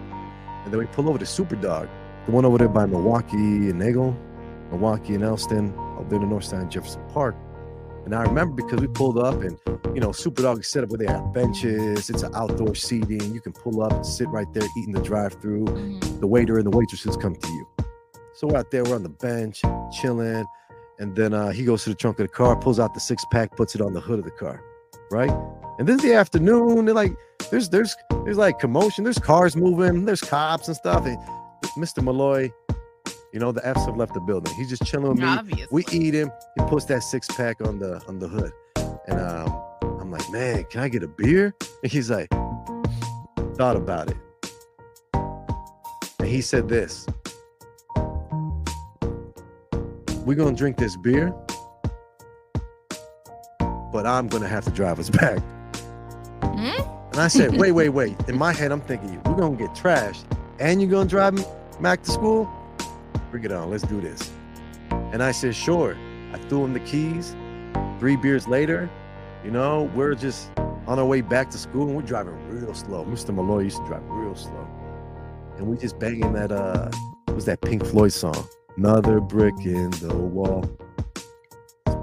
And 0.64 0.72
then 0.72 0.80
we 0.80 0.86
pull 0.86 1.08
over 1.08 1.16
to 1.16 1.24
Superdawg, 1.24 1.88
the 2.26 2.32
one 2.32 2.44
over 2.44 2.58
there 2.58 2.68
by 2.68 2.86
Milwaukee 2.86 3.36
and 3.36 3.78
Nagle, 3.78 4.16
Milwaukee 4.72 5.14
and 5.14 5.22
Elston, 5.22 5.72
over 5.96 6.08
there 6.08 6.16
in 6.16 6.22
the 6.22 6.26
north 6.26 6.42
side 6.42 6.62
of 6.62 6.68
Jefferson 6.68 7.04
Park. 7.10 7.36
And 8.04 8.16
I 8.16 8.24
remember 8.24 8.60
because 8.64 8.80
we 8.80 8.88
pulled 8.88 9.16
up 9.16 9.42
and, 9.42 9.60
you 9.94 10.00
know, 10.00 10.08
Superdawg 10.08 10.58
is 10.58 10.66
set 10.66 10.82
up 10.82 10.90
where 10.90 10.98
they 10.98 11.06
have 11.06 11.32
benches. 11.32 12.10
It's 12.10 12.24
an 12.24 12.34
outdoor 12.34 12.74
seating. 12.74 13.32
You 13.32 13.40
can 13.40 13.52
pull 13.52 13.80
up 13.80 13.92
and 13.92 14.04
sit 14.04 14.26
right 14.30 14.52
there 14.52 14.66
eating 14.76 14.92
the 14.92 15.02
drive 15.02 15.34
through. 15.34 15.66
The 16.18 16.26
waiter 16.26 16.56
and 16.56 16.66
the 16.66 16.76
waitresses 16.76 17.16
come 17.16 17.36
to 17.36 17.48
you. 17.48 17.68
So 18.34 18.48
we're 18.48 18.56
out 18.56 18.72
there, 18.72 18.82
we're 18.82 18.96
on 18.96 19.04
the 19.04 19.08
bench, 19.08 19.62
chilling. 19.92 20.44
And 20.98 21.14
then 21.14 21.32
uh, 21.32 21.50
he 21.50 21.64
goes 21.64 21.84
to 21.84 21.90
the 21.90 21.94
trunk 21.94 22.18
of 22.18 22.24
the 22.24 22.32
car, 22.32 22.56
pulls 22.56 22.80
out 22.80 22.92
the 22.92 22.98
six 22.98 23.24
pack, 23.30 23.56
puts 23.56 23.76
it 23.76 23.80
on 23.80 23.92
the 23.92 24.00
hood 24.00 24.18
of 24.18 24.24
the 24.24 24.32
car. 24.32 24.64
Right. 25.12 25.30
And 25.80 25.88
this 25.88 25.96
is 25.96 26.02
the 26.02 26.14
afternoon. 26.14 26.84
They're 26.84 26.94
like, 26.94 27.16
there's 27.50 27.70
there's 27.70 27.96
there's 28.26 28.36
like 28.36 28.58
commotion, 28.58 29.02
there's 29.02 29.18
cars 29.18 29.56
moving, 29.56 30.04
there's 30.04 30.20
cops 30.20 30.68
and 30.68 30.76
stuff. 30.76 31.06
And 31.06 31.16
Mr. 31.78 32.04
Malloy, 32.04 32.52
you 33.32 33.40
know, 33.40 33.50
the 33.50 33.66
F's 33.66 33.86
have 33.86 33.96
left 33.96 34.12
the 34.12 34.20
building. 34.20 34.54
He's 34.56 34.68
just 34.68 34.84
chilling 34.84 35.08
with 35.08 35.18
me. 35.18 35.24
Obviously. 35.24 35.66
We 35.70 35.86
eat 35.90 36.12
him. 36.12 36.30
He 36.58 36.64
puts 36.66 36.84
that 36.84 37.02
six 37.02 37.28
pack 37.28 37.66
on 37.66 37.78
the 37.78 38.04
on 38.08 38.18
the 38.18 38.28
hood. 38.28 38.52
And 39.08 39.18
um, 39.18 39.62
I'm 39.82 40.10
like, 40.10 40.30
man, 40.30 40.64
can 40.64 40.82
I 40.82 40.90
get 40.90 41.02
a 41.02 41.08
beer? 41.08 41.54
And 41.82 41.90
he's 41.90 42.10
like, 42.10 42.28
thought 43.56 43.76
about 43.76 44.10
it. 44.10 44.18
And 45.14 46.28
he 46.28 46.42
said 46.42 46.68
this. 46.68 47.06
We're 50.26 50.36
gonna 50.36 50.54
drink 50.54 50.76
this 50.76 50.94
beer, 50.98 51.34
but 53.90 54.04
I'm 54.04 54.28
gonna 54.28 54.46
have 54.46 54.66
to 54.66 54.70
drive 54.70 55.00
us 55.00 55.08
back. 55.22 55.38
And 57.12 57.20
I 57.20 57.28
said, 57.28 57.56
wait, 57.56 57.72
wait, 57.72 57.88
wait. 57.88 58.16
In 58.28 58.38
my 58.38 58.52
head, 58.52 58.70
I'm 58.70 58.80
thinking, 58.80 59.20
we're 59.24 59.34
gonna 59.36 59.56
get 59.56 59.70
trashed, 59.70 60.24
and 60.58 60.80
you're 60.80 60.90
gonna 60.90 61.08
drive 61.08 61.34
me 61.34 61.44
back 61.80 62.02
to 62.04 62.10
school? 62.10 62.48
Bring 63.30 63.44
it 63.44 63.52
on, 63.52 63.70
let's 63.70 63.82
do 63.84 64.00
this. 64.00 64.30
And 64.90 65.22
I 65.22 65.32
said, 65.32 65.54
sure. 65.54 65.96
I 66.32 66.38
threw 66.48 66.64
him 66.64 66.72
the 66.72 66.80
keys. 66.80 67.34
Three 67.98 68.16
beers 68.16 68.46
later, 68.46 68.88
you 69.44 69.50
know, 69.50 69.90
we're 69.94 70.14
just 70.14 70.50
on 70.86 70.98
our 70.98 71.04
way 71.04 71.20
back 71.20 71.50
to 71.50 71.58
school 71.58 71.86
and 71.86 71.96
we're 71.96 72.02
driving 72.02 72.34
real 72.48 72.74
slow. 72.74 73.04
Mr. 73.04 73.34
Malloy 73.34 73.60
used 73.60 73.78
to 73.78 73.86
drive 73.86 74.02
real 74.06 74.34
slow. 74.34 74.66
And 75.56 75.66
we 75.66 75.76
just 75.76 75.98
banging 75.98 76.32
that 76.34 76.52
uh 76.52 76.90
what 77.26 77.34
was 77.34 77.44
that 77.44 77.60
Pink 77.60 77.84
Floyd 77.84 78.12
song? 78.12 78.46
Another 78.76 79.20
brick 79.20 79.54
in 79.64 79.90
the 79.90 80.16
wall. 80.16 80.64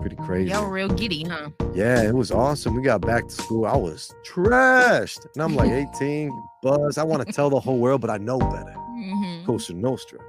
Pretty 0.07 0.23
crazy. 0.25 0.51
Y'all 0.51 0.67
real 0.69 0.87
giddy, 0.87 1.23
huh? 1.25 1.49
Yeah, 1.73 2.01
it 2.01 2.13
was 2.15 2.31
awesome. 2.31 2.75
We 2.75 2.81
got 2.81 3.01
back 3.01 3.27
to 3.27 3.33
school. 3.33 3.65
I 3.65 3.75
was 3.75 4.13
trashed. 4.25 5.25
And 5.33 5.43
I'm 5.43 5.53
like 5.55 5.69
18, 5.95 6.31
buzz. 6.63 6.97
I 6.97 7.03
want 7.03 7.25
to 7.27 7.33
tell 7.33 7.49
the 7.49 7.59
whole 7.59 7.77
world, 7.79 7.99
but 7.99 8.09
I 8.09 8.17
know 8.17 8.39
better. 8.39 8.73
Mhm. 8.97 9.45
Cosa 9.45 9.73
Nostra. 9.73 10.19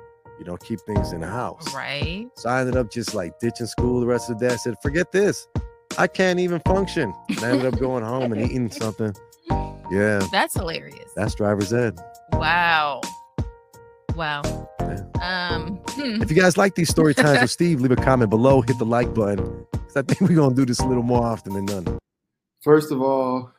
You 0.40 0.44
know, 0.46 0.56
keep 0.56 0.80
things 0.80 1.12
in 1.12 1.20
the 1.20 1.28
house. 1.28 1.72
Right. 1.74 2.28
So 2.34 2.48
I 2.48 2.60
ended 2.60 2.76
up 2.76 2.90
just 2.90 3.14
like 3.14 3.38
ditching 3.38 3.66
school 3.66 4.00
the 4.00 4.06
rest 4.06 4.28
of 4.30 4.38
the 4.40 4.48
day. 4.48 4.54
I 4.54 4.56
said, 4.56 4.74
forget 4.82 5.12
this. 5.12 5.46
I 5.96 6.06
can't 6.08 6.40
even 6.40 6.60
function. 6.66 7.12
And 7.28 7.38
I 7.44 7.50
ended 7.50 7.72
up 7.72 7.78
going 7.78 8.02
home 8.04 8.32
and 8.32 8.40
eating 8.42 8.70
something. 8.70 9.14
Yeah, 9.90 10.20
That's 10.30 10.52
hilarious. 10.52 11.10
that's 11.16 11.34
driver's 11.34 11.72
ed. 11.72 11.98
Wow. 12.34 13.00
Wow. 14.14 14.42
Um. 15.22 15.80
hmm. 15.90 16.22
If 16.22 16.30
you 16.30 16.36
guys 16.40 16.56
like 16.56 16.74
these 16.74 16.88
story 16.88 17.14
times 17.14 17.40
with 17.40 17.50
Steve, 17.58 17.80
leave 17.80 17.90
a 17.92 17.96
comment 17.96 18.30
below, 18.30 18.62
hit 18.62 18.78
the 18.78 18.84
like 18.84 19.12
button. 19.14 19.66
Because 19.72 19.96
I 19.96 20.02
think 20.02 20.20
we're 20.20 20.36
going 20.36 20.50
to 20.50 20.56
do 20.56 20.64
this 20.66 20.80
a 20.80 20.86
little 20.86 21.02
more 21.02 21.24
often 21.24 21.52
than 21.54 21.64
none. 21.66 21.98
First 22.62 22.90
of 22.92 23.00
all, 23.00 23.52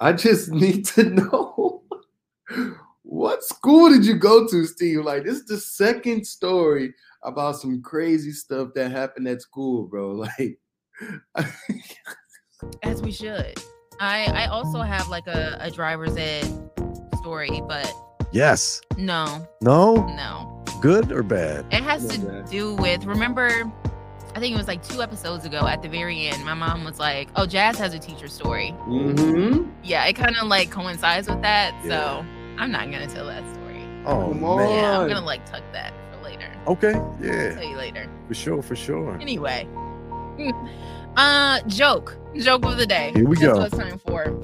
I 0.00 0.12
just 0.12 0.50
need 0.52 0.84
to 0.86 1.04
know 1.04 1.82
what 3.02 3.42
school 3.44 3.90
did 3.90 4.04
you 4.06 4.14
go 4.14 4.46
to, 4.48 4.64
Steve? 4.66 5.04
Like, 5.04 5.24
this 5.24 5.34
is 5.38 5.46
the 5.46 5.58
second 5.58 6.26
story 6.26 6.94
about 7.22 7.56
some 7.56 7.82
crazy 7.82 8.32
stuff 8.32 8.70
that 8.74 8.90
happened 8.90 9.28
at 9.28 9.42
school, 9.42 9.84
bro. 9.84 10.26
Like, 10.38 10.58
As 12.82 13.02
we 13.02 13.12
should. 13.12 13.60
I 14.00 14.24
I 14.26 14.46
also 14.46 14.80
have 14.80 15.08
like 15.08 15.26
a, 15.26 15.56
a 15.60 15.70
driver's 15.70 16.16
ed 16.16 16.44
story, 17.18 17.60
but 17.68 17.92
Yes. 18.32 18.80
no, 18.96 19.46
No? 19.60 19.94
no. 20.06 20.51
Good 20.82 21.12
or 21.12 21.22
bad? 21.22 21.64
It 21.70 21.82
has 21.82 22.06
to 22.08 22.42
do 22.50 22.74
with 22.74 23.04
remember 23.04 23.70
I 24.34 24.40
think 24.40 24.54
it 24.54 24.58
was 24.58 24.66
like 24.66 24.82
two 24.82 25.02
episodes 25.02 25.44
ago 25.44 25.66
at 25.66 25.82
the 25.82 25.88
very 25.88 26.26
end, 26.26 26.42
my 26.44 26.54
mom 26.54 26.84
was 26.84 26.98
like, 26.98 27.28
Oh, 27.36 27.46
Jazz 27.46 27.78
has 27.78 27.94
a 27.94 27.98
teacher 27.98 28.28
story. 28.28 28.74
mm-hmm. 28.86 29.68
Yeah, 29.84 30.04
it 30.06 30.14
kind 30.14 30.36
of 30.36 30.48
like 30.48 30.70
coincides 30.70 31.28
with 31.28 31.42
that. 31.42 31.74
Yeah. 31.84 31.90
So 31.90 32.24
I'm 32.58 32.70
not 32.72 32.90
gonna 32.90 33.06
tell 33.06 33.26
that 33.26 33.44
story. 33.54 33.84
Oh, 34.06 34.32
man. 34.34 34.70
Yeah, 34.70 34.98
I'm 35.00 35.08
gonna 35.08 35.24
like 35.24 35.44
tuck 35.46 35.62
that 35.72 35.92
for 36.12 36.18
later. 36.24 36.50
Okay. 36.66 36.92
Yeah. 36.92 36.98
I'll 36.98 37.18
Yeah. 37.22 37.54
tell 37.54 37.64
you 37.64 37.76
later. 37.76 38.08
For 38.28 38.34
sure. 38.34 38.62
For 38.62 38.74
sure. 38.76 39.16
Anyway. 39.20 39.68
Uh 41.14 41.60
joke. 41.66 42.16
Joke 42.36 42.64
of 42.64 42.78
the 42.78 42.86
day. 42.86 43.12
Here 43.14 43.28
we 43.28 43.36
That's 43.36 43.52
go. 43.52 43.58
what 43.58 43.66
it's 43.66 43.76
time 43.76 43.98
for. 43.98 44.40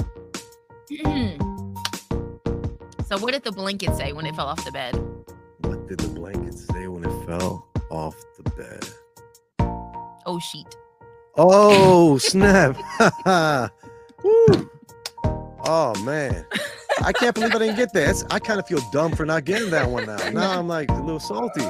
so 3.06 3.16
what 3.18 3.32
did 3.32 3.42
the 3.42 3.52
blanket 3.52 3.96
say 3.96 4.12
when 4.12 4.26
it 4.26 4.36
fell 4.36 4.48
off 4.48 4.62
the 4.66 4.70
bed? 4.72 4.94
What 5.88 5.96
did 5.96 6.06
the 6.10 6.20
blanket 6.20 6.52
say 6.52 6.86
when 6.86 7.02
it 7.02 7.24
fell 7.26 7.66
off 7.90 8.14
the 8.36 8.50
bed? 8.50 8.84
Oh 10.26 10.38
sheet. 10.38 10.66
Oh, 11.34 12.18
snap. 12.18 12.76
Woo. 14.22 14.70
Oh, 15.64 15.94
man. 16.04 16.44
I 17.02 17.10
can't 17.14 17.34
believe 17.34 17.54
I 17.54 17.58
didn't 17.58 17.76
get 17.76 17.94
that. 17.94 18.02
It's- 18.02 18.22
I 18.30 18.38
kind 18.38 18.60
of 18.60 18.66
feel 18.66 18.82
dumb 18.92 19.12
for 19.16 19.24
not 19.24 19.46
getting 19.46 19.70
that 19.70 19.88
one 19.88 20.04
now. 20.04 20.18
Now 20.28 20.58
I'm 20.58 20.68
like 20.68 20.90
a 20.90 21.00
little 21.00 21.18
salty. 21.20 21.64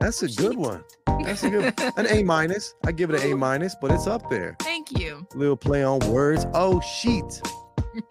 That's 0.00 0.22
a 0.22 0.28
good 0.28 0.58
one. 0.58 0.84
That's 1.22 1.44
a 1.44 1.48
good 1.50 1.72
an 1.96 2.06
A 2.10 2.22
minus. 2.24 2.74
I 2.84 2.92
give 2.92 3.08
it 3.08 3.24
an 3.24 3.32
A 3.32 3.34
minus, 3.34 3.74
but 3.80 3.90
it's 3.90 4.06
up 4.06 4.28
there. 4.28 4.54
Thank 4.60 4.98
you. 4.98 5.26
Little 5.34 5.56
play 5.56 5.82
on 5.82 6.00
words. 6.12 6.44
Oh, 6.52 6.78
sheet. 6.82 7.40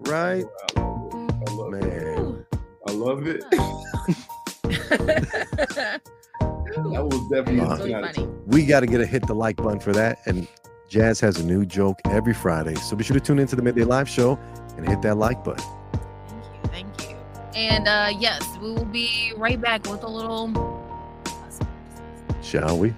Right? 0.00 0.44
Man. 0.76 2.46
I 2.88 2.92
love 2.92 3.26
it. 3.26 3.42
That 6.76 7.04
was 7.04 7.30
definitely 7.30 7.60
Uh, 7.60 7.76
really 7.78 7.92
funny. 7.92 8.28
We 8.46 8.66
got 8.66 8.80
to 8.80 8.86
get 8.86 9.00
a 9.00 9.06
hit 9.06 9.26
the 9.26 9.34
like 9.34 9.56
button 9.56 9.80
for 9.80 9.92
that. 9.94 10.18
And 10.26 10.46
Jazz 10.88 11.18
has 11.20 11.38
a 11.40 11.44
new 11.44 11.64
joke 11.64 11.98
every 12.06 12.34
Friday. 12.34 12.74
So 12.74 12.94
be 12.96 13.02
sure 13.02 13.14
to 13.14 13.20
tune 13.20 13.38
into 13.38 13.56
the 13.56 13.62
Midday 13.62 13.84
Live 13.84 14.08
Show 14.08 14.38
and 14.76 14.86
hit 14.86 15.00
that 15.02 15.16
like 15.16 15.42
button. 15.42 15.64
Thank 15.92 16.44
you. 16.44 16.68
Thank 16.70 17.10
you. 17.10 17.16
And 17.54 17.88
uh 17.88 18.12
yes, 18.18 18.44
we 18.60 18.72
will 18.72 18.84
be 18.84 19.32
right 19.36 19.58
back 19.60 19.88
with 19.90 20.02
a 20.02 20.08
little 20.08 20.48
Shall 22.42 22.78
we? 22.78 22.90
We 22.90 22.94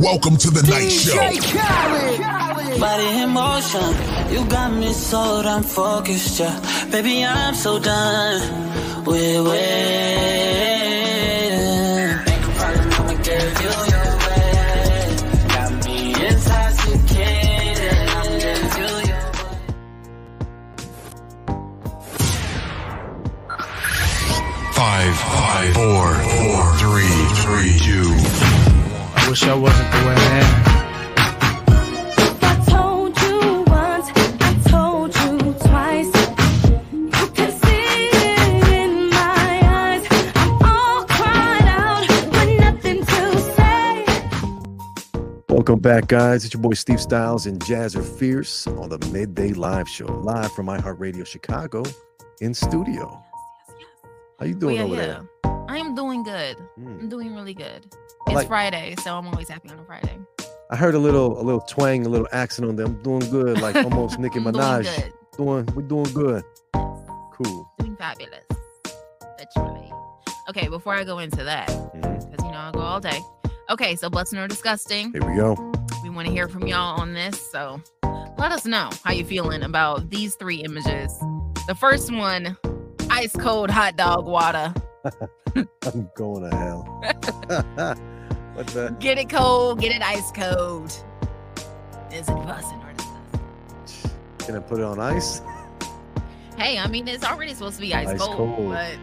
Welcome 0.00 0.36
to 0.38 0.50
the 0.50 0.62
night 0.62 0.88
show. 0.88 1.14
Body 2.80 3.08
in 3.22 3.28
motion, 3.28 3.94
you 4.32 4.46
got 4.48 4.72
me 4.72 4.94
so 4.94 5.42
damn 5.42 5.62
focused, 5.62 6.40
yeah. 6.40 6.58
Baby, 6.90 7.22
I'm 7.22 7.54
so 7.54 7.78
done 7.78 8.40
with 9.04 9.46
waiting. 9.46 9.60
Ain't 12.26 12.40
no 12.40 12.48
problem, 12.56 12.92
I'ma 12.96 13.14
give 13.20 13.60
you 13.60 13.74
your 13.92 14.12
way. 14.24 15.16
Got 15.52 15.70
me 15.84 15.98
intoxicated, 16.14 18.08
I'ma 18.16 18.34
you 18.78 18.90
your 19.10 19.20
Five, 24.72 25.14
five, 25.36 25.74
four, 25.74 26.06
four, 26.14 26.60
three, 26.80 27.18
three, 27.44 27.72
two. 27.78 28.08
I 29.12 29.28
wish 29.28 29.42
I 29.44 29.54
wasn't 29.54 29.89
Welcome 45.82 46.00
back, 46.00 46.08
guys. 46.08 46.44
It's 46.44 46.52
your 46.52 46.60
boy 46.60 46.74
Steve 46.74 46.98
Stylez 46.98 47.46
and 47.46 47.58
Jazzer 47.60 48.04
Fierce 48.04 48.66
on 48.66 48.90
the 48.90 48.98
Midday 49.10 49.54
Live 49.54 49.88
Show, 49.88 50.04
live 50.04 50.52
from 50.52 50.66
iHeartRadio 50.66 51.26
Chicago 51.26 51.82
in 52.42 52.52
studio. 52.52 53.24
How 54.38 54.44
you 54.44 54.54
doing 54.54 54.76
yeah, 54.76 54.82
over 54.82 54.94
yeah. 54.96 55.06
there? 55.06 55.22
I 55.70 55.78
am 55.78 55.94
doing 55.94 56.22
good. 56.22 56.58
Mm. 56.78 57.00
I'm 57.00 57.08
doing 57.08 57.34
really 57.34 57.54
good. 57.54 57.86
It's 58.26 58.34
like- 58.34 58.46
Friday, 58.48 58.94
so 59.02 59.16
I'm 59.16 59.26
always 59.26 59.48
happy 59.48 59.70
on 59.70 59.78
a 59.78 59.84
Friday. 59.84 60.18
I 60.70 60.76
heard 60.76 60.94
a 60.94 60.98
little, 60.98 61.40
a 61.40 61.42
little 61.42 61.62
twang, 61.62 62.04
a 62.04 62.10
little 62.10 62.28
accent 62.30 62.68
on 62.68 62.76
them. 62.76 63.02
Doing 63.02 63.30
good, 63.30 63.58
like 63.62 63.74
almost 63.84 64.18
Nicki 64.18 64.36
I'm 64.36 64.44
doing 64.44 64.56
Minaj. 64.56 64.84
good. 64.84 65.12
Doing, 65.38 65.66
we're 65.74 65.82
doing 65.82 66.12
good. 66.12 66.44
Cool. 66.74 67.72
Doing 67.78 67.96
fabulous. 67.96 68.44
Literally. 69.38 69.90
Okay, 70.50 70.68
before 70.68 70.94
I 70.94 71.04
go 71.04 71.20
into 71.20 71.42
that, 71.42 71.68
because 71.94 72.26
Mhm. 72.26 72.44
you 72.44 72.52
know 72.52 72.58
I'll 72.58 72.72
go 72.72 72.80
all 72.80 73.00
day. 73.00 73.18
Okay, 73.70 73.94
so 73.96 74.10
Bustin' 74.10 74.38
or 74.40 74.48
Disgusting. 74.48 75.12
Here 75.12 75.24
we 75.24 75.36
go. 75.36 75.69
We 76.02 76.10
want 76.10 76.26
to 76.28 76.32
hear 76.32 76.48
from 76.48 76.66
y'all 76.66 77.00
on 77.00 77.12
this. 77.12 77.50
So 77.50 77.82
let 78.38 78.52
us 78.52 78.64
know 78.64 78.90
how 79.04 79.12
you 79.12 79.24
feeling 79.24 79.62
about 79.62 80.08
these 80.10 80.34
three 80.34 80.56
images. 80.62 81.18
The 81.66 81.74
first 81.78 82.12
one, 82.12 82.56
ice 83.10 83.34
cold 83.36 83.70
hot 83.70 83.96
dog 83.96 84.24
water. 84.26 84.72
I'm 85.56 86.10
going 86.16 86.50
to 86.50 86.56
hell. 86.56 86.82
what 88.54 88.66
the? 88.68 88.96
Get 88.98 89.18
it 89.18 89.28
cold, 89.28 89.80
get 89.80 89.92
it 89.94 90.02
ice 90.02 90.30
cold. 90.32 90.86
Is 92.12 92.28
it 92.28 92.34
busting 92.34 92.78
or? 92.78 92.90
Can 94.38 94.56
I 94.56 94.60
put 94.60 94.80
it 94.80 94.84
on 94.84 94.98
ice? 94.98 95.42
Hey, 96.56 96.78
I 96.78 96.88
mean 96.88 97.06
it's 97.08 97.24
already 97.24 97.52
supposed 97.52 97.76
to 97.76 97.82
be 97.82 97.94
ice, 97.94 98.08
Ice 98.08 98.18
cold, 98.20 98.36
cold. 98.36 98.72
but 98.72 98.94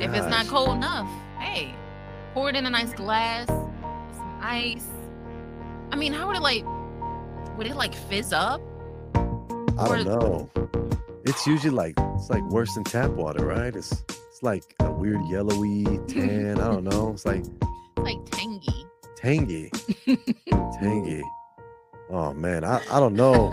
if 0.00 0.14
it's 0.14 0.26
not 0.26 0.46
cold 0.46 0.76
enough, 0.76 1.08
hey, 1.38 1.74
pour 2.34 2.48
it 2.50 2.56
in 2.56 2.66
a 2.66 2.70
nice 2.70 2.92
glass, 2.92 3.46
some 3.48 4.38
ice. 4.40 4.86
I 5.90 5.96
mean, 5.96 6.12
how 6.12 6.26
would 6.26 6.36
it 6.36 6.42
like? 6.42 6.64
Would 7.56 7.66
it 7.66 7.76
like 7.76 7.94
fizz 7.94 8.32
up? 8.32 8.60
I 9.78 9.88
don't 9.88 10.04
know. 10.04 10.50
It's 11.24 11.46
usually 11.46 11.70
like 11.70 11.94
it's 12.14 12.30
like 12.30 12.42
worse 12.50 12.74
than 12.74 12.84
tap 12.84 13.10
water, 13.10 13.46
right? 13.46 13.74
It's 13.74 13.92
it's 14.08 14.42
like 14.42 14.74
a 14.80 14.90
weird 14.90 15.20
yellowy 15.28 15.84
tan. 16.06 16.58
I 16.60 16.68
don't 16.68 16.84
know. 16.84 17.10
It's 17.10 17.26
like 17.26 17.44
like 17.98 18.18
tangy. 18.30 18.86
tangy, 19.16 19.70
tangy. 20.80 21.22
Oh 22.10 22.32
man, 22.32 22.64
I, 22.64 22.80
I 22.90 23.00
don't 23.00 23.14
know, 23.14 23.52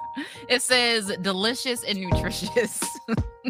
it 0.48 0.60
says 0.60 1.16
delicious 1.22 1.84
and 1.84 2.00
nutritious. 2.00 2.82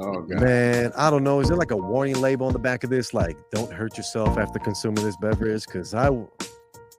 Oh 0.01 0.22
man. 0.28 0.93
I 0.97 1.09
don't 1.11 1.24
know. 1.24 1.41
Is 1.41 1.49
there 1.49 1.57
like 1.57 1.70
a 1.70 1.76
warning 1.76 2.20
label 2.20 2.47
on 2.47 2.53
the 2.53 2.59
back 2.59 2.85
of 2.85 2.91
this, 2.91 3.14
like 3.14 3.39
don't 3.51 3.72
hurt 3.72 3.97
yourself 3.97 4.37
after 4.37 4.59
consuming 4.59 5.05
this 5.05 5.16
beverage? 5.16 5.64
Because 5.64 5.95
I, 5.95 6.11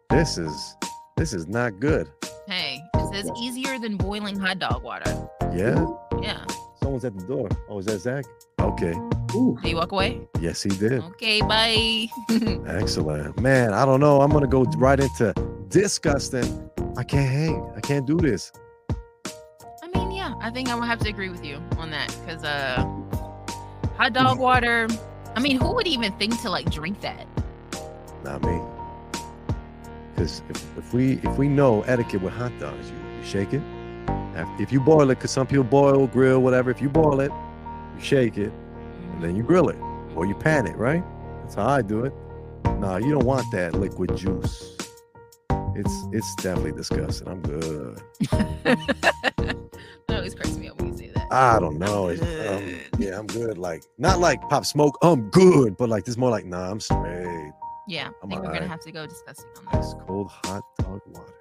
this 0.10 0.38
is 0.38 0.76
this 1.18 1.34
is 1.34 1.48
not 1.48 1.80
good. 1.80 2.10
hey, 2.48 2.82
it 2.96 3.14
says 3.14 3.30
easier 3.40 3.80
than 3.80 3.96
boiling 3.98 4.38
hot 4.40 4.60
dog 4.60 4.84
water. 4.84 5.12
Yeah, 5.54 5.86
Yeah. 6.22 6.44
someone's 6.82 7.06
at 7.06 7.18
the 7.18 7.26
door. 7.26 7.48
Oh, 7.70 7.80
is 7.80 7.86
that 7.86 8.00
Zach? 8.00 8.26
Okay. 8.60 8.94
Ooh. 9.36 9.58
Do 9.62 9.70
you 9.70 9.76
walk 9.76 9.92
away? 9.92 10.22
Yes, 10.40 10.62
he 10.64 10.70
did. 10.70 11.02
Okay, 11.14 11.42
bye. 11.42 12.08
Excellent. 12.68 13.40
Man, 13.40 13.74
I 13.74 13.86
don't 13.86 14.00
know. 14.00 14.22
I'm 14.22 14.32
gonna 14.32 14.48
go 14.48 14.64
right 14.78 15.00
into 15.00 15.34
disgusting. 15.70 16.70
I 16.98 17.04
can't 17.04 17.30
hang. 17.30 17.72
I 17.76 17.80
can't 17.82 18.06
do 18.06 18.16
this. 18.18 18.52
I 19.82 19.88
mean, 19.96 20.12
yeah, 20.12 20.34
I 20.42 20.50
think 20.52 20.70
I 20.70 20.76
would 20.76 20.86
have 20.86 21.00
to 21.00 21.10
agree 21.10 21.30
with 21.30 21.44
you 21.46 21.58
on 21.78 21.90
that 21.92 22.16
because 22.26 22.44
uh, 22.44 22.84
hot 23.98 24.14
dog 24.14 24.38
water. 24.40 24.88
I 25.36 25.40
mean, 25.40 25.60
who 25.60 25.74
would 25.74 25.88
even 25.88 26.12
think 26.14 26.40
to 26.42 26.50
like 26.50 26.70
drink 26.70 27.02
that? 27.02 27.26
Not 28.24 28.44
me. 28.44 28.60
Because 30.14 30.42
if, 30.50 30.78
if 30.78 30.94
we 30.94 31.14
if 31.24 31.38
we 31.38 31.48
know 31.48 31.82
etiquette 31.84 32.22
with 32.22 32.34
hot 32.34 32.52
dogs, 32.60 32.90
you, 32.90 32.96
you 33.18 33.26
shake 33.26 33.54
it. 33.54 33.62
If 34.60 34.72
you 34.72 34.80
boil 34.80 35.12
it, 35.12 35.16
because 35.16 35.32
some 35.32 35.46
people 35.46 35.64
boil, 35.64 36.08
grill, 36.08 36.42
whatever. 36.42 36.72
If 36.72 36.82
you 36.82 36.90
boil 36.90 37.20
it, 37.20 37.32
you 37.96 38.04
shake 38.04 38.38
it, 38.38 38.52
and 39.14 39.24
then 39.24 39.36
you 39.36 39.44
grill 39.44 39.70
it, 39.70 39.78
or 40.16 40.26
you 40.26 40.36
pan 40.36 40.66
it, 40.68 40.76
right? 40.76 41.04
That's 41.42 41.56
how 41.56 41.68
I 41.68 41.82
do 41.82 42.06
it. 42.06 42.14
Nah, 42.66 42.98
you 42.98 43.12
don't 43.12 43.26
want 43.26 43.46
that 43.52 43.76
liquid 43.76 44.16
juice. 44.18 44.76
It's 45.76 45.94
it's 46.12 46.36
definitely 46.36 46.74
disgusting. 46.74 47.28
I'm 47.28 47.42
good. 47.42 48.02
That 50.08 50.18
always 50.18 50.36
cracks 50.36 50.56
me 50.58 50.68
up 50.68 50.80
when 50.80 50.92
you 50.92 50.98
say 50.98 51.12
that. 51.16 51.32
I 51.32 51.60
don't 51.60 51.80
know. 51.80 52.10
It's, 52.10 52.22
um, 52.22 52.80
yeah, 53.00 53.18
I'm 53.18 53.26
good. 53.26 53.58
Like 53.58 53.84
not 53.98 54.20
like 54.20 54.40
pop 54.48 54.64
smoke. 54.64 54.96
I'm 55.02 55.30
good, 55.32 55.76
but 55.76 55.90
like 55.90 56.06
this 56.06 56.18
more 56.18 56.30
like 56.30 56.46
nah, 56.46 56.70
I'm 56.70 56.80
straight. 56.80 57.43
Yeah, 57.88 58.08
I 58.10 58.12
I'm 58.24 58.30
think 58.30 58.42
we're 58.44 58.54
gonna 58.54 58.68
have 58.68 58.80
to 58.82 58.92
go 58.92 59.06
disgusting 59.06 59.50
on 59.58 59.66
that. 59.66 59.76
Ice 59.76 59.94
cold 60.08 60.30
hot 60.30 60.64
dog 60.80 61.02
water. 61.08 61.34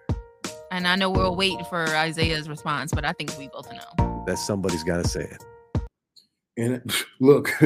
And 0.70 0.88
I 0.88 0.96
know 0.96 1.10
we'll 1.10 1.36
wait 1.36 1.66
for 1.68 1.86
Isaiah's 1.88 2.48
response, 2.48 2.92
but 2.92 3.04
I 3.04 3.12
think 3.12 3.36
we 3.38 3.48
both 3.48 3.70
know. 3.70 4.24
That 4.26 4.38
somebody's 4.38 4.82
got 4.82 5.02
to 5.02 5.08
say 5.08 5.22
it. 5.24 5.44
And 6.56 6.74
it- 6.74 7.04
look, 7.20 7.50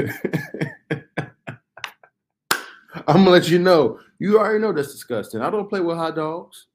I'm 3.07 3.25
gonna 3.25 3.31
let 3.31 3.49
you 3.49 3.59
know. 3.59 4.01
You 4.19 4.39
already 4.39 4.59
know 4.61 4.73
that's 4.73 4.93
disgusting. 4.93 5.41
I 5.43 5.51
don't 5.51 5.69
play 5.69 5.81
with 5.81 5.97
hot 5.97 6.17
dogs. 6.17 6.67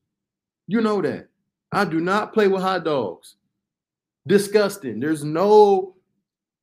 You 0.67 0.81
know 0.81 1.01
that. 1.01 1.27
I 1.71 1.85
do 1.85 1.99
not 1.99 2.33
play 2.33 2.47
with 2.47 2.61
hot 2.61 2.83
dogs. 2.85 3.35
Disgusting. 4.27 4.99
There's 4.99 5.23
no 5.23 5.95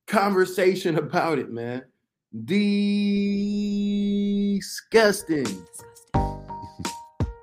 conversation 0.07 0.97
about 0.99 1.39
it, 1.39 1.51
man. 1.51 1.83
Disgusting. 4.53 5.65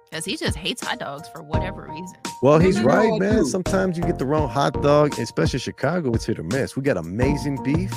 Because 0.04 0.24
he 0.24 0.36
just 0.36 0.56
hates 0.56 0.82
hot 0.84 1.00
dogs 1.00 1.28
for 1.28 1.42
whatever 1.42 1.88
reason. 1.90 2.16
Well, 2.42 2.58
he's 2.58 2.76
no, 2.76 2.82
no, 2.82 2.88
right, 2.88 3.20
man. 3.20 3.38
do. 3.38 3.44
Sometimes 3.46 3.98
you 3.98 4.04
get 4.04 4.18
the 4.18 4.26
wrong 4.26 4.48
hot 4.48 4.80
dog, 4.82 5.18
especially 5.18 5.58
Chicago. 5.58 6.12
It's 6.12 6.24
hit 6.24 6.38
or 6.38 6.44
miss. 6.44 6.76
We 6.76 6.82
got 6.82 6.96
amazing 6.96 7.62
beef 7.64 7.92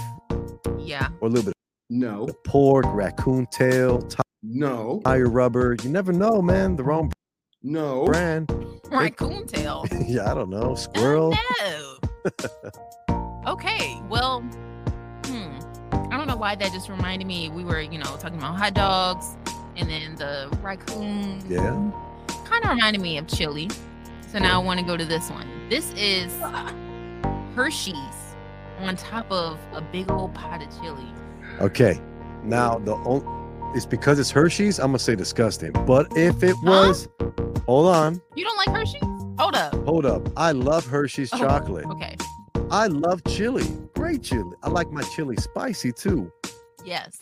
Yeah. 0.80 1.10
or 1.22 1.28
a 1.28 1.32
little 1.32 1.46
bit 1.46 1.54
No, 1.90 2.24
of 2.24 2.44
pork, 2.44 2.86
raccoon 2.90 3.46
tail, 3.52 4.08
no, 4.42 5.02
tire 5.06 5.30
rubber. 5.30 5.76
You 5.84 5.90
never 5.92 6.12
know, 6.12 6.42
man. 6.42 6.76
The 6.76 6.84
wrong 6.84 7.12
no. 7.62 8.06
brand. 8.06 8.52
Raccoon 8.90 9.46
tail. 9.46 9.86
yeah, 10.08 10.30
I 10.32 10.34
don't 10.34 10.50
know. 10.50 10.74
Squirrel. 10.76 11.36
No. 11.62 11.98
okay. 13.48 14.02
Well. 14.10 14.44
I 14.44 14.68
don't 16.20 16.28
know 16.28 16.36
why 16.38 16.55
that 16.55 16.72
just 16.72 16.89
reminded 16.89 17.26
me. 17.28 17.49
We 17.49 17.63
were, 17.63 17.82
you 17.82 17.97
know, 17.97 18.17
talking 18.17 18.38
about 18.38 18.55
hot 18.57 18.74
dogs 18.74 19.36
and 19.78 19.89
then 19.89 20.15
the 20.15 20.55
raccoon. 20.61 21.41
Yeah. 21.47 21.72
Kind 22.45 22.63
of 22.65 22.70
reminded 22.72 23.01
me 23.01 23.17
of 23.17 23.28
chili. 23.28 23.70
So 24.32 24.38
now 24.39 24.61
I 24.61 24.63
want 24.63 24.80
to 24.80 24.86
go 24.86 24.97
to 24.97 25.05
this 25.05 25.30
one. 25.32 25.47
This 25.70 25.91
is 25.95 26.32
Hershey's 27.55 27.95
on 28.80 28.95
top 28.95 29.32
of 29.32 29.57
a 29.74 29.82
big 29.82 30.11
old 30.11 30.34
pot 30.34 30.61
of 30.61 30.70
chili. 30.82 31.05
Okay. 31.61 31.99
Now 32.43 32.78
the 32.80 32.95
only 32.95 33.26
it's 33.76 33.86
because 33.86 34.17
it's 34.20 34.32
Hershey's. 34.32 34.80
I'm 34.80 34.88
gonna 34.88 34.99
say 34.99 35.15
disgusting. 35.15 35.72
But 35.86 36.07
if 36.17 36.41
it 36.43 36.55
was, 36.63 37.07
hold 37.65 37.93
on, 37.93 38.20
You 38.36 38.43
don't 38.43 38.57
like 38.57 38.76
Hershey's? 38.76 39.03
Hold 39.38 39.55
up. 39.55 39.74
hold 39.86 40.05
up. 40.05 40.28
I 40.36 40.51
love 40.51 40.86
Hershey's 40.88 41.32
Oh, 41.34 41.38
chocolate. 41.38 41.86
Okay. 41.86 42.15
I 42.72 42.86
love 42.88 43.24
chili. 43.24 43.65
Great 43.95 44.22
chili. 44.22 44.51
I 44.61 44.70
like 44.70 44.91
my 44.91 45.01
chili 45.15 45.36
spicy 45.38 45.91
too. 45.91 46.32
Yes. 46.86 47.17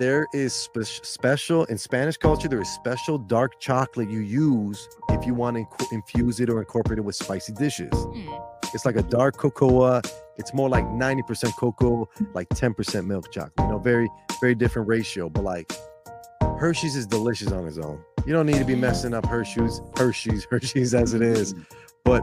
There 0.00 0.26
is 0.32 0.52
spe- 0.52 0.82
special 0.82 1.64
in 1.66 1.78
Spanish 1.78 2.16
culture. 2.16 2.48
There 2.48 2.60
is 2.60 2.68
special 2.68 3.18
dark 3.18 3.60
chocolate 3.60 4.10
you 4.10 4.20
use 4.20 4.88
if 5.10 5.26
you 5.26 5.34
want 5.34 5.56
to 5.58 5.62
inc- 5.62 5.92
infuse 5.92 6.40
it 6.40 6.50
or 6.50 6.58
incorporate 6.58 6.98
it 6.98 7.02
with 7.02 7.14
spicy 7.14 7.52
dishes. 7.52 7.92
Hmm. 7.92 8.28
It's 8.74 8.84
like 8.84 8.96
a 8.96 9.02
dark 9.02 9.36
cocoa. 9.36 10.00
It's 10.38 10.54
more 10.54 10.68
like 10.68 10.84
90% 10.84 11.56
cocoa, 11.56 12.08
like 12.34 12.48
10% 12.48 13.06
milk 13.06 13.30
chocolate. 13.30 13.52
You 13.58 13.68
know, 13.68 13.78
very, 13.78 14.08
very 14.40 14.54
different 14.54 14.88
ratio. 14.88 15.28
But 15.28 15.44
like 15.44 15.70
Hershey's 16.58 16.96
is 16.96 17.06
delicious 17.06 17.52
on 17.52 17.66
its 17.66 17.78
own. 17.78 18.02
You 18.26 18.32
don't 18.32 18.46
need 18.46 18.58
to 18.58 18.64
be 18.64 18.74
messing 18.74 19.14
up 19.14 19.26
Hershey's, 19.26 19.80
Hershey's, 19.96 20.44
Hershey's 20.50 20.94
as 20.94 21.14
it 21.14 21.22
is. 21.22 21.54
But 22.04 22.22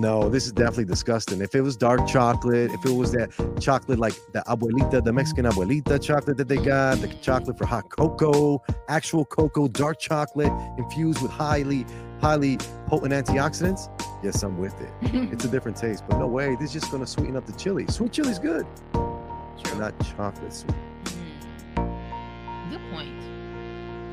no, 0.00 0.30
this 0.30 0.46
is 0.46 0.52
definitely 0.52 0.86
disgusting. 0.86 1.42
If 1.42 1.54
it 1.54 1.60
was 1.60 1.76
dark 1.76 2.06
chocolate, 2.06 2.72
if 2.72 2.86
it 2.86 2.92
was 2.92 3.12
that 3.12 3.30
chocolate 3.60 3.98
like 3.98 4.14
the 4.32 4.42
abuelita, 4.46 5.04
the 5.04 5.12
Mexican 5.12 5.44
abuelita 5.44 6.02
chocolate 6.02 6.38
that 6.38 6.48
they 6.48 6.56
got, 6.56 7.02
the 7.02 7.08
chocolate 7.20 7.58
for 7.58 7.66
hot 7.66 7.90
cocoa, 7.90 8.62
actual 8.88 9.26
cocoa, 9.26 9.68
dark 9.68 9.98
chocolate 9.98 10.52
infused 10.78 11.20
with 11.20 11.30
highly, 11.30 11.84
highly 12.18 12.56
potent 12.86 13.12
antioxidants, 13.12 13.90
yes, 14.24 14.42
I'm 14.42 14.56
with 14.58 14.74
it. 14.80 14.90
It's 15.32 15.44
a 15.44 15.48
different 15.48 15.76
taste, 15.76 16.04
but 16.08 16.18
no 16.18 16.26
way. 16.26 16.56
This 16.56 16.74
is 16.74 16.80
just 16.80 16.90
gonna 16.90 17.06
sweeten 17.06 17.36
up 17.36 17.44
the 17.44 17.52
chili. 17.52 17.86
Sweet 17.88 18.12
chili's 18.12 18.38
good. 18.38 18.66
But 18.92 19.76
not 19.76 19.94
chocolate 20.16 20.54
sweet. 20.54 20.74
Mm. 21.04 22.70
Good 22.70 22.80
point. 22.90 23.10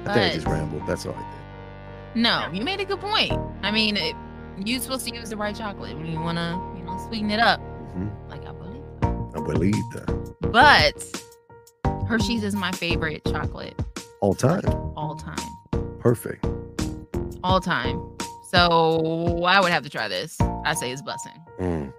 I 0.06 0.14
think 0.14 0.32
I 0.32 0.36
just 0.36 0.48
rambled. 0.48 0.86
That's 0.86 1.06
all 1.06 1.14
I 1.14 1.20
did. 1.20 2.22
No, 2.22 2.50
you 2.52 2.64
made 2.64 2.82
a 2.82 2.86
good 2.86 3.00
point. 3.00 3.32
I 3.62 3.72
mean, 3.72 3.96
it, 3.96 4.16
you're 4.66 4.80
supposed 4.82 5.06
to 5.08 5.14
use 5.16 5.30
the 5.30 5.38
right 5.38 5.56
chocolate 5.56 5.96
when 5.96 6.06
you 6.08 6.20
want 6.20 6.38
to, 6.38 6.60
you 6.78 6.84
know, 6.86 6.98
sweeten 7.08 7.30
it 7.32 7.40
up. 7.40 7.60
Mhm. 7.96 8.12
Like 8.30 8.46
I 8.46 8.52
believe. 8.52 8.84
Abuelita. 9.34 10.36
But 10.52 11.22
Hershey's 12.08 12.44
is 12.44 12.56
my 12.56 12.72
favorite 12.72 13.24
chocolate 13.26 13.80
All 14.22 14.34
time. 14.34 14.64
all 14.96 15.16
time. 15.16 15.38
Perfect. 16.00 16.46
All 17.44 17.60
time. 17.60 18.02
So 18.52 19.44
I 19.46 19.60
would 19.60 19.72
have 19.72 19.84
to 19.84 19.90
try 19.90 20.08
this. 20.08 20.38
I 20.66 20.74
say 20.74 20.92
it's 20.92 21.02
bussing. 21.02 21.38
Mm. 21.60 21.94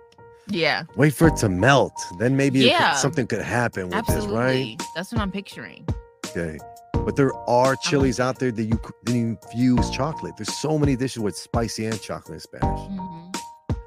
Yeah, 0.51 0.85
Wait 0.97 1.13
for 1.13 1.29
it 1.29 1.37
to 1.37 1.51
melt. 1.51 1.93
Then 2.19 2.35
maybe 2.35 2.67
it 2.71 2.75
could- 2.77 2.97
something 2.97 3.27
could 3.27 3.43
happen 3.43 3.89
with 3.89 3.95
absolutely. 3.97 4.29
this, 4.29 4.35
right? 4.35 4.83
That's 4.95 5.13
what 5.13 5.21
I'm 5.21 5.31
picturing. 5.31 5.87
Okay. 6.29 6.59
But 6.93 7.17
there 7.17 7.33
are 7.49 7.75
chilies 7.77 8.21
out 8.21 8.39
there 8.39 8.51
that 8.53 8.63
you 8.63 8.75
c- 8.85 8.91
that 9.05 9.15
infuse 9.15 9.91
chocolate. 9.91 10.37
There's 10.37 10.55
so 10.59 10.79
many 10.79 10.95
dishes 10.97 11.21
with 11.21 11.37
spicy 11.37 11.87
and 11.87 12.01
chocolate 12.01 12.35
in 12.35 12.41
Spanish. 12.41 12.81
Mhm. 12.81 13.37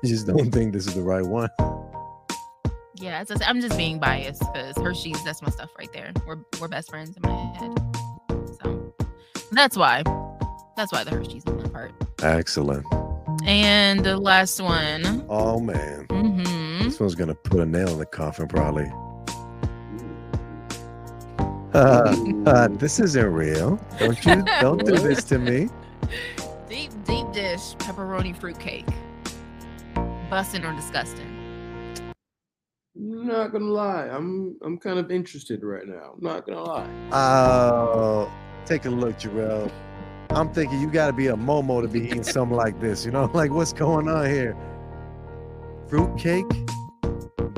You 0.03 0.09
just 0.09 0.25
don't 0.27 0.51
think 0.51 0.73
this 0.73 0.87
is 0.87 0.95
the 0.95 1.01
right 1.01 1.25
one. 1.25 1.49
Yeah, 2.95 3.21
it's 3.21 3.29
just, 3.29 3.47
I'm 3.47 3.61
just 3.61 3.77
being 3.77 3.99
biased 3.99 4.41
because 4.53 4.77
Hershey's, 4.77 5.23
that's 5.23 5.41
my 5.41 5.49
stuff 5.49 5.69
right 5.77 5.91
there. 5.93 6.11
We're 6.27 6.37
we're 6.59 6.67
best 6.67 6.89
friends 6.89 7.15
in 7.15 7.21
my 7.29 7.35
head. 7.57 7.73
So 8.61 8.93
that's 9.51 9.75
why. 9.77 10.03
That's 10.77 10.91
why 10.91 11.03
the 11.03 11.11
Hershey's 11.11 11.43
in 11.45 11.57
that 11.57 11.73
part. 11.73 11.93
Excellent. 12.23 12.85
And 13.45 14.03
the 14.05 14.17
last 14.17 14.61
one. 14.61 15.25
Oh 15.29 15.59
man. 15.59 16.05
hmm 16.09 16.83
This 16.83 16.99
one's 16.99 17.15
gonna 17.15 17.33
put 17.35 17.59
a 17.59 17.65
nail 17.65 17.89
in 17.89 17.97
the 17.99 18.05
coffin, 18.05 18.47
probably. 18.47 18.91
Uh, 21.73 22.15
uh, 22.45 22.67
this 22.67 22.99
isn't 22.99 23.33
real. 23.33 23.79
Don't 23.97 24.25
you? 24.25 24.43
Don't 24.59 24.85
do 24.85 24.97
this 24.97 25.23
to 25.25 25.39
me. 25.39 25.69
Deep, 26.67 26.91
deep 27.05 27.31
dish 27.31 27.75
pepperoni 27.77 28.37
fruitcake. 28.37 28.87
Bussin' 30.29 30.69
or 30.69 30.75
disgusting? 30.75 31.27
Not 32.95 33.51
gonna 33.51 33.65
lie, 33.65 34.07
I'm 34.07 34.57
I'm 34.63 34.77
kind 34.77 34.99
of 34.99 35.11
interested 35.11 35.63
right 35.63 35.87
now. 35.87 36.13
Not 36.19 36.45
gonna 36.45 36.63
lie. 36.63 36.89
Oh, 37.11 38.31
take 38.65 38.85
a 38.85 38.89
look, 38.89 39.17
Jarrell. 39.19 39.71
I'm 40.29 40.53
thinking 40.53 40.79
you 40.79 40.89
got 40.89 41.07
to 41.07 41.13
be 41.13 41.27
a 41.27 41.35
Momo 41.35 41.81
to 41.81 41.87
be 41.87 42.01
eating 42.01 42.23
something 42.23 42.55
like 42.55 42.79
this. 42.79 43.05
You 43.05 43.11
know, 43.11 43.25
like 43.33 43.51
what's 43.51 43.73
going 43.73 44.07
on 44.07 44.25
here? 44.29 44.55
Fruitcake, 45.87 46.45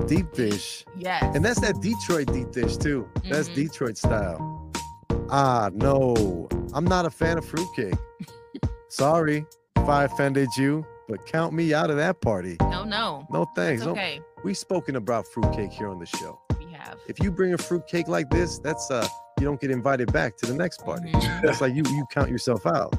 deep 0.07 0.31
dish, 0.33 0.85
Yes. 0.97 1.23
and 1.35 1.43
that's 1.43 1.59
that 1.61 1.79
Detroit 1.81 2.31
deep 2.33 2.51
dish 2.51 2.77
too. 2.77 3.07
That's 3.29 3.49
Mhm. 3.49 3.55
Detroit 3.55 3.97
style. 3.97 4.71
Ah, 5.29 5.69
no, 5.73 6.47
I'm 6.73 6.85
not 6.85 7.05
a 7.05 7.09
fan 7.09 7.37
of 7.37 7.45
fruitcake. 7.45 7.95
Sorry 8.89 9.45
if 9.75 9.89
I 9.89 10.03
offended 10.03 10.49
you, 10.57 10.85
but 11.07 11.25
count 11.25 11.53
me 11.53 11.73
out 11.73 11.89
of 11.89 11.97
that 11.97 12.21
party. 12.21 12.57
No, 12.61 12.83
no. 12.83 13.25
No 13.31 13.45
thanks. 13.55 13.83
No- 13.83 13.91
okay. 13.91 14.21
We've 14.43 14.57
spoken 14.57 14.95
about 14.97 15.25
fruitcake 15.27 15.71
here 15.71 15.87
on 15.89 15.99
the 15.99 16.05
show. 16.05 16.39
We 16.59 16.65
have. 16.73 16.97
If 17.07 17.19
you 17.21 17.31
bring 17.31 17.53
a 17.53 17.57
fruitcake 17.57 18.07
like 18.07 18.29
this, 18.29 18.59
that's 18.59 18.91
uh 18.91 19.07
you 19.39 19.45
don't 19.45 19.59
get 19.59 19.71
invited 19.71 20.11
back 20.13 20.37
to 20.37 20.45
the 20.45 20.53
next 20.53 20.83
party. 20.85 21.11
Mm-hmm. 21.11 21.45
That's 21.45 21.59
like 21.61 21.73
you 21.73 21.83
you 21.87 22.05
count 22.11 22.29
yourself 22.29 22.65
out. 22.65 22.95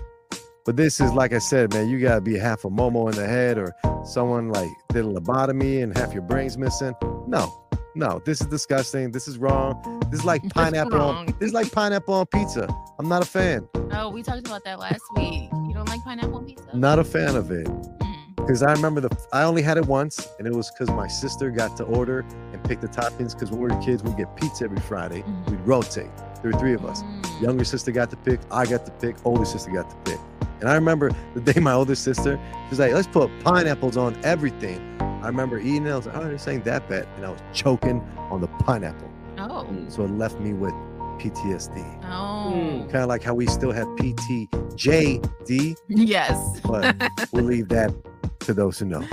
But 0.64 0.76
this 0.76 0.98
is 0.98 1.12
like 1.12 1.34
I 1.34 1.38
said, 1.38 1.74
man, 1.74 1.90
you 1.90 2.00
gotta 2.00 2.22
be 2.22 2.38
half 2.38 2.64
a 2.64 2.70
momo 2.70 3.10
in 3.10 3.16
the 3.16 3.26
head 3.26 3.58
or 3.58 3.74
someone 4.04 4.48
like 4.48 4.70
did 4.88 5.04
a 5.04 5.08
lobotomy 5.08 5.82
and 5.82 5.96
half 5.96 6.14
your 6.14 6.22
brain's 6.22 6.56
missing. 6.56 6.94
No, 7.26 7.66
no, 7.94 8.22
this 8.24 8.40
is 8.40 8.46
disgusting. 8.46 9.12
This 9.12 9.28
is 9.28 9.36
wrong. 9.36 10.00
This 10.10 10.20
is 10.20 10.26
like 10.26 10.42
pineapple 10.54 11.02
on 11.02 11.26
this 11.38 11.48
is 11.48 11.52
like 11.52 11.70
pineapple 11.70 12.14
on 12.14 12.26
pizza. 12.26 12.66
I'm 12.98 13.08
not 13.08 13.22
a 13.22 13.26
fan. 13.26 13.68
Oh, 13.92 14.08
we 14.08 14.22
talked 14.22 14.46
about 14.46 14.64
that 14.64 14.78
last 14.78 15.02
week. 15.16 15.50
You 15.52 15.74
don't 15.74 15.88
like 15.88 16.02
pineapple 16.02 16.36
on 16.36 16.46
pizza? 16.46 16.74
Not 16.74 16.98
a 16.98 17.04
fan 17.04 17.36
of 17.36 17.50
it. 17.50 17.66
Mm. 17.66 18.36
Because 18.36 18.62
I 18.62 18.72
remember 18.72 19.02
the 19.02 19.14
I 19.34 19.42
only 19.42 19.60
had 19.60 19.76
it 19.76 19.84
once, 19.84 20.28
and 20.38 20.46
it 20.46 20.54
was 20.54 20.70
because 20.70 20.88
my 20.94 21.08
sister 21.08 21.50
got 21.50 21.76
to 21.76 21.84
order 21.84 22.20
and 22.52 22.64
pick 22.64 22.80
the 22.80 22.88
toppings. 22.88 23.34
Because 23.34 23.50
when 23.50 23.60
we 23.60 23.68
were 23.68 23.82
kids, 23.82 24.02
we'd 24.02 24.16
get 24.16 24.34
pizza 24.36 24.64
every 24.64 24.80
Friday. 24.80 25.20
Mm-hmm. 25.20 25.50
We'd 25.50 25.66
rotate. 25.66 26.10
There 26.42 26.50
were 26.50 26.58
three 26.58 26.74
of 26.74 26.86
us. 26.86 27.02
Mm. 27.02 27.42
Younger 27.42 27.64
sister 27.64 27.92
got 27.92 28.08
to 28.10 28.16
pick. 28.16 28.40
I 28.50 28.64
got 28.64 28.86
to 28.86 28.92
pick. 28.92 29.16
Older 29.26 29.44
sister 29.44 29.70
got 29.70 29.90
to 29.90 29.96
pick. 30.10 30.20
And 30.64 30.70
I 30.72 30.76
remember 30.76 31.10
the 31.34 31.42
day 31.42 31.60
my 31.60 31.74
older 31.74 31.94
sister, 31.94 32.40
she 32.54 32.70
was 32.70 32.78
like, 32.78 32.94
"Let's 32.94 33.06
put 33.06 33.30
pineapples 33.44 33.98
on 33.98 34.16
everything." 34.24 34.80
I 34.98 35.26
remember 35.26 35.58
eating 35.58 35.84
it. 35.86 35.90
I 35.90 35.96
was 35.96 36.06
like, 36.06 36.16
"Oh, 36.16 36.26
this 36.26 36.48
ain't 36.48 36.64
that 36.64 36.88
bad," 36.88 37.06
and 37.16 37.26
I 37.26 37.28
was 37.28 37.40
choking 37.52 38.00
on 38.16 38.40
the 38.40 38.46
pineapple. 38.46 39.10
Oh. 39.36 39.68
So 39.88 40.04
it 40.04 40.10
left 40.12 40.40
me 40.40 40.54
with 40.54 40.72
PTSD. 41.20 41.84
Oh. 42.10 42.50
Kind 42.90 43.02
of 43.02 43.08
like 43.08 43.22
how 43.22 43.34
we 43.34 43.44
still 43.46 43.72
have 43.72 43.86
PTJD, 43.88 45.76
Yes. 45.88 46.60
but 46.62 46.96
we'll 47.30 47.44
leave 47.54 47.68
that 47.68 47.92
to 48.40 48.54
those 48.54 48.78
who 48.78 48.86
know. 48.86 49.06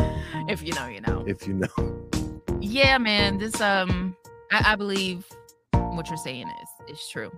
if 0.47 0.64
you 0.64 0.72
know, 0.72 0.88
you 0.88 1.02
know. 1.02 1.26
If 1.28 1.45
you 1.45 1.54
know. 1.54 2.08
Yeah, 2.62 2.97
man. 2.97 3.39
This 3.39 3.60
um, 3.60 4.16
I, 4.54 4.72
I 4.72 4.76
believe 4.78 5.26
what 5.74 6.08
you're 6.08 6.16
saying 6.16 6.47
is 6.88 6.97
is 6.97 7.10
true. 7.10 7.30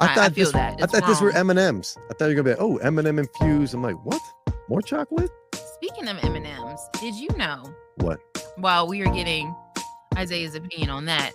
I 0.00 0.06
I- 0.06 0.10
I 0.10 0.14
thought 0.14 0.34
feel 0.34 0.46
this. 0.46 0.54
I 0.54 0.86
thought 0.86 1.06
this 1.06 1.20
were. 1.20 1.30
M 1.32 1.50
and 1.50 1.58
M's. 1.58 1.96
I 2.10 2.14
thought 2.14 2.26
you 2.30 2.36
were 2.36 2.42
gonna 2.42 2.56
be 2.56 2.60
like, 2.60 2.60
oh 2.60 2.76
M 2.78 2.98
and 2.98 3.06
M 3.08 3.18
infused. 3.18 3.74
I'm 3.74 3.82
like, 3.82 3.96
what? 4.04 4.20
More 4.68 4.82
chocolate? 4.82 5.30
Speaking 5.74 6.08
of 6.08 6.16
M 6.22 6.34
and 6.36 6.46
M's, 6.46 6.80
did 7.00 7.14
you 7.14 7.28
know? 7.36 7.72
What? 7.96 8.20
While 8.56 8.86
we 8.88 9.00
are 9.02 9.12
getting 9.12 9.54
Isaiah's 10.16 10.54
opinion 10.54 10.90
on 10.90 11.04
that, 11.06 11.32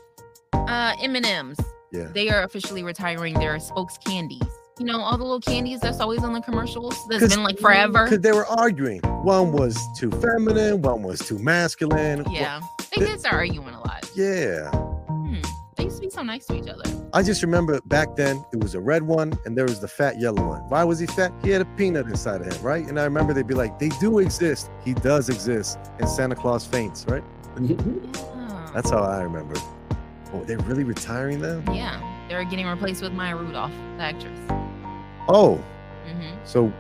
uh, 0.53 0.93
M 1.01 1.16
and 1.16 1.26
M's. 1.26 1.57
Yeah. 1.91 2.09
They 2.13 2.30
are 2.30 2.43
officially 2.43 2.84
retiring 2.84 3.34
their 3.36 3.57
spokes 3.59 3.97
candies. 3.97 4.41
You 4.80 4.86
know, 4.86 4.99
all 4.99 5.18
the 5.18 5.24
little 5.24 5.39
candies 5.39 5.80
that's 5.80 6.01
always 6.01 6.22
on 6.24 6.34
the 6.34 6.41
commercials 6.41 6.97
that's 7.07 7.34
been 7.34 7.43
like 7.43 7.57
forever. 7.59 8.03
Because 8.03 8.20
they 8.20 8.34
were 8.34 8.45
arguing. 8.47 8.99
One 9.24 9.53
was 9.53 9.78
too 9.97 10.11
feminine. 10.11 10.82
One 10.82 11.01
was 11.03 11.20
too 11.20 11.39
masculine. 11.39 12.26
Yeah, 12.30 12.59
they 12.93 13.05
did 13.05 13.20
start 13.22 13.36
arguing 13.36 13.74
a 13.74 13.80
lot. 13.80 14.09
Yeah. 14.16 14.70
They 15.76 15.86
used 15.86 15.97
to 15.97 16.01
be 16.01 16.09
so 16.09 16.23
nice 16.23 16.45
to 16.47 16.55
each 16.55 16.69
other. 16.69 16.84
I 17.13 17.21
just 17.21 17.41
remember 17.41 17.80
back 17.86 18.15
then 18.15 18.43
it 18.53 18.61
was 18.61 18.76
a 18.76 18.80
red 18.80 19.03
one 19.03 19.38
and 19.45 19.57
there 19.57 19.65
was 19.65 19.80
the 19.80 19.88
fat 19.88 20.19
yellow 20.19 20.47
one. 20.47 20.61
Why 20.69 20.84
was 20.84 20.99
he 20.99 21.05
fat? 21.05 21.34
He 21.43 21.49
had 21.49 21.61
a 21.61 21.65
peanut 21.65 22.05
inside 22.07 22.41
of 22.41 22.53
him, 22.53 22.63
right? 22.63 22.86
And 22.88 22.99
I 22.99 23.03
remember 23.03 23.34
they'd 23.34 23.47
be 23.47 23.53
like, 23.55 23.78
they 23.78 23.89
do 23.99 24.19
exist. 24.19 24.69
He 24.84 24.93
does 24.93 25.30
exist. 25.30 25.78
And 25.99 26.07
Santa 26.07 26.36
Claus 26.36 26.65
faints, 26.65 27.05
right? 27.07 27.23
That's 28.73 28.89
how 28.89 28.99
I 29.03 29.21
remember. 29.23 29.55
Oh, 30.34 30.43
they're 30.45 30.57
really 30.59 30.84
retiring 30.84 31.39
them? 31.39 31.63
Yeah, 31.73 32.01
they're 32.28 32.43
getting 32.45 32.67
replaced 32.67 33.01
with 33.01 33.13
Maya 33.13 33.36
Rudolph, 33.36 33.71
the 33.97 34.03
actress. 34.03 34.39
Oh, 35.28 35.55
hmm 36.05 36.36
so 36.43 36.71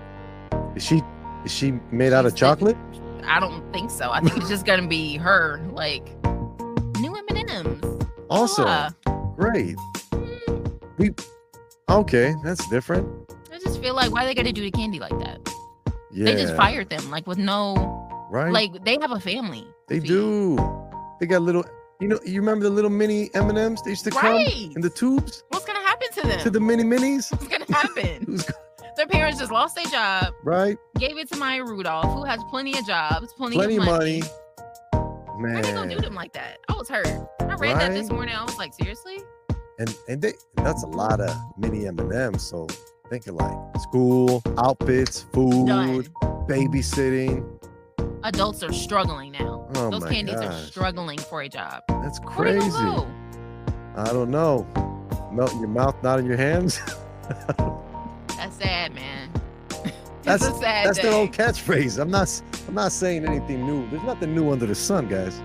is 0.75 0.85
she 0.85 1.01
is 1.43 1.51
she 1.51 1.71
made 1.91 2.13
out 2.13 2.25
of 2.25 2.35
chocolate? 2.35 2.77
I 3.25 3.39
don't 3.39 3.71
think 3.73 3.89
so. 3.89 4.11
I 4.11 4.19
think 4.21 4.37
it's 4.37 4.49
just 4.49 4.65
gonna 4.65 4.87
be 4.87 5.17
her, 5.17 5.59
like 5.71 6.07
Awesome. 8.29 8.65
Yeah. 8.65 8.89
Great. 9.35 9.75
We 10.97 11.11
okay, 11.89 12.33
that's 12.43 12.67
different. 12.69 13.07
I 13.53 13.59
just 13.59 13.81
feel 13.81 13.93
like 13.95 14.11
why 14.11 14.25
they 14.25 14.33
gotta 14.33 14.51
do 14.53 14.61
the 14.61 14.71
candy 14.71 14.99
like 14.99 15.17
that? 15.19 15.39
Yeah. 16.11 16.25
They 16.25 16.35
just 16.35 16.55
fired 16.55 16.89
them, 16.89 17.09
like 17.11 17.27
with 17.27 17.37
no, 17.37 17.75
Right. 18.31 18.51
like 18.51 18.83
they 18.85 18.97
have 19.01 19.11
a 19.11 19.19
family. 19.19 19.67
They 19.87 19.99
do. 19.99 20.55
They 21.19 21.25
got 21.27 21.41
little. 21.41 21.65
You 22.01 22.09
know, 22.09 22.19
you 22.25 22.41
remember 22.41 22.63
the 22.65 22.69
little 22.71 22.89
mini 22.89 23.29
M 23.35 23.49
and 23.49 23.57
M's? 23.57 23.81
They 23.83 23.91
used 23.91 24.03
to 24.03 24.11
come 24.11 24.35
in 24.35 24.81
the 24.81 24.89
tubes 24.89 25.43
What's 25.49 25.63
gonna 25.65 25.79
happen 25.79 26.09
to 26.15 26.21
them? 26.27 26.39
to 26.41 26.49
the 26.49 26.59
mini 26.59 26.83
minis, 26.83 27.31
What's 27.31 27.47
gonna 27.47 27.65
happen? 27.71 28.25
Who's 28.25 28.45
Their 28.97 29.07
parents 29.07 29.39
just 29.39 29.49
lost 29.51 29.75
their 29.75 29.85
job, 29.85 30.33
right? 30.43 30.77
gave 30.99 31.17
it 31.17 31.29
to 31.31 31.37
Maya 31.37 31.63
Rudolph, 31.63 32.13
who 32.13 32.25
has 32.25 32.41
plenty 32.49 32.77
of 32.77 32.85
jobs, 32.85 33.31
plenty, 33.33 33.55
Plenty 33.55 33.77
of 33.77 33.83
of 33.83 33.87
money. 33.87 34.23
Money. 35.39 35.55
Why 35.55 35.61
they 35.61 35.73
gonna 35.73 35.95
do 35.95 36.01
them 36.01 36.15
like 36.15 36.33
that? 36.33 36.59
I 36.67 36.73
was 36.73 36.89
hurt. 36.89 37.07
I 37.39 37.55
read 37.55 37.79
that 37.79 37.91
this 37.91 38.09
morning. 38.09 38.35
I 38.35 38.43
was 38.43 38.57
like, 38.57 38.73
seriously? 38.73 39.19
and 39.79 39.97
and 40.07 40.21
they 40.21 40.33
that's 40.55 40.83
a 40.83 40.87
lot 40.87 41.19
of 41.19 41.35
mini 41.57 41.87
M 41.87 41.99
and 41.99 42.13
M's. 42.13 42.43
So 42.43 42.67
thinking 43.09 43.35
like 43.35 43.57
school, 43.81 44.41
outfits, 44.57 45.21
food, 45.33 45.67
Done. 45.67 46.03
babysitting. 46.47 47.45
Adults 48.23 48.63
are 48.63 48.73
struggling 48.73 49.31
now. 49.31 49.67
Oh 49.75 49.91
Those 49.91 50.05
candies 50.05 50.35
are 50.35 50.51
struggling 50.51 51.19
for 51.19 51.41
a 51.41 51.49
job. 51.49 51.83
That's 51.87 52.19
crazy. 52.19 52.69
go? 52.69 53.07
I 53.95 54.05
don't 54.05 54.31
know. 54.31 54.67
Melt 55.31 55.53
in 55.53 55.59
your 55.59 55.69
mouth, 55.69 55.95
not 56.01 56.19
in 56.19 56.25
your 56.25 56.37
hands. 56.37 56.79
That's 58.37 58.57
sad, 58.57 58.93
man. 58.95 59.14
That's 60.25 60.43
a 60.43 60.53
sad 60.53 60.87
that's 60.87 60.97
day. 60.97 61.03
their 61.03 61.13
old 61.13 61.31
catchphrase. 61.31 61.99
I'm 61.99 62.09
not 62.09 62.41
I'm 62.67 62.73
not 62.73 62.91
saying 62.91 63.25
anything 63.25 63.65
new. 63.65 63.87
There's 63.89 64.03
nothing 64.03 64.33
new 64.33 64.51
under 64.51 64.65
the 64.65 64.75
sun, 64.75 65.07
guys. 65.07 65.39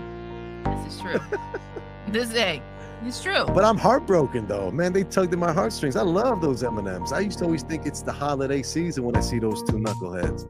This 0.65 0.95
is 0.95 1.01
true. 1.01 1.19
this 2.07 2.29
day, 2.29 2.63
it's 3.05 3.21
true. 3.21 3.45
But 3.45 3.63
I'm 3.63 3.77
heartbroken 3.77 4.47
though, 4.47 4.71
man. 4.71 4.91
They 4.91 5.03
tugged 5.03 5.33
at 5.33 5.39
my 5.39 5.51
heartstrings. 5.53 5.95
I 5.95 6.01
love 6.01 6.41
those 6.41 6.63
M 6.63 6.79
and 6.79 6.87
M's. 6.87 7.11
I 7.11 7.19
used 7.19 7.39
to 7.39 7.45
always 7.45 7.61
think 7.61 7.85
it's 7.85 8.01
the 8.01 8.11
holiday 8.11 8.63
season 8.63 9.03
when 9.03 9.15
I 9.15 9.21
see 9.21 9.37
those 9.37 9.61
two 9.63 9.77
knuckleheads, 9.77 10.49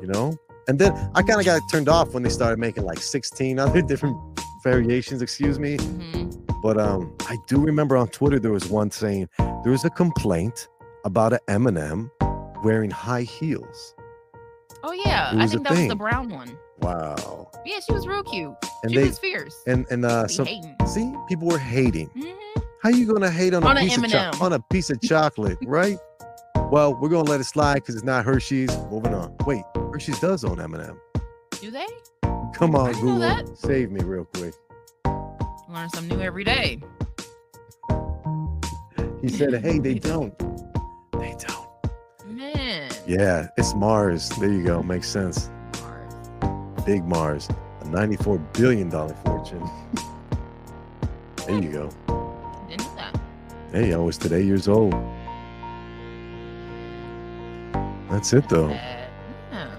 you 0.00 0.06
know. 0.06 0.36
And 0.68 0.78
then 0.78 0.92
I 1.14 1.22
kind 1.22 1.40
of 1.40 1.44
got 1.44 1.60
turned 1.70 1.88
off 1.88 2.14
when 2.14 2.22
they 2.22 2.30
started 2.30 2.58
making 2.58 2.84
like 2.84 2.98
16 2.98 3.58
other 3.58 3.82
different 3.86 4.16
variations. 4.62 5.22
Excuse 5.22 5.58
me. 5.58 5.76
Mm-hmm. 5.76 6.60
But 6.60 6.78
um, 6.78 7.14
I 7.22 7.36
do 7.46 7.60
remember 7.60 7.96
on 7.96 8.08
Twitter 8.08 8.38
there 8.38 8.52
was 8.52 8.68
one 8.68 8.90
saying 8.90 9.28
there 9.38 9.72
was 9.72 9.84
a 9.84 9.90
complaint 9.90 10.68
about 11.04 11.32
an 11.32 11.38
M&M 11.46 12.10
wearing 12.66 12.90
high 12.90 13.22
heels. 13.22 13.94
Oh 14.82 14.90
yeah, 14.92 15.30
I 15.34 15.46
think 15.46 15.62
that 15.62 15.72
was 15.78 15.86
the 15.88 15.94
brown 15.94 16.28
one. 16.28 16.58
Wow. 16.80 17.48
Yeah, 17.64 17.78
she 17.86 17.92
was 17.92 18.06
real 18.08 18.24
cute. 18.24 18.54
And 18.82 18.90
she 18.92 18.98
they 18.98 19.04
was 19.06 19.18
fierce. 19.20 19.54
and 19.68 19.86
and 19.90 20.04
uh, 20.04 20.26
so 20.26 20.44
hating. 20.44 20.76
see, 20.84 21.14
people 21.28 21.46
were 21.46 21.58
hating. 21.58 22.10
How 22.82 22.88
you 22.90 23.06
gonna 23.06 23.30
hate 23.30 23.54
on, 23.54 23.62
On 23.62 23.76
a 23.76 23.80
piece 23.80 23.96
of 23.96 24.08
cho- 24.08 24.18
M&M. 24.18 24.42
on 24.42 24.52
a 24.52 24.60
piece 24.70 24.90
of 24.90 25.00
chocolate, 25.00 25.58
right? 25.64 25.96
Well, 26.72 26.94
we're 27.00 27.08
gonna 27.08 27.30
let 27.30 27.40
it 27.40 27.44
slide 27.44 27.74
because 27.76 27.94
it's 27.94 28.04
not 28.04 28.24
Hershey's. 28.24 28.76
Moving 28.90 29.14
on. 29.14 29.36
Wait, 29.46 29.62
Hershey's 29.92 30.18
does 30.18 30.44
own 30.44 30.60
M&M. 30.60 31.00
Do 31.60 31.70
they? 31.70 31.86
Come 32.52 32.74
on, 32.74 32.92
Google, 32.94 33.18
that. 33.20 33.46
save 33.56 33.92
me 33.92 34.02
real 34.02 34.24
quick. 34.24 34.54
Learn 35.68 35.88
something 35.90 36.18
new 36.18 36.20
every 36.24 36.42
day. 36.44 36.80
He 39.22 39.28
said, 39.28 39.54
"Hey, 39.62 39.78
they 39.78 39.94
don't." 39.94 40.34
Yeah, 43.06 43.48
it's 43.56 43.72
Mars. 43.74 44.30
There 44.30 44.50
you 44.50 44.64
go. 44.64 44.82
Makes 44.82 45.08
sense. 45.08 45.48
Mars. 45.80 46.84
Big 46.84 47.04
Mars, 47.04 47.48
a 47.80 47.88
ninety-four 47.88 48.38
billion 48.52 48.90
dollar 48.90 49.14
fortune. 49.24 49.62
There 51.46 51.62
you 51.62 51.70
go. 51.70 51.90
Didn't 52.68 52.84
know 52.86 52.94
that. 52.96 53.20
Hey, 53.70 53.94
I 53.94 53.98
was 53.98 54.18
today 54.18 54.42
years 54.42 54.66
old. 54.66 54.92
That's 58.10 58.32
it 58.32 58.48
though. 58.48 58.66
Uh, 58.66 59.06
yeah. 59.52 59.76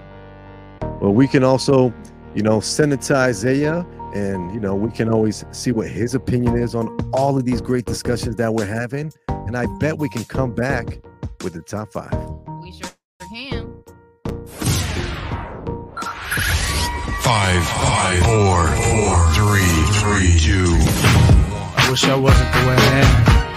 Well, 1.00 1.12
we 1.12 1.28
can 1.28 1.44
also, 1.44 1.92
you 2.34 2.42
know, 2.42 2.60
send 2.60 2.94
it 2.94 3.02
to 3.02 3.16
Isaiah 3.16 3.86
and, 4.14 4.54
you 4.54 4.60
know, 4.60 4.74
we 4.74 4.90
can 4.90 5.10
always 5.10 5.44
see 5.50 5.70
what 5.70 5.88
his 5.88 6.14
opinion 6.14 6.56
is 6.56 6.74
on 6.74 6.96
all 7.12 7.36
of 7.36 7.44
these 7.44 7.60
great 7.60 7.84
discussions 7.84 8.36
that 8.36 8.54
we're 8.54 8.66
having. 8.66 9.12
And 9.28 9.56
I 9.56 9.66
bet 9.78 9.98
we 9.98 10.08
can 10.08 10.24
come 10.24 10.54
back 10.54 10.86
with 11.42 11.52
the 11.52 11.62
top 11.62 11.92
five. 11.92 12.27
Five, 17.28 17.62
five, 17.62 18.22
four, 18.24 18.68
four, 18.68 19.26
three, 19.34 19.60
three, 20.00 20.40
two. 20.40 20.78
I 21.76 21.88
wish 21.90 22.04
I 22.04 22.16
wasn't 22.16 22.50
the 22.54 22.58
way 22.60 22.74
I 22.74 23.42
am. 23.42 23.47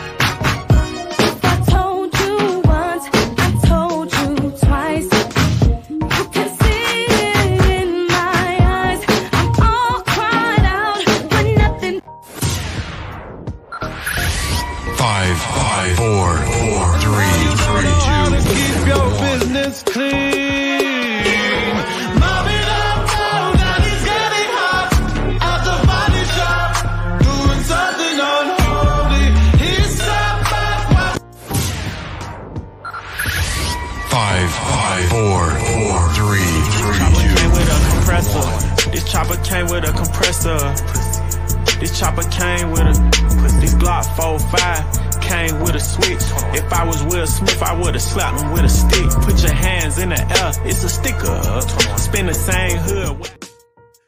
Smith, 48.12 48.26
I 48.26 48.32
would 48.32 48.34
have 48.34 48.42
slapped 48.42 48.42
him 48.42 48.52
with 48.52 48.66
a 48.66 48.70
stick. 48.70 49.24
Put 49.24 49.44
your 49.44 49.54
hands 49.54 49.98
in 49.98 50.10
the 50.10 50.20
air, 50.20 50.52
it's 50.68 50.84
a 50.84 50.90
sticker. 50.90 51.98
Spin 51.98 52.26
the 52.26 52.34
same 52.34 52.78
hood. 52.78 53.30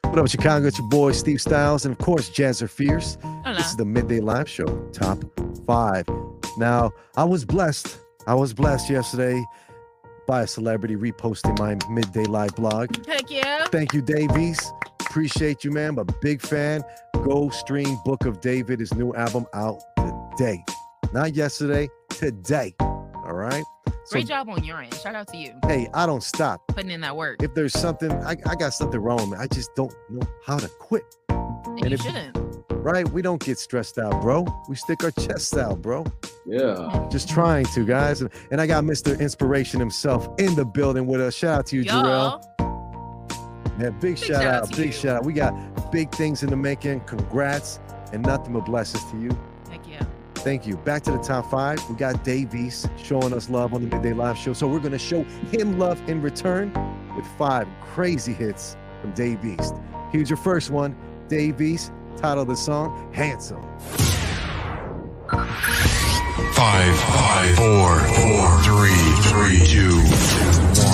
What 0.03 0.19
up, 0.19 0.27
Chicago? 0.27 0.67
It's 0.67 0.77
your 0.77 0.89
boy 0.89 1.13
Steve 1.13 1.37
Stylez, 1.37 1.85
and 1.85 1.93
of 1.93 1.99
course, 1.99 2.29
Jazzer 2.29 2.69
Fierce. 2.69 3.17
Hello. 3.21 3.55
This 3.55 3.67
is 3.67 3.77
the 3.77 3.85
Midday 3.85 4.19
Live 4.19 4.49
Show, 4.49 4.65
top 4.91 5.23
five. 5.65 6.05
Now, 6.57 6.91
I 7.15 7.23
was 7.23 7.45
blessed. 7.45 7.97
I 8.27 8.35
was 8.35 8.53
blessed 8.53 8.89
yesterday 8.89 9.43
by 10.27 10.41
a 10.41 10.47
celebrity 10.47 10.95
reposting 10.95 11.57
my 11.57 11.77
Midday 11.89 12.25
Live 12.25 12.55
blog. 12.55 13.05
Heck 13.07 13.31
yeah. 13.31 13.65
Thank 13.67 13.93
you, 13.93 14.01
Dave 14.01 14.35
East. 14.37 14.71
Appreciate 14.99 15.63
you, 15.63 15.71
man. 15.71 15.91
I'm 15.91 15.99
a 15.99 16.05
big 16.21 16.41
fan. 16.41 16.83
Go 17.23 17.49
stream 17.49 17.97
Book 18.03 18.25
of 18.25 18.41
David, 18.41 18.81
his 18.81 18.93
new 18.93 19.13
album 19.13 19.45
out 19.53 19.79
today. 20.37 20.63
Not 21.13 21.35
yesterday, 21.35 21.89
today. 22.09 22.75
All 22.79 23.33
right. 23.33 23.63
So, 24.05 24.13
Great 24.15 24.27
job 24.27 24.49
on 24.49 24.63
your 24.63 24.81
end. 24.81 24.93
Shout 24.95 25.15
out 25.15 25.27
to 25.29 25.37
you. 25.37 25.53
hey, 25.65 25.87
I 25.93 26.05
don't 26.05 26.23
stop. 26.23 26.67
Putting 26.67 26.91
in 26.91 27.01
that 27.01 27.15
work. 27.15 27.41
If 27.41 27.53
there's 27.53 27.73
something, 27.73 28.11
I, 28.11 28.35
I 28.45 28.55
got 28.55 28.73
something 28.73 28.99
wrong 28.99 29.17
with 29.29 29.29
me. 29.29 29.37
I 29.37 29.47
just 29.47 29.73
don't 29.75 29.93
know 30.09 30.27
how 30.45 30.57
to 30.57 30.67
quit. 30.67 31.03
And 31.29 31.79
you 31.89 31.93
if- 31.95 32.01
shouldn't. 32.01 32.37
Right? 32.69 33.07
We 33.09 33.21
don't 33.21 33.41
get 33.41 33.57
stressed 33.59 33.97
out, 33.97 34.21
bro. 34.21 34.45
We 34.67 34.75
stick 34.75 35.05
our 35.05 35.11
chests 35.11 35.55
out, 35.55 35.81
bro. 35.81 36.05
Yeah. 36.45 37.07
Just 37.09 37.29
trying 37.29 37.65
to, 37.67 37.85
guys. 37.85 38.19
And, 38.21 38.29
and 38.51 38.59
I 38.59 38.67
got 38.67 38.83
Mr. 38.83 39.17
Inspiration 39.17 39.79
himself 39.79 40.27
in 40.37 40.53
the 40.55 40.65
building 40.65 41.07
with 41.07 41.21
us. 41.21 41.33
Shout 41.33 41.59
out 41.59 41.65
to 41.67 41.77
you, 41.77 41.85
Jarrell. 41.85 42.43
Yeah, 43.79 43.89
big, 43.89 44.17
shout, 44.17 44.27
shout 44.27 44.43
out 44.43 44.63
out. 44.63 44.69
Big 44.75 44.87
you. 44.87 44.91
shout 44.91 45.15
out. 45.15 45.23
We 45.23 45.31
got 45.31 45.53
big 45.93 46.13
things 46.13 46.43
in 46.43 46.49
the 46.49 46.57
making. 46.57 46.99
Congrats. 47.01 47.79
And 48.11 48.21
nothing 48.25 48.51
but 48.51 48.65
blessings 48.65 49.09
to 49.11 49.17
you. 49.17 49.29
Thank 50.43 50.67
you. 50.67 50.75
Back 50.75 51.03
to 51.03 51.11
the 51.11 51.19
top 51.19 51.49
five. 51.49 51.79
We 51.89 51.95
got 51.95 52.25
Dave 52.25 52.53
East 52.53 52.89
showing 53.01 53.31
us 53.31 53.49
love 53.49 53.73
on 53.73 53.87
the 53.87 53.95
Midday 53.95 54.11
Live 54.11 54.37
Show. 54.37 54.51
So 54.51 54.67
we're 54.67 54.79
going 54.79 54.91
to 54.91 54.99
show 54.99 55.23
him 55.51 55.79
love 55.79 56.01
in 56.09 56.21
return 56.21 56.73
with 57.15 57.25
five 57.37 57.65
crazy 57.81 58.33
hits 58.33 58.75
from 59.01 59.13
Dave 59.13 59.43
East. 59.45 59.73
Here's 60.11 60.29
your 60.29 60.37
first 60.37 60.69
one 60.69 60.97
Dave 61.29 61.61
East, 61.61 61.93
title 62.17 62.41
of 62.41 62.49
the 62.49 62.57
song, 62.57 63.11
Handsome. 63.13 63.63
Five, 66.53 66.99
five, 66.99 67.55
four, 67.55 67.99
four, 67.99 68.61
three, 68.63 68.99
three, 69.23 69.65
two, 69.65 69.95
one. 70.83 70.92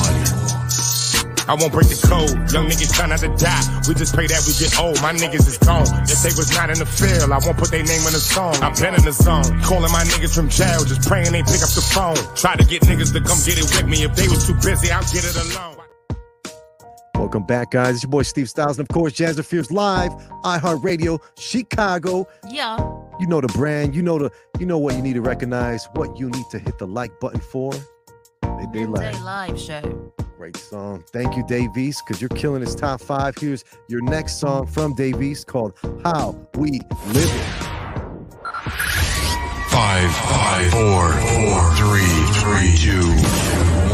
I 1.50 1.58
won't 1.58 1.74
break 1.74 1.89
the 1.89 1.97
code. 1.97 2.30
Young 2.54 2.70
niggas 2.70 2.93
try 2.93 3.10
not 3.10 3.26
to 3.26 3.34
die. 3.34 3.66
We 3.89 3.97
just 3.97 4.14
pray 4.14 4.30
that 4.30 4.45
we 4.45 4.54
get 4.62 4.70
old. 4.78 5.02
My 5.02 5.10
niggas 5.10 5.50
is 5.50 5.58
gone. 5.58 5.89
If 6.06 6.22
they 6.22 6.30
was 6.38 6.54
not 6.54 6.70
in 6.70 6.78
the 6.78 6.86
field, 6.86 7.34
I 7.34 7.41
won't 7.41 7.58
put 7.58 7.74
their 7.74 7.82
name 7.82 8.06
in 8.06 8.14
the 8.14 8.22
song. 8.22 8.54
I've 8.62 8.78
been 8.78 8.93
in 8.93 9.02
the 9.02 9.10
zone. 9.10 9.58
Calling 9.66 9.89
my 9.89 10.06
niggas 10.06 10.30
from 10.30 10.54
jail, 10.54 10.86
just 10.86 11.10
praying 11.10 11.34
they 11.34 11.41
pick 11.41 11.66
up 11.66 11.74
the 11.74 11.82
phone. 11.82 12.22
Try 12.38 12.54
to 12.54 12.62
get 12.62 12.86
niggas 12.86 13.18
to 13.18 13.22
come 13.26 13.41
get 13.41 13.58
it 13.58 13.66
with 13.66 13.89
me. 13.89 14.06
If 14.06 14.14
they 14.14 14.30
was 14.30 14.45
too 14.45 14.54
busy, 14.62 14.93
I'll 14.93 15.02
get 15.10 15.26
it 15.26 15.34
alone. 15.34 15.82
Welcome 17.18 17.47
back, 17.50 17.72
guys. 17.72 17.95
It's 17.95 18.04
your 18.04 18.12
boy 18.12 18.22
Steve 18.22 18.45
Stylez, 18.45 18.78
and 18.78 18.86
of 18.86 18.89
course, 18.89 19.14
Jazz 19.14 19.41
Fears 19.41 19.72
Live, 19.72 20.12
iHeartRadio, 20.45 21.18
Chicago. 21.39 22.28
Yeah. 22.47 22.78
You 23.20 23.26
know 23.26 23.41
the 23.41 23.50
brand. 23.58 23.95
You 23.95 24.04
know 24.04 24.20
the. 24.20 24.30
You 24.60 24.68
know 24.68 24.78
what 24.78 24.93
you 24.93 25.02
need 25.02 25.14
to 25.14 25.22
recognize. 25.22 25.89
What 25.93 26.16
you 26.16 26.30
need 26.30 26.45
to 26.52 26.60
hit 26.60 26.78
the 26.78 26.86
like 26.86 27.20
button 27.20 27.41
for. 27.41 27.74
Midday 28.44 28.80
Day 28.80 28.86
Live. 28.86 29.22
live 29.22 29.60
show. 29.60 30.14
Great 30.38 30.58
song. 30.58 31.04
Thank 31.12 31.36
you, 31.36 31.44
Dave 31.48 31.78
East, 31.78 32.04
because 32.06 32.22
you're 32.22 32.30
killing 32.30 32.62
his 32.62 32.76
top 32.76 33.02
five. 33.02 33.36
Here's 33.38 33.66
your 33.88 34.02
next 34.02 34.40
song 34.40 34.68
from 34.68 34.94
Dave 34.96 35.22
East 35.22 35.48
called 35.48 35.74
"How 36.04 36.36
We 36.56 36.80
Live 37.08 37.32
It." 37.34 37.70
Five, 39.70 40.12
five, 40.16 40.72
four, 40.72 41.12
four, 41.12 41.74
three, 41.76 42.16
three, 42.40 42.76
two, 42.78 43.08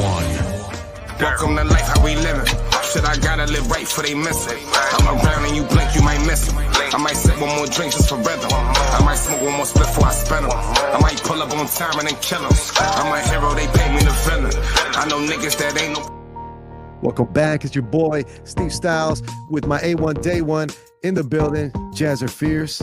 one. 0.01 1.19
Welcome 1.19 1.55
to 1.55 1.63
life, 1.63 1.81
how 1.81 2.03
we 2.03 2.15
living. 2.15 2.64
Shit, 2.95 3.03
I 3.03 3.17
gotta 3.17 3.45
live 3.51 3.69
right 3.69 3.85
for 3.85 4.03
they 4.03 4.13
miss 4.13 4.47
it. 4.47 4.57
I'm 4.93 5.05
around 5.05 5.43
and 5.43 5.53
you 5.53 5.63
blink, 5.63 5.93
you 5.95 6.01
might 6.01 6.25
miss 6.25 6.47
it. 6.47 6.55
I 6.55 6.97
might 6.97 7.17
sip 7.17 7.41
one 7.41 7.53
more 7.57 7.67
drink 7.67 7.91
just 7.91 8.07
for 8.07 8.15
rhythm. 8.15 8.47
I 8.49 9.01
might 9.03 9.17
smoke 9.17 9.41
one 9.41 9.51
more 9.51 9.65
split 9.65 9.87
before 9.87 10.05
I 10.05 10.13
spend 10.13 10.45
'em. 10.45 10.51
I 10.53 10.99
might 11.01 11.21
pull 11.21 11.41
up 11.41 11.51
on 11.51 11.67
time 11.67 11.99
and 11.99 12.07
then 12.07 12.15
kill 12.21 12.39
'em. 12.39 12.53
I'm 12.79 13.11
a 13.11 13.19
hero, 13.19 13.53
they 13.53 13.67
pay 13.67 13.93
me 13.93 13.99
the 13.99 14.15
villain. 14.23 14.53
I 14.95 15.05
know 15.09 15.19
niggas 15.19 15.57
that 15.57 15.77
ain't 15.77 15.99
no. 15.99 16.99
Welcome 17.01 17.33
back. 17.33 17.65
It's 17.65 17.75
your 17.75 17.83
boy 17.83 18.23
Steve 18.45 18.71
Stylez 18.71 19.21
with 19.49 19.67
my 19.67 19.81
A1 19.81 20.21
Day 20.21 20.39
One 20.39 20.69
in 21.03 21.15
the 21.15 21.23
building. 21.25 21.71
Jazzer 21.91 22.29
Fierce. 22.29 22.79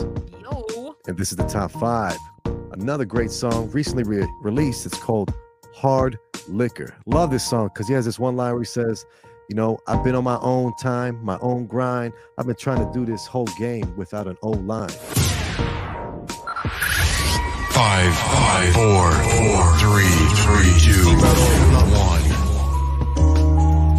And 1.07 1.17
this 1.17 1.31
is 1.31 1.37
the 1.37 1.47
top 1.47 1.71
five. 1.71 2.19
Another 2.73 3.05
great 3.05 3.31
song 3.31 3.71
recently 3.71 4.03
re- 4.03 4.27
released. 4.43 4.85
It's 4.85 4.95
called 4.95 5.33
Hard 5.73 6.19
Liquor. 6.47 6.93
Love 7.07 7.31
this 7.31 7.43
song 7.43 7.71
because 7.73 7.87
he 7.87 7.95
has 7.95 8.05
this 8.05 8.19
one 8.19 8.35
line 8.35 8.51
where 8.51 8.61
he 8.61 8.65
says, 8.65 9.07
You 9.49 9.55
know, 9.55 9.77
I've 9.87 10.03
been 10.03 10.15
on 10.15 10.23
my 10.23 10.39
own 10.41 10.73
time, 10.81 11.19
my 11.21 11.37
own 11.41 11.67
grind. 11.67 12.13
I've 12.37 12.47
been 12.47 12.55
trying 12.55 12.79
to 12.79 12.91
do 12.93 13.05
this 13.05 13.27
whole 13.27 13.47
game 13.59 13.93
without 13.97 14.25
an 14.25 14.37
O 14.41 14.51
line. 14.51 14.89
Five, 17.69 18.13
five, 18.15 18.73
four, 18.73 19.11
four, 19.11 19.77
three, 19.83 20.15
three, 20.39 20.71
two, 20.79 21.11
one. 21.91 22.23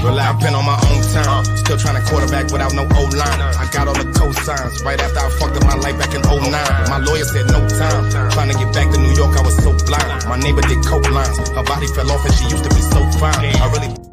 Well, 0.01 0.18
I've 0.18 0.40
been 0.40 0.55
on 0.55 0.64
my 0.64 0.80
own 0.88 1.03
time. 1.12 1.45
Still 1.57 1.76
trying 1.76 2.03
to 2.03 2.11
quarterback 2.11 2.51
without 2.51 2.72
no 2.72 2.82
O 2.84 3.03
line. 3.12 3.40
I 3.61 3.68
got 3.72 3.88
all 3.88 3.95
the 3.95 4.05
cosigns 4.16 4.82
right 4.84 5.01
after 5.01 5.18
I 5.18 5.28
fucked 5.38 5.57
up 5.57 5.64
my 5.64 5.76
life 5.76 5.99
back 5.99 6.14
in 6.14 6.22
09. 6.22 6.53
My 6.88 6.99
lawyer 7.05 7.24
said 7.24 7.47
no 7.49 7.68
time. 7.68 8.11
Trying 8.32 8.51
to 8.51 8.57
get 8.57 8.72
back 8.72 8.90
to 8.92 8.99
New 8.99 9.12
York, 9.12 9.36
I 9.36 9.42
was 9.42 9.57
so 9.62 9.76
blind. 9.84 10.24
My 10.28 10.38
neighbor 10.38 10.62
did 10.62 10.84
coke 10.84 11.11
lines. 11.11 11.36
Her 11.51 11.64
body 11.64 11.86
fell 11.88 12.11
off 12.11 12.24
and 12.24 12.34
she 12.34 12.45
used 12.49 12.64
to 12.64 12.70
be 12.70 12.80
so 12.80 13.01
fine. 13.20 13.57
I 13.57 13.70
really. 13.72 14.03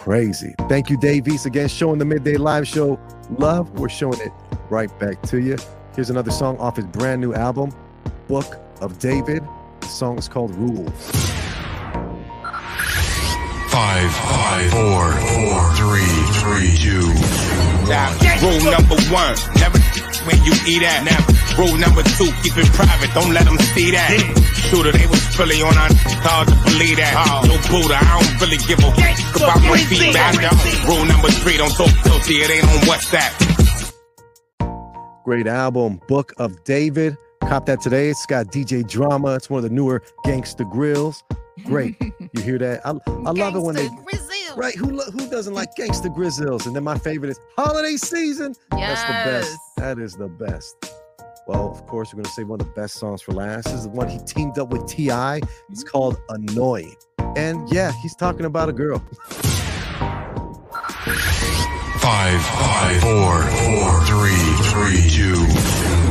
Crazy. 0.00 0.54
Thank 0.66 0.88
you, 0.88 0.96
Dave 0.96 1.28
East, 1.28 1.44
again, 1.44 1.68
showing 1.68 1.98
the 1.98 2.06
Midday 2.06 2.38
Live 2.38 2.66
Show 2.66 2.98
love. 3.36 3.78
We're 3.78 3.90
showing 3.90 4.18
it 4.20 4.32
right 4.70 4.88
back 4.98 5.20
to 5.24 5.38
you. 5.42 5.58
Here's 5.94 6.08
another 6.08 6.30
song 6.30 6.56
off 6.56 6.76
his 6.76 6.86
brand 6.86 7.20
new 7.20 7.34
album, 7.34 7.70
Book 8.26 8.58
of 8.80 8.98
David. 8.98 9.44
The 9.82 9.88
song 9.88 10.16
is 10.16 10.26
called 10.26 10.54
Rules. 10.54 10.90
Five, 13.68 14.10
five, 14.10 14.70
four, 14.70 15.12
four, 15.12 15.74
three, 15.76 16.08
three, 16.40 16.72
two, 16.78 17.04
rule 18.40 18.70
number 18.70 18.96
one, 19.12 19.36
never 19.56 19.78
when 20.26 20.38
you 20.44 20.52
eat 20.66 20.82
at. 20.82 21.04
Now, 21.04 21.20
rule 21.56 21.76
number 21.76 22.02
two, 22.16 22.30
keep 22.42 22.56
it 22.56 22.68
private, 22.72 23.12
don't 23.14 23.32
let 23.32 23.44
them 23.44 23.58
see 23.72 23.90
that. 23.92 24.10
Shooter, 24.68 24.92
they 24.92 25.06
was 25.06 25.22
fully 25.36 25.62
on 25.62 25.76
our 25.76 25.90
hard 26.24 26.48
to 26.48 26.56
believe 26.64 26.96
that. 26.98 27.14
No 27.46 27.56
Buddha, 27.70 27.96
I 27.96 28.20
don't 28.20 28.34
really 28.40 28.60
give 28.68 28.80
a 28.80 28.90
fuck 28.92 29.36
about 29.36 29.60
my 29.64 29.78
feedback. 29.88 30.36
Rule 30.86 31.04
number 31.04 31.30
three, 31.42 31.56
don't 31.56 31.72
talk 31.72 31.92
guilty, 32.04 32.42
it 32.42 32.50
ain't 32.50 32.64
on 32.64 32.80
WhatsApp. 32.88 33.32
Great 35.24 35.46
album, 35.46 36.00
Book 36.08 36.32
of 36.38 36.64
David. 36.64 37.16
Cop 37.42 37.66
that 37.66 37.80
today. 37.80 38.08
It's 38.10 38.26
got 38.26 38.46
DJ 38.46 38.86
Drama. 38.86 39.34
It's 39.34 39.50
one 39.50 39.58
of 39.58 39.64
the 39.68 39.74
newer 39.74 40.02
Gangsta 40.24 40.70
Grillz. 40.70 41.22
Great. 41.64 41.96
you 42.32 42.42
hear 42.42 42.58
that? 42.58 42.86
I, 42.86 42.90
I 42.90 43.30
love 43.30 43.56
it 43.56 43.60
when 43.60 43.74
they 43.74 43.88
Grizzles. 43.88 44.56
right. 44.56 44.74
Who 44.76 44.92
lo- 44.92 45.10
who 45.10 45.28
doesn't 45.28 45.54
like 45.54 45.74
Gangsta 45.74 46.14
Grizzles? 46.14 46.66
And 46.66 46.76
then 46.76 46.84
my 46.84 46.98
favorite 46.98 47.30
is 47.30 47.40
Holiday 47.56 47.96
Season. 47.96 48.54
That's 48.70 49.02
the 49.02 49.30
best. 49.30 49.58
That 49.76 49.98
is 49.98 50.14
the 50.16 50.28
best. 50.28 50.76
Well, 51.46 51.70
of 51.70 51.86
course, 51.86 52.14
we're 52.14 52.22
gonna 52.22 52.32
say 52.32 52.44
one 52.44 52.60
of 52.60 52.66
the 52.66 52.72
best 52.72 52.94
songs 52.94 53.22
for 53.22 53.32
last. 53.32 53.64
This 53.64 53.74
is 53.74 53.84
the 53.84 53.90
one 53.90 54.08
he 54.08 54.18
teamed 54.18 54.58
up 54.58 54.70
with 54.70 54.86
Ti. 54.86 55.06
It's 55.06 55.10
mm-hmm. 55.10 55.82
called 55.88 56.20
Annoy. 56.28 56.84
And 57.36 57.68
yeah, 57.72 57.92
he's 58.02 58.14
talking 58.14 58.46
about 58.46 58.68
a 58.68 58.72
girl. 58.72 59.02
five, 62.00 62.40
five, 62.42 63.00
four, 63.00 63.42
four, 63.42 64.04
three, 64.06 64.36
three, 64.70 65.10
two, 65.10 65.46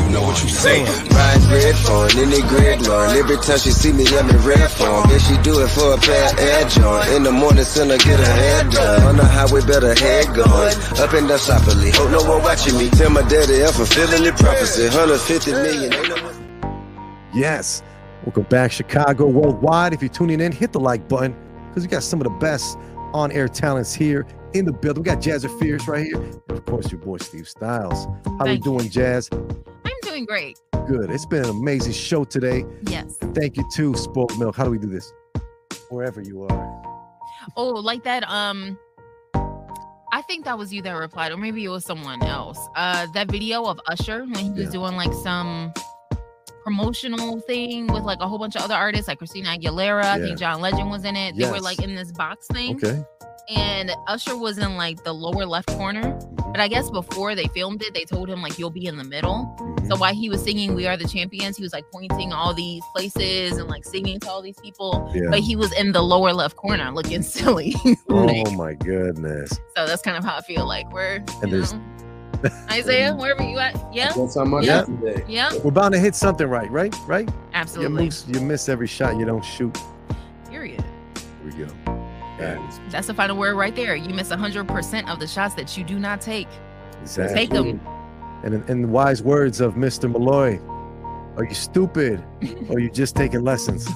know 0.10 0.24
what 0.24 0.42
you 0.44 0.50
say. 0.50 0.84
Ride 0.84 1.44
red 1.50 1.76
phone, 1.76 2.12
in 2.18 2.30
the 2.30 2.42
grid 2.48 2.88
Lord. 2.88 3.10
Every 3.16 3.38
time 3.38 3.60
she 3.60 3.72
see 3.72 3.94
me, 3.94 4.06
I'm 4.18 4.30
in 4.30 4.38
red 4.46 4.70
phone. 4.72 5.10
If 5.12 5.22
she 5.24 5.38
do 5.42 5.62
it 5.62 5.70
for 5.70 5.94
a 5.94 5.98
pair 5.98 6.34
of 6.34 6.40
air 6.40 6.68
joint. 6.68 7.10
In 7.16 7.24
the 7.24 7.32
morning, 7.32 7.64
send 7.64 7.92
her 7.92 7.98
get 7.98 8.20
her 8.20 8.26
hair 8.26 8.64
done. 8.70 9.04
On 9.04 9.18
the 9.18 9.26
highway, 9.26 9.62
better 9.62 9.94
head 9.94 10.28
going. 10.36 10.76
Up 11.00 11.14
and 11.14 11.28
down 11.28 11.40
softly. 11.40 11.92
Hope 11.92 12.12
no 12.12 12.24
one 12.24 12.44
watching 12.44 12.78
me. 12.78 12.90
Tell 12.90 13.10
my 13.10 13.22
daddy 13.28 13.64
I'm 13.64 13.74
fulfilling 13.74 14.24
the 14.24 14.32
prophecy. 14.34 14.86
150 14.90 15.52
million. 15.52 15.94
Ain't 15.94 16.10
no 16.10 16.24
one 16.24 16.40
Yes. 17.34 17.84
Welcome 18.26 18.44
back, 18.44 18.72
Chicago 18.72 19.28
Worldwide. 19.28 19.94
If 19.94 20.02
you're 20.02 20.10
tuning 20.10 20.42
in, 20.42 20.52
hit 20.52 20.74
the 20.74 20.80
like 20.80 21.08
button 21.08 21.36
because 21.70 21.84
we 21.84 21.90
got 21.90 22.04
some 22.04 22.20
of 22.20 22.26
the 22.26 22.38
best 22.40 22.78
on 23.14 23.32
air 23.32 23.48
talents 23.48 23.94
here 23.94 24.26
in 24.54 24.66
the 24.66 24.74
building. 24.74 25.04
We 25.04 25.06
got 25.06 25.22
Jazz 25.22 25.46
JazzerFierce 25.46 25.88
right 25.88 26.06
here. 26.06 26.22
And 26.22 26.58
of 26.58 26.66
course, 26.66 26.92
your 26.92 27.00
boy 27.00 27.18
Steve 27.18 27.46
Stylez. 27.46 28.06
How 28.26 28.32
we 28.32 28.38
Thank 28.46 28.66
you. 28.66 28.72
doing, 28.72 28.90
Jazz? 28.90 29.30
I'm 30.04 30.10
doing 30.10 30.26
great. 30.26 30.58
Good. 30.88 31.10
It's 31.12 31.26
been 31.26 31.44
an 31.44 31.50
amazing 31.50 31.94
show 31.94 32.24
today. 32.24 32.66
Yes. 32.84 33.18
Thank 33.34 33.58
you 33.58 33.68
too, 33.74 33.94
Spoiled 33.96 34.38
Milk. 34.40 34.56
How 34.56 34.64
do 34.66 34.72
we 34.72 34.80
do 34.80 34.88
this? 34.88 35.12
Wherever 35.90 36.22
you 36.22 36.44
are. 36.44 36.82
Oh, 37.56 37.70
like 37.70 38.04
that. 38.04 38.24
Um, 38.30 38.78
I 40.12 40.22
think 40.24 40.46
that 40.46 40.58
was 40.58 40.74
you 40.74 40.82
that 40.84 40.92
replied, 40.92 41.32
or 41.32 41.38
maybe 41.38 41.64
it 41.64 41.70
was 41.70 41.86
someone 41.86 42.24
else. 42.24 42.60
Uh, 42.76 43.08
that 43.14 43.30
video 43.32 43.66
of 43.66 43.80
Usher 43.88 44.20
when 44.22 44.36
he 44.36 44.50
was 44.50 44.66
Yeah. 44.66 44.70
doing 44.70 44.96
like 44.96 45.14
some 45.14 45.74
promotional 46.64 47.40
thing 47.42 47.88
with 47.88 48.04
like 48.04 48.20
a 48.22 48.28
whole 48.28 48.38
bunch 48.40 48.56
of 48.56 48.62
other 48.64 48.76
artists, 48.76 49.08
like 49.08 49.18
Christina 49.20 49.50
Aguilera. 49.50 50.04
I 50.04 50.20
think 50.20 50.38
John 50.40 50.62
Legend 50.62 50.90
was 50.90 51.06
in 51.06 51.16
it. 51.16 51.36
They 51.36 51.50
were 51.50 51.60
like 51.60 51.82
in 51.82 51.96
this 51.96 52.12
box 52.12 52.48
thing. 52.48 52.76
Okay. 52.76 53.04
and 53.50 53.92
Usher 54.08 54.38
was 54.38 54.60
in 54.60 54.76
like 54.78 55.04
the 55.04 55.14
lower 55.14 55.46
left 55.46 55.68
corner. 55.70 56.20
Mm-hmm. 56.50 56.52
But 56.54 56.62
I 56.62 56.68
guess 56.68 56.90
before 56.90 57.36
they 57.36 57.46
filmed 57.48 57.82
it, 57.84 57.94
they 57.94 58.06
told 58.06 58.30
him 58.30 58.42
like 58.42 58.58
you'll 58.58 58.70
be 58.72 58.88
in 58.88 58.98
the 58.98 59.04
middle. 59.04 59.56
So 59.88 59.96
while 59.96 60.14
he 60.14 60.30
was 60.30 60.44
singing 60.44 60.76
"We 60.76 60.88
Are 60.88 60.98
the 60.98 61.08
Champions," 61.08 61.58
he 61.58 61.64
was 61.64 61.74
like 61.74 61.86
pointing 61.92 62.34
all 62.34 62.54
these 62.54 62.84
places 62.96 63.58
and 63.58 63.68
like 63.68 63.86
singing 63.86 64.20
to 64.22 64.30
all 64.30 64.42
these 64.42 64.60
people. 64.60 65.12
Yeah. 65.14 65.30
But 65.30 65.40
he 65.40 65.56
was 65.56 65.72
in 65.74 65.92
the 65.92 66.02
lower 66.02 66.34
left 66.34 66.56
corner, 66.56 66.92
looking 66.92 67.22
silly. 67.38 67.76
Oh 68.10 68.52
my 68.56 68.74
goodness. 68.74 69.52
so 69.76 69.86
that's 69.86 70.02
kind 70.02 70.18
of 70.18 70.24
how 70.24 70.38
I 70.38 70.42
feel 70.42 70.66
like 70.68 70.92
we're 70.92 71.24
And 71.42 71.52
there's 71.54 71.76
Isaiah, 72.72 73.14
wherever 73.18 73.44
you 73.44 73.58
at. 73.60 73.76
Yeah. 73.94 74.12
That's 74.16 74.36
how 74.36 74.46
much 74.46 74.66
Yeah. 74.66 74.84
today. 74.84 75.24
Yeah. 75.28 75.52
we're 75.64 75.72
bound 75.72 75.94
to 75.94 76.00
hit 76.00 76.16
something 76.16 76.48
right, 76.48 76.70
right? 76.72 76.96
Right? 77.06 77.28
You, 77.28 77.36
Absolutely. 77.54 78.06
miss, 78.06 78.26
you 78.28 78.40
miss 78.42 78.70
every 78.70 78.88
shot 78.88 79.18
you 79.18 79.26
don't 79.26 79.44
shoot. 79.44 79.78
Period. 80.50 80.84
Here 80.84 81.26
we 81.46 81.52
go. 81.66 81.89
And 82.40 82.92
That's 82.92 83.08
the 83.08 83.14
final 83.14 83.38
word 83.38 83.56
right 83.56 83.76
there. 83.76 83.96
You 83.96 84.14
miss 84.14 84.30
100% 84.30 85.10
of 85.12 85.20
the 85.20 85.28
shots 85.28 85.56
that 85.56 85.78
you 85.78 85.84
do 85.84 86.00
not 86.00 86.22
take. 86.22 86.48
exactly. 87.02 87.36
Take 87.36 87.50
them. 87.50 87.82
And 88.44 88.54
in, 88.54 88.64
in 88.70 88.82
the 88.84 88.88
wise 88.88 89.22
words 89.22 89.60
of 89.60 89.74
Mr. 89.76 90.10
Malloy, 90.10 90.60
are 91.36 91.44
you 91.44 91.54
stupid 91.54 92.24
or 92.70 92.78
are 92.78 92.80
you 92.80 92.90
just 92.90 93.16
taking 93.16 93.42
lessons? 93.44 93.88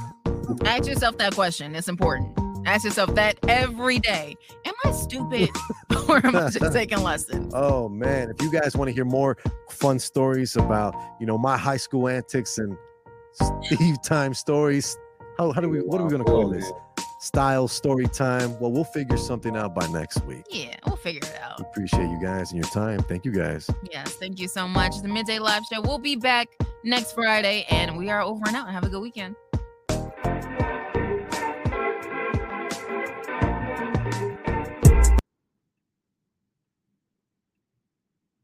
Ask 0.66 0.88
yourself 0.88 1.18
that 1.18 1.34
question. 1.34 1.76
It's 1.76 1.88
important. 1.88 2.38
Ask 2.66 2.86
yourself 2.86 3.14
that 3.16 3.38
every 3.48 4.00
day. 4.00 4.36
Am 4.66 4.74
I 4.86 4.92
stupid 4.92 5.50
or 6.10 6.26
am 6.26 6.36
I 6.36 6.50
just 6.50 6.74
taking 6.74 7.00
lessons? 7.00 7.54
Oh 7.56 7.90
man, 7.90 8.30
if 8.30 8.42
you 8.42 8.52
guys 8.52 8.76
want 8.76 8.90
to 8.90 8.94
hear 8.94 9.06
more 9.06 9.38
fun 9.70 10.00
stories 10.00 10.56
about, 10.56 10.96
you 11.20 11.26
know, 11.26 11.38
my 11.38 11.58
high 11.58 11.78
school 11.78 12.08
antics 12.08 12.58
and 12.58 12.78
Steve 13.64 14.02
time 14.04 14.34
stories, 14.34 14.98
how, 15.38 15.52
how 15.52 15.62
do 15.62 15.68
we 15.70 15.80
what 15.80 16.00
are 16.00 16.06
we 16.06 16.12
gonna 16.12 16.24
call 16.24 16.50
this? 16.50 16.70
Style 17.24 17.70
story 17.70 18.06
time. 18.08 18.60
Well, 18.60 18.70
we'll 18.70 18.84
figure 18.84 19.16
something 19.16 19.56
out 19.56 19.74
by 19.74 19.88
next 19.88 20.26
week. 20.26 20.44
Yeah, 20.52 20.76
we'll 20.86 20.98
figure 20.98 21.22
it 21.24 21.40
out. 21.42 21.58
Appreciate 21.62 22.10
you 22.10 22.20
guys 22.22 22.52
and 22.52 22.62
your 22.62 22.70
time. 22.72 23.00
Thank 23.04 23.24
you 23.24 23.32
guys. 23.32 23.70
Yes, 23.90 24.16
thank 24.16 24.40
you 24.40 24.50
so 24.50 24.68
much. 24.68 25.02
The 25.02 25.08
Midday 25.08 25.40
Live 25.40 25.64
Show 25.72 25.80
We'll 25.80 26.00
be 26.00 26.18
back 26.18 26.50
next 26.84 27.14
Friday, 27.14 27.66
and 27.70 27.98
we 27.98 28.10
are 28.10 28.22
over 28.22 28.44
and 28.46 28.58
out. 28.58 28.70
Have 28.70 28.84
a 28.84 28.90
good 28.90 29.02
weekend. 29.02 29.38